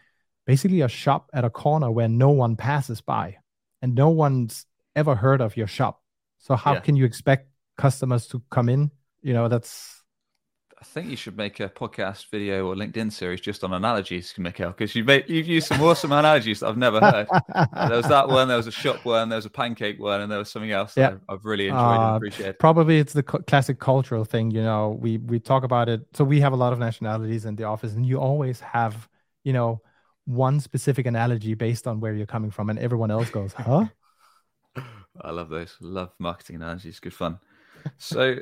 basically 0.47 0.81
a 0.81 0.89
shop 0.89 1.29
at 1.35 1.45
a 1.45 1.51
corner 1.51 1.91
where 1.91 2.09
no 2.09 2.31
one 2.31 2.57
passes 2.57 3.03
by 3.03 3.37
and 3.83 3.95
no 3.95 4.09
one's 4.09 4.65
ever 4.97 5.15
heard 5.15 5.43
of 5.43 5.59
your 5.59 5.67
shop. 5.67 6.01
So 6.39 6.57
how 6.57 6.73
yeah. 6.73 6.81
can 6.81 6.97
you 6.97 7.05
expect 7.05 7.51
customers 7.77 8.27
to 8.29 8.43
come 8.51 8.71
in? 8.71 8.91
You 9.21 9.35
know, 9.35 9.49
that's 9.49 10.02
I 10.83 10.85
think 10.85 11.11
you 11.11 11.17
should 11.17 11.37
make 11.37 11.61
a 11.61 11.69
podcast 11.69 12.27
video 12.29 12.67
or 12.67 12.75
LinkedIn 12.75 13.13
series 13.13 13.41
just 13.41 13.63
on 13.63 13.73
analogies, 13.73 14.35
Mikkel, 14.37 14.77
because 14.77 14.97
you've 14.97 15.07
made, 15.07 15.29
you've 15.29 15.47
used 15.47 15.69
some 15.69 15.81
awesome 15.81 16.11
analogies 16.11 16.59
that 16.59 16.67
I've 16.67 16.77
never 16.77 16.99
heard. 16.99 17.29
there 17.89 17.99
was 17.99 18.09
that 18.09 18.27
one, 18.27 18.49
there 18.49 18.57
was 18.57 18.67
a 18.67 18.73
shop 18.73 19.05
one, 19.05 19.29
there 19.29 19.37
was 19.37 19.47
a 19.47 19.51
pancake 19.51 20.01
one, 20.01 20.23
and 20.23 20.31
there 20.31 20.41
was 20.41 20.51
something 20.51 20.73
else 20.73 20.97
yeah. 20.97 21.19
I've 21.29 21.45
really 21.45 21.69
enjoyed 21.69 21.79
uh, 21.79 22.09
and 22.09 22.17
appreciated. 22.17 22.59
Probably 22.59 22.99
it's 22.99 23.13
the 23.13 23.23
classic 23.23 23.79
cultural 23.79 24.25
thing, 24.25 24.51
you 24.51 24.61
know. 24.61 24.99
We 25.01 25.19
we 25.19 25.39
talk 25.39 25.63
about 25.63 25.89
it. 25.89 26.01
So 26.15 26.25
we 26.25 26.41
have 26.41 26.53
a 26.53 26.57
lot 26.57 26.73
of 26.73 26.81
nationalities 26.81 27.45
in 27.45 27.55
the 27.55 27.63
office, 27.63 27.93
and 27.95 28.05
you 28.05 28.19
always 28.19 28.59
have, 28.59 29.09
you 29.45 29.53
know, 29.53 29.83
one 30.25 30.59
specific 30.59 31.07
analogy 31.07 31.55
based 31.55 31.87
on 31.87 32.01
where 32.01 32.13
you're 32.13 32.27
coming 32.27 32.51
from, 32.51 32.71
and 32.71 32.79
everyone 32.81 33.13
else 33.13 33.31
goes, 33.31 33.53
"Huh." 33.53 33.87
I 35.21 35.31
love 35.31 35.49
those. 35.49 35.77
Love 35.81 36.11
marketing 36.19 36.57
analogies. 36.57 36.99
Good 36.99 37.15
fun. 37.15 37.39
So 37.99 38.39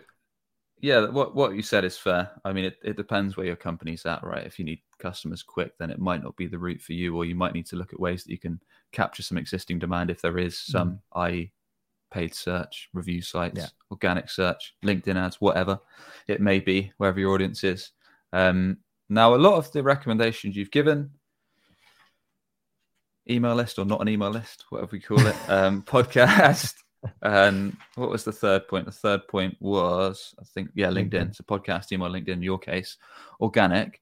yeah, 0.80 1.08
what 1.08 1.34
what 1.34 1.54
you 1.54 1.62
said 1.62 1.84
is 1.84 1.98
fair. 1.98 2.30
I 2.44 2.52
mean, 2.52 2.64
it, 2.64 2.78
it 2.82 2.96
depends 2.96 3.36
where 3.36 3.46
your 3.46 3.56
company's 3.56 4.06
at, 4.06 4.24
right? 4.24 4.46
If 4.46 4.58
you 4.58 4.64
need 4.64 4.80
customers 4.98 5.42
quick, 5.42 5.76
then 5.78 5.90
it 5.90 5.98
might 5.98 6.22
not 6.22 6.36
be 6.36 6.46
the 6.46 6.58
route 6.58 6.80
for 6.80 6.94
you, 6.94 7.14
or 7.16 7.24
you 7.24 7.34
might 7.34 7.52
need 7.52 7.66
to 7.66 7.76
look 7.76 7.92
at 7.92 8.00
ways 8.00 8.24
that 8.24 8.30
you 8.30 8.38
can 8.38 8.60
capture 8.92 9.22
some 9.22 9.36
existing 9.36 9.78
demand 9.78 10.10
if 10.10 10.22
there 10.22 10.38
is 10.38 10.58
some, 10.58 10.92
mm. 10.92 11.22
i.e., 11.22 11.52
paid 12.10 12.34
search, 12.34 12.88
review 12.94 13.20
sites, 13.20 13.58
yeah. 13.58 13.66
organic 13.90 14.30
search, 14.30 14.74
LinkedIn 14.84 15.16
ads, 15.16 15.40
whatever 15.40 15.78
it 16.26 16.40
may 16.40 16.60
be, 16.60 16.92
wherever 16.96 17.20
your 17.20 17.34
audience 17.34 17.62
is. 17.62 17.90
Um, 18.32 18.78
now, 19.08 19.34
a 19.34 19.36
lot 19.36 19.56
of 19.56 19.70
the 19.72 19.82
recommendations 19.82 20.56
you've 20.56 20.70
given, 20.70 21.10
email 23.28 23.54
list 23.54 23.78
or 23.78 23.84
not 23.84 24.00
an 24.00 24.08
email 24.08 24.30
list, 24.30 24.64
whatever 24.70 24.90
we 24.92 25.00
call 25.00 25.24
it, 25.26 25.36
um, 25.48 25.82
podcast 25.82 26.74
and 27.22 27.76
what 27.94 28.10
was 28.10 28.24
the 28.24 28.32
third 28.32 28.68
point? 28.68 28.86
The 28.86 28.92
third 28.92 29.26
point 29.28 29.56
was, 29.60 30.34
I 30.40 30.44
think, 30.44 30.70
yeah, 30.74 30.88
LinkedIn. 30.88 31.10
LinkedIn. 31.10 31.28
It's 31.30 31.40
a 31.40 31.44
podcast, 31.44 31.92
email, 31.92 32.10
LinkedIn, 32.10 32.28
in 32.28 32.42
your 32.42 32.58
case, 32.58 32.96
organic. 33.40 34.00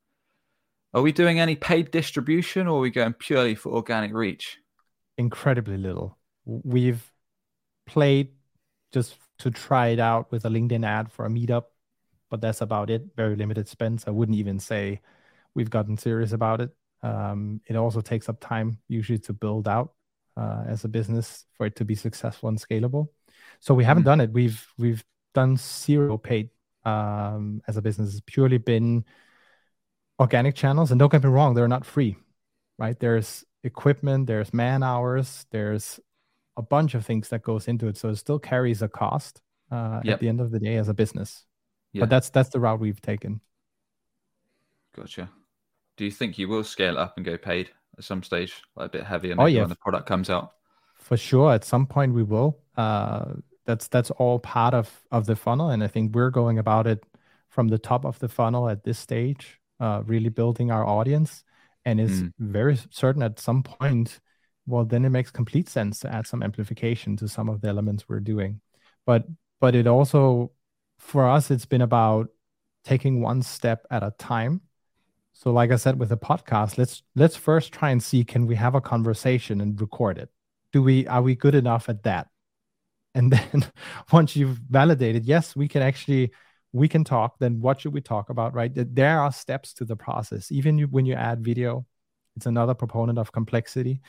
Are 0.95 1.03
we 1.03 1.13
doing 1.13 1.39
any 1.39 1.55
paid 1.55 1.91
distribution 1.91 2.67
or 2.67 2.79
are 2.79 2.81
we 2.81 2.91
going 2.91 3.13
purely 3.13 3.55
for 3.55 3.73
organic 3.73 4.13
reach? 4.13 4.59
Incredibly 5.17 5.77
little. 5.77 6.19
We've 6.45 7.13
played 7.87 8.31
just 8.93 9.17
to 9.41 9.51
try 9.51 9.89
it 9.89 10.01
out 10.01 10.33
with 10.33 10.45
a 10.45 10.49
LinkedIn 10.49 10.87
ad 10.87 11.13
for 11.13 11.27
a 11.27 11.29
meetup, 11.29 11.65
but 12.31 12.41
that's 12.41 12.63
about 12.63 12.91
it. 12.91 13.07
Very 13.17 13.37
limited 13.37 13.69
spends. 13.69 14.07
I 14.07 14.11
wouldn't 14.11 14.39
even 14.39 14.59
say 14.59 15.01
we've 15.55 15.71
gotten 15.71 15.97
serious 15.97 16.33
about 16.33 16.61
it. 16.61 16.71
Um, 17.03 17.61
it 17.67 17.77
also 17.77 18.01
takes 18.01 18.29
up 18.29 18.41
time 18.41 18.79
usually 18.89 19.19
to 19.21 19.33
build 19.33 19.69
out 19.69 19.93
uh, 20.39 20.65
as 20.69 20.85
a 20.85 20.89
business 20.89 21.45
for 21.55 21.67
it 21.67 21.77
to 21.77 21.85
be 21.85 21.95
successful 21.95 22.49
and 22.49 22.59
scalable. 22.59 23.09
So 23.61 23.75
we 23.75 23.85
haven't 23.85 24.03
mm-hmm. 24.03 24.11
done 24.11 24.21
it. 24.21 24.33
We've 24.33 24.67
we've 24.79 25.05
done 25.35 25.57
zero 25.57 26.17
paid 26.17 26.51
um, 26.85 27.63
as 27.67 27.77
a 27.77 27.83
business. 27.83 28.11
It's 28.11 28.23
purely 28.25 28.59
been 28.59 29.05
organic 30.19 30.55
channels, 30.55 30.91
and 30.91 30.99
don't 30.99 31.11
get 31.11 31.23
me 31.23 31.31
wrong, 31.31 31.55
they're 31.55 31.69
not 31.69 31.85
free, 31.85 32.17
right? 32.79 32.99
There's 32.99 33.45
equipment, 33.65 34.27
there's 34.27 34.53
man 34.55 34.83
hours, 34.83 35.47
there's 35.51 36.01
a 36.57 36.63
bunch 36.63 36.95
of 36.95 37.05
things 37.05 37.29
that 37.29 37.43
goes 37.43 37.69
into 37.69 37.87
it. 37.87 37.97
So 37.97 38.09
it 38.09 38.17
still 38.17 38.39
carries 38.39 38.83
a 38.83 38.89
cost 38.89 39.41
uh, 39.71 40.01
yep. 40.05 40.15
at 40.15 40.21
the 40.21 40.29
end 40.29 40.41
of 40.41 40.51
the 40.51 40.59
day 40.59 40.77
as 40.77 40.89
a 40.89 40.95
business. 40.95 41.45
Yep. 41.93 42.01
But 42.03 42.11
that's 42.11 42.31
that's 42.31 42.51
the 42.51 42.61
route 42.61 42.81
we've 42.81 43.01
taken. 43.01 43.41
Gotcha. 44.97 45.31
Do 45.97 46.05
you 46.05 46.11
think 46.11 46.39
you 46.39 46.49
will 46.49 46.65
scale 46.65 46.99
up 46.99 47.15
and 47.17 47.25
go 47.25 47.37
paid? 47.37 47.71
At 47.99 48.05
some 48.05 48.23
stage, 48.23 48.63
like 48.77 48.87
a 48.87 48.99
bit 48.99 49.05
heavier 49.05 49.35
oh, 49.39 49.47
yeah. 49.47 49.61
when 49.61 49.69
the 49.69 49.77
product 49.77 50.07
comes 50.07 50.31
out. 50.31 50.53
For 50.95 51.17
sure, 51.17 51.53
at 51.53 51.65
some 51.65 51.87
point 51.87 52.15
we 52.15 52.23
will. 52.23 52.59
Uh, 52.77 53.35
that's 53.67 53.89
that's 53.89 54.11
all 54.13 54.39
part 54.39 54.73
of 54.73 54.91
of 55.11 55.27
the 55.27 55.37
funnel, 55.37 55.71
and 55.71 55.83
I 55.83 55.89
think 55.89 56.15
we're 56.15 56.31
going 56.31 56.59
about 56.59 56.87
it 56.87 57.05
from 57.49 57.69
the 57.69 57.79
top 57.79 58.05
of 58.05 58.19
the 58.19 58.29
funnel 58.29 58.69
at 58.69 58.85
this 58.85 58.99
stage, 58.99 59.61
uh, 59.81 60.03
really 60.07 60.29
building 60.29 60.71
our 60.71 60.87
audience, 60.87 61.45
and 61.85 62.01
is 62.01 62.23
mm. 62.23 62.33
very 62.39 62.79
certain 62.91 63.23
at 63.23 63.39
some 63.39 63.63
point. 63.63 64.21
Well, 64.67 64.85
then 64.85 65.05
it 65.05 65.11
makes 65.11 65.31
complete 65.31 65.69
sense 65.69 66.01
to 66.01 66.15
add 66.15 66.27
some 66.27 66.43
amplification 66.43 67.17
to 67.17 67.29
some 67.29 67.49
of 67.49 67.61
the 67.61 67.69
elements 67.69 68.09
we're 68.09 68.21
doing, 68.21 68.61
but 69.07 69.27
but 69.61 69.75
it 69.75 69.87
also 69.87 70.53
for 70.99 71.29
us 71.29 71.51
it's 71.51 71.67
been 71.67 71.81
about 71.81 72.29
taking 72.85 73.21
one 73.21 73.43
step 73.43 73.87
at 73.91 74.03
a 74.03 74.13
time 74.19 74.61
so, 75.39 75.53
like 75.53 75.71
I 75.71 75.77
said 75.77 76.01
with 76.01 76.09
the 76.09 76.17
podcast, 76.17 76.79
let's 76.79 77.05
let's 77.15 77.37
first 77.37 77.73
try 77.73 77.91
and 77.91 78.03
see 78.03 78.25
can 78.25 78.45
we 78.45 78.57
have 78.57 78.75
a 78.75 78.81
conversation 78.81 79.61
and 79.61 79.81
record 79.81 80.19
it. 80.19 80.31
Do 80.73 80.83
we 80.83 81.07
are 81.07 81.23
we 81.23 81.37
good 81.37 81.55
enough 81.55 81.89
at 81.89 82.03
that? 82.03 82.27
And 83.15 83.31
then 83.33 83.65
once 84.13 84.35
you've 84.35 84.59
validated, 84.69 85.27
yes, 85.27 85.55
we 85.55 85.69
can 85.69 85.81
actually 85.81 86.33
we 86.73 86.89
can 86.89 87.05
talk. 87.05 87.39
Then 87.39 87.61
what 87.61 87.81
should 87.81 87.95
we 87.95 88.01
talk 88.01 88.31
about? 88.31 88.53
Right? 88.53 88.73
There 88.75 89.21
are 89.21 89.31
steps 89.31 89.73
to 89.75 89.85
the 89.85 89.95
process. 89.95 90.51
Even 90.51 90.81
when 90.91 91.07
you 91.07 91.15
add 91.15 91.45
video, 91.45 91.87
it's 92.35 92.47
another 92.47 92.75
proponent 92.75 93.21
of 93.21 93.31
complexity. 93.31 94.01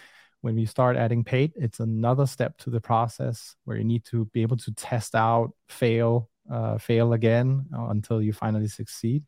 When 0.41 0.55
we 0.55 0.65
start 0.65 0.97
adding 0.97 1.23
paid, 1.23 1.51
it's 1.55 1.79
another 1.79 2.25
step 2.25 2.57
to 2.59 2.71
the 2.71 2.81
process 2.81 3.55
where 3.65 3.77
you 3.77 3.83
need 3.83 4.03
to 4.05 4.25
be 4.33 4.41
able 4.41 4.57
to 4.57 4.73
test 4.73 5.13
out, 5.13 5.51
fail, 5.67 6.27
uh, 6.51 6.79
fail 6.79 7.13
again 7.13 7.67
uh, 7.77 7.89
until 7.89 8.19
you 8.19 8.33
finally 8.33 8.67
succeed. 8.67 9.23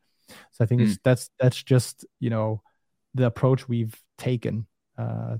So 0.52 0.64
I 0.64 0.68
think 0.68 0.82
mm. 0.82 0.98
that's 1.04 1.30
that's 1.40 1.62
just 1.62 2.06
you 2.20 2.30
know 2.30 2.62
the 3.14 3.26
approach 3.26 3.68
we've 3.68 3.96
taken 4.18 4.68
uh, 4.98 5.38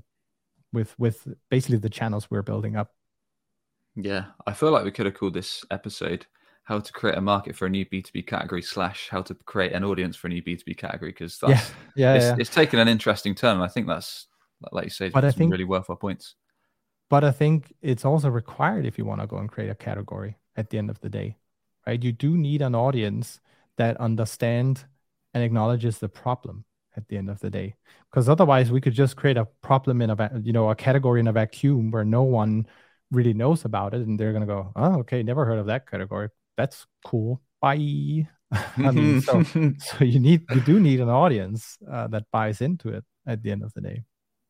with 0.72 0.98
with 0.98 1.26
basically 1.50 1.78
the 1.78 1.90
channels 1.90 2.30
we're 2.30 2.42
building 2.42 2.76
up. 2.76 2.92
Yeah, 3.94 4.26
I 4.46 4.52
feel 4.52 4.70
like 4.70 4.84
we 4.84 4.90
could 4.90 5.06
have 5.06 5.14
called 5.14 5.34
this 5.34 5.64
episode 5.70 6.26
"How 6.64 6.80
to 6.80 6.92
Create 6.92 7.18
a 7.18 7.20
Market 7.20 7.56
for 7.56 7.66
a 7.66 7.70
New 7.70 7.86
B 7.86 8.02
two 8.02 8.12
B 8.12 8.22
Category" 8.22 8.62
slash 8.62 9.08
"How 9.10 9.22
to 9.22 9.34
Create 9.34 9.72
an 9.72 9.84
Audience 9.84 10.16
for 10.16 10.28
a 10.28 10.30
New 10.30 10.42
B 10.42 10.56
two 10.56 10.64
B 10.64 10.74
Category" 10.74 11.10
because 11.10 11.38
that's 11.38 11.70
yeah, 11.94 12.14
yeah, 12.14 12.14
it's, 12.14 12.24
yeah. 12.24 12.36
it's 12.38 12.50
taken 12.50 12.78
an 12.78 12.88
interesting 12.88 13.34
turn. 13.34 13.60
I 13.60 13.68
think 13.68 13.86
that's 13.86 14.26
like 14.70 14.84
you 14.84 14.90
say, 14.90 15.08
but 15.08 15.24
I 15.24 15.30
think 15.30 15.50
really 15.50 15.64
worthwhile 15.64 15.96
points. 15.96 16.34
But 17.10 17.24
I 17.24 17.30
think 17.30 17.74
it's 17.82 18.06
also 18.06 18.30
required 18.30 18.86
if 18.86 18.96
you 18.96 19.04
want 19.04 19.20
to 19.20 19.26
go 19.26 19.36
and 19.36 19.50
create 19.50 19.68
a 19.68 19.74
category 19.74 20.38
at 20.56 20.70
the 20.70 20.78
end 20.78 20.88
of 20.88 21.00
the 21.00 21.10
day, 21.10 21.36
right? 21.86 22.02
You 22.02 22.12
do 22.12 22.38
need 22.38 22.62
an 22.62 22.74
audience 22.74 23.40
that 23.78 23.96
understand 23.98 24.84
and 25.34 25.42
acknowledges 25.42 25.98
the 25.98 26.08
problem 26.08 26.64
at 26.96 27.08
the 27.08 27.16
end 27.16 27.30
of 27.30 27.40
the 27.40 27.50
day. 27.50 27.74
Because 28.10 28.28
otherwise 28.28 28.70
we 28.70 28.80
could 28.80 28.92
just 28.92 29.16
create 29.16 29.36
a 29.36 29.46
problem 29.62 30.02
in 30.02 30.10
a 30.10 30.40
you 30.42 30.52
know 30.52 30.70
a 30.70 30.74
category 30.74 31.20
in 31.20 31.28
a 31.28 31.32
vacuum 31.32 31.90
where 31.90 32.04
no 32.04 32.22
one 32.22 32.66
really 33.10 33.34
knows 33.34 33.64
about 33.64 33.94
it 33.94 34.00
and 34.00 34.18
they're 34.18 34.32
going 34.32 34.46
to 34.46 34.46
go 34.46 34.72
oh 34.76 34.98
okay 35.00 35.22
never 35.22 35.44
heard 35.44 35.58
of 35.58 35.66
that 35.66 35.90
category. 35.90 36.28
That's 36.56 36.86
cool. 37.04 37.40
Bye. 37.60 38.28
I 38.52 38.90
mean 38.90 39.20
so 39.22 39.42
so 39.42 40.04
you 40.04 40.20
need 40.20 40.44
you 40.54 40.60
do 40.60 40.78
need 40.78 41.00
an 41.00 41.08
audience 41.08 41.78
uh, 41.90 42.08
that 42.08 42.24
buys 42.30 42.60
into 42.60 42.90
it 42.90 43.04
at 43.26 43.42
the 43.42 43.50
end 43.50 43.62
of 43.62 43.72
the 43.74 43.80
day. 43.80 44.02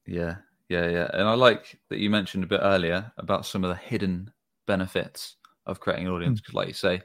Yeah 0.07 0.37
yeah 0.69 0.89
yeah. 0.89 1.11
And 1.13 1.29
i 1.29 1.35
like 1.35 1.79
that 1.91 1.99
you 1.99 2.11
mentioned 2.11 2.45
a 2.45 2.49
bit 2.49 2.61
earlier 2.63 3.13
about 3.19 3.47
some 3.47 3.63
of 3.63 3.69
the 3.69 3.77
hidden 3.77 4.33
benefits 4.67 5.37
of 5.67 5.79
creating 5.81 6.07
an 6.07 6.13
audience 6.13 6.41
because 6.41 6.55
mm. 6.55 6.57
like 6.57 6.69
you 6.69 6.75
say 6.75 7.03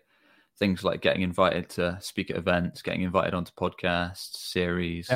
things 0.59 0.83
like 0.83 1.01
getting 1.01 1.21
invited 1.21 1.69
to 1.69 1.97
speak 2.01 2.31
at 2.31 2.37
events, 2.37 2.81
getting 2.81 3.01
invited 3.01 3.33
onto 3.33 3.51
podcasts, 3.53 4.35
series, 4.37 5.11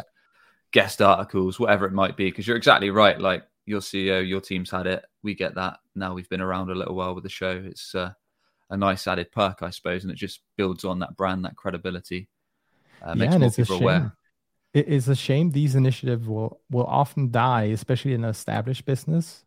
guest 0.71 1.01
articles, 1.01 1.59
whatever 1.59 1.85
it 1.85 1.93
might 1.93 2.15
be. 2.15 2.25
Because 2.25 2.47
you're 2.47 2.57
exactly 2.57 2.89
right. 2.89 3.19
Like 3.19 3.43
your 3.65 3.81
CEO, 3.81 4.27
your 4.27 4.41
team's 4.41 4.71
had 4.71 4.87
it. 4.87 5.03
We 5.23 5.33
get 5.35 5.55
that. 5.55 5.79
Now 5.95 6.13
we've 6.13 6.29
been 6.29 6.41
around 6.41 6.69
a 6.69 6.75
little 6.75 6.95
while 6.95 7.15
with 7.15 7.23
the 7.23 7.29
show. 7.29 7.61
It's 7.65 7.95
uh, 7.95 8.11
a 8.69 8.77
nice 8.77 9.07
added 9.07 9.31
perk, 9.31 9.59
I 9.61 9.69
suppose, 9.69 10.03
and 10.03 10.11
it 10.11 10.17
just 10.17 10.41
builds 10.57 10.85
on 10.85 10.99
that 10.99 11.17
brand, 11.17 11.45
that 11.45 11.55
credibility. 11.55 12.29
Uh, 13.01 13.15
yeah, 13.17 13.33
and 13.33 13.43
it's 13.43 13.59
a 13.59 13.65
shame. 13.65 13.81
Aware. 13.81 14.15
It 14.73 14.87
is 14.87 15.09
a 15.09 15.15
shame 15.15 15.51
these 15.51 15.75
initiatives 15.75 16.27
will 16.27 16.61
will 16.69 16.85
often 16.85 17.31
die, 17.31 17.63
especially 17.63 18.13
in 18.13 18.23
an 18.23 18.29
established 18.29 18.85
business, 18.85 19.43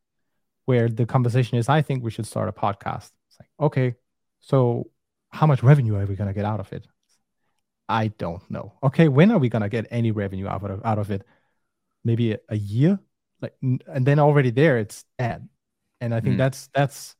where 0.66 0.88
the 0.88 1.06
conversation 1.06 1.56
is, 1.56 1.68
"I 1.68 1.80
think 1.80 2.02
we 2.02 2.10
should 2.10 2.26
start 2.26 2.48
a 2.48 2.52
podcast." 2.52 3.10
It's 3.28 3.40
like, 3.40 3.48
okay, 3.58 3.94
so 4.40 4.90
how 5.34 5.46
much 5.46 5.62
revenue 5.62 5.96
are 5.96 6.06
we 6.06 6.14
going 6.14 6.28
to 6.28 6.34
get 6.34 6.44
out 6.44 6.60
of 6.60 6.72
it? 6.72 6.86
I 7.88 8.08
don't 8.08 8.48
know. 8.48 8.72
Okay, 8.82 9.08
when 9.08 9.30
are 9.32 9.38
we 9.38 9.48
going 9.48 9.62
to 9.62 9.68
get 9.68 9.86
any 9.90 10.12
revenue 10.12 10.46
out 10.46 10.70
of 10.70 10.80
out 10.84 10.98
of 10.98 11.10
it? 11.10 11.26
Maybe 12.04 12.32
a, 12.32 12.38
a 12.48 12.56
year, 12.56 12.98
like, 13.42 13.54
and 13.60 14.06
then 14.06 14.18
already 14.18 14.50
there, 14.50 14.78
it's 14.78 15.04
dead. 15.18 15.48
And 16.00 16.14
I 16.14 16.20
think 16.20 16.36
mm. 16.36 16.38
that's 16.38 16.68
that's 16.72 17.16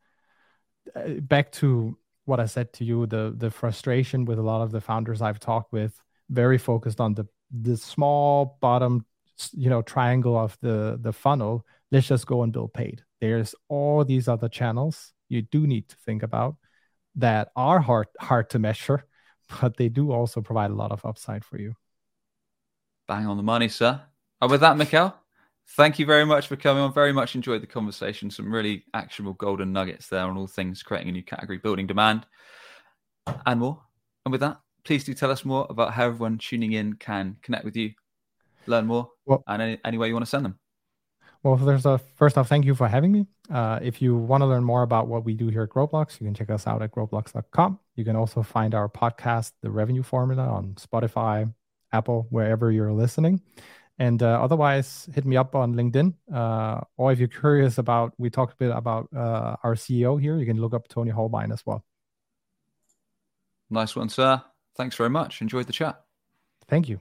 uh, 0.94 1.20
back 1.20 1.52
to 1.52 1.98
what 2.24 2.40
I 2.40 2.46
said 2.46 2.72
to 2.74 2.84
you. 2.84 3.06
The 3.06 3.34
the 3.36 3.50
frustration 3.50 4.24
with 4.24 4.38
a 4.38 4.42
lot 4.42 4.62
of 4.62 4.70
the 4.70 4.80
founders 4.80 5.20
I've 5.20 5.40
talked 5.40 5.72
with, 5.72 6.00
very 6.30 6.58
focused 6.58 7.00
on 7.00 7.14
the 7.14 7.26
the 7.50 7.76
small 7.76 8.58
bottom, 8.60 9.04
you 9.52 9.68
know, 9.68 9.82
triangle 9.82 10.38
of 10.38 10.56
the 10.62 10.98
the 11.00 11.12
funnel. 11.12 11.66
Let's 11.90 12.06
just 12.06 12.26
go 12.26 12.42
and 12.42 12.52
build 12.52 12.72
paid. 12.72 13.02
There's 13.20 13.54
all 13.68 14.04
these 14.04 14.28
other 14.28 14.48
channels 14.48 15.12
you 15.28 15.42
do 15.42 15.66
need 15.66 15.88
to 15.88 15.96
think 16.06 16.22
about 16.22 16.56
that 17.16 17.48
are 17.56 17.80
hard 17.80 18.08
hard 18.20 18.50
to 18.50 18.58
measure, 18.58 19.04
but 19.60 19.76
they 19.76 19.88
do 19.88 20.12
also 20.12 20.40
provide 20.40 20.70
a 20.70 20.74
lot 20.74 20.92
of 20.92 21.04
upside 21.04 21.44
for 21.44 21.58
you. 21.58 21.74
Bang 23.06 23.26
on 23.26 23.36
the 23.36 23.42
money, 23.42 23.68
sir. 23.68 24.00
And 24.40 24.50
with 24.50 24.60
that, 24.60 24.76
Mikkel, 24.76 25.14
thank 25.76 25.98
you 25.98 26.06
very 26.06 26.24
much 26.24 26.46
for 26.46 26.56
coming 26.56 26.82
on. 26.82 26.92
Very 26.92 27.12
much 27.12 27.34
enjoyed 27.34 27.62
the 27.62 27.66
conversation. 27.66 28.30
Some 28.30 28.52
really 28.52 28.84
actionable 28.94 29.34
golden 29.34 29.72
nuggets 29.72 30.08
there 30.08 30.24
on 30.24 30.36
all 30.36 30.46
things 30.46 30.82
creating 30.82 31.08
a 31.08 31.12
new 31.12 31.22
category, 31.22 31.58
building 31.58 31.86
demand, 31.86 32.26
and 33.46 33.60
more. 33.60 33.82
And 34.24 34.32
with 34.32 34.40
that, 34.40 34.58
please 34.84 35.04
do 35.04 35.14
tell 35.14 35.30
us 35.30 35.44
more 35.44 35.66
about 35.70 35.92
how 35.92 36.06
everyone 36.06 36.38
tuning 36.38 36.72
in 36.72 36.94
can 36.94 37.36
connect 37.42 37.64
with 37.64 37.76
you, 37.76 37.92
learn 38.66 38.86
more, 38.86 39.10
well, 39.26 39.44
and 39.46 39.60
any, 39.60 39.78
any 39.84 39.98
way 39.98 40.08
you 40.08 40.14
want 40.14 40.24
to 40.24 40.30
send 40.30 40.44
them. 40.44 40.58
Well, 41.44 41.56
there's 41.56 41.84
a 41.84 41.98
first 42.16 42.38
off, 42.38 42.48
thank 42.48 42.64
you 42.64 42.74
for 42.74 42.88
having 42.88 43.12
me. 43.12 43.26
Uh, 43.50 43.78
if 43.82 44.00
you 44.00 44.16
want 44.16 44.40
to 44.40 44.46
learn 44.46 44.64
more 44.64 44.82
about 44.82 45.08
what 45.08 45.26
we 45.26 45.34
do 45.34 45.48
here 45.48 45.64
at 45.64 45.68
Growblocks, 45.68 46.18
you 46.18 46.26
can 46.26 46.32
check 46.32 46.48
us 46.48 46.66
out 46.66 46.80
at 46.80 46.90
growblocks.com. 46.90 47.78
You 47.96 48.04
can 48.04 48.16
also 48.16 48.42
find 48.42 48.74
our 48.74 48.88
podcast, 48.88 49.52
The 49.60 49.70
Revenue 49.70 50.02
Formula, 50.02 50.42
on 50.42 50.74
Spotify, 50.76 51.52
Apple, 51.92 52.26
wherever 52.30 52.72
you're 52.72 52.94
listening. 52.94 53.42
And 53.98 54.22
uh, 54.22 54.42
otherwise, 54.42 55.06
hit 55.14 55.26
me 55.26 55.36
up 55.36 55.54
on 55.54 55.74
LinkedIn. 55.74 56.14
Uh, 56.32 56.80
or 56.96 57.12
if 57.12 57.18
you're 57.18 57.28
curious 57.28 57.76
about, 57.76 58.14
we 58.16 58.30
talked 58.30 58.54
a 58.54 58.56
bit 58.56 58.70
about 58.70 59.10
uh, 59.14 59.56
our 59.62 59.74
CEO 59.74 60.18
here, 60.18 60.38
you 60.38 60.46
can 60.46 60.58
look 60.58 60.72
up 60.72 60.88
Toni 60.88 61.12
Hohlbein 61.12 61.52
as 61.52 61.64
well. 61.66 61.84
Nice 63.68 63.94
one, 63.94 64.08
sir. 64.08 64.42
Thanks 64.76 64.96
very 64.96 65.10
much. 65.10 65.42
Enjoyed 65.42 65.66
the 65.66 65.74
chat. 65.74 66.00
Thank 66.68 66.88
you. 66.88 67.00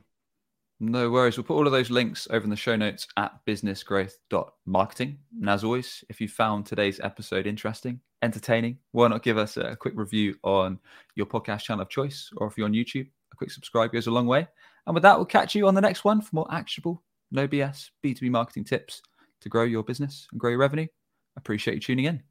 No 0.85 1.09
worries. 1.09 1.37
We'll 1.37 1.45
put 1.45 1.55
all 1.55 1.65
of 1.65 1.71
those 1.71 1.89
links 1.89 2.27
over 2.29 2.43
in 2.43 2.49
the 2.49 2.57
show 2.57 2.75
notes 2.75 3.07
at 3.15 3.31
businessgrowth.marketing. 3.47 5.17
And 5.39 5.49
as 5.49 5.63
always, 5.63 6.03
if 6.09 6.19
you 6.19 6.27
found 6.27 6.65
today's 6.65 6.99
episode 6.99 7.47
interesting, 7.47 8.01
entertaining, 8.21 8.79
why 8.91 9.07
not 9.07 9.23
give 9.23 9.37
us 9.37 9.55
a 9.55 9.77
quick 9.77 9.93
review 9.95 10.35
on 10.43 10.77
your 11.15 11.25
podcast 11.25 11.61
channel 11.61 11.83
of 11.83 11.89
choice? 11.89 12.29
Or 12.35 12.47
if 12.47 12.57
you're 12.57 12.67
on 12.67 12.73
YouTube, 12.73 13.07
a 13.31 13.35
quick 13.37 13.49
subscribe 13.49 13.93
goes 13.93 14.07
a 14.07 14.11
long 14.11 14.27
way. 14.27 14.45
And 14.85 14.93
with 14.93 15.03
that, 15.03 15.15
we'll 15.15 15.25
catch 15.25 15.55
you 15.55 15.67
on 15.67 15.73
the 15.73 15.79
next 15.79 16.03
one 16.03 16.19
for 16.19 16.35
more 16.35 16.53
actionable, 16.53 17.01
no 17.31 17.47
BS, 17.47 17.91
B2B 18.03 18.29
marketing 18.29 18.65
tips 18.65 19.01
to 19.39 19.47
grow 19.47 19.63
your 19.63 19.83
business 19.83 20.27
and 20.33 20.39
grow 20.41 20.49
your 20.49 20.59
revenue. 20.59 20.87
Appreciate 21.37 21.75
you 21.75 21.79
tuning 21.79 22.05
in. 22.05 22.23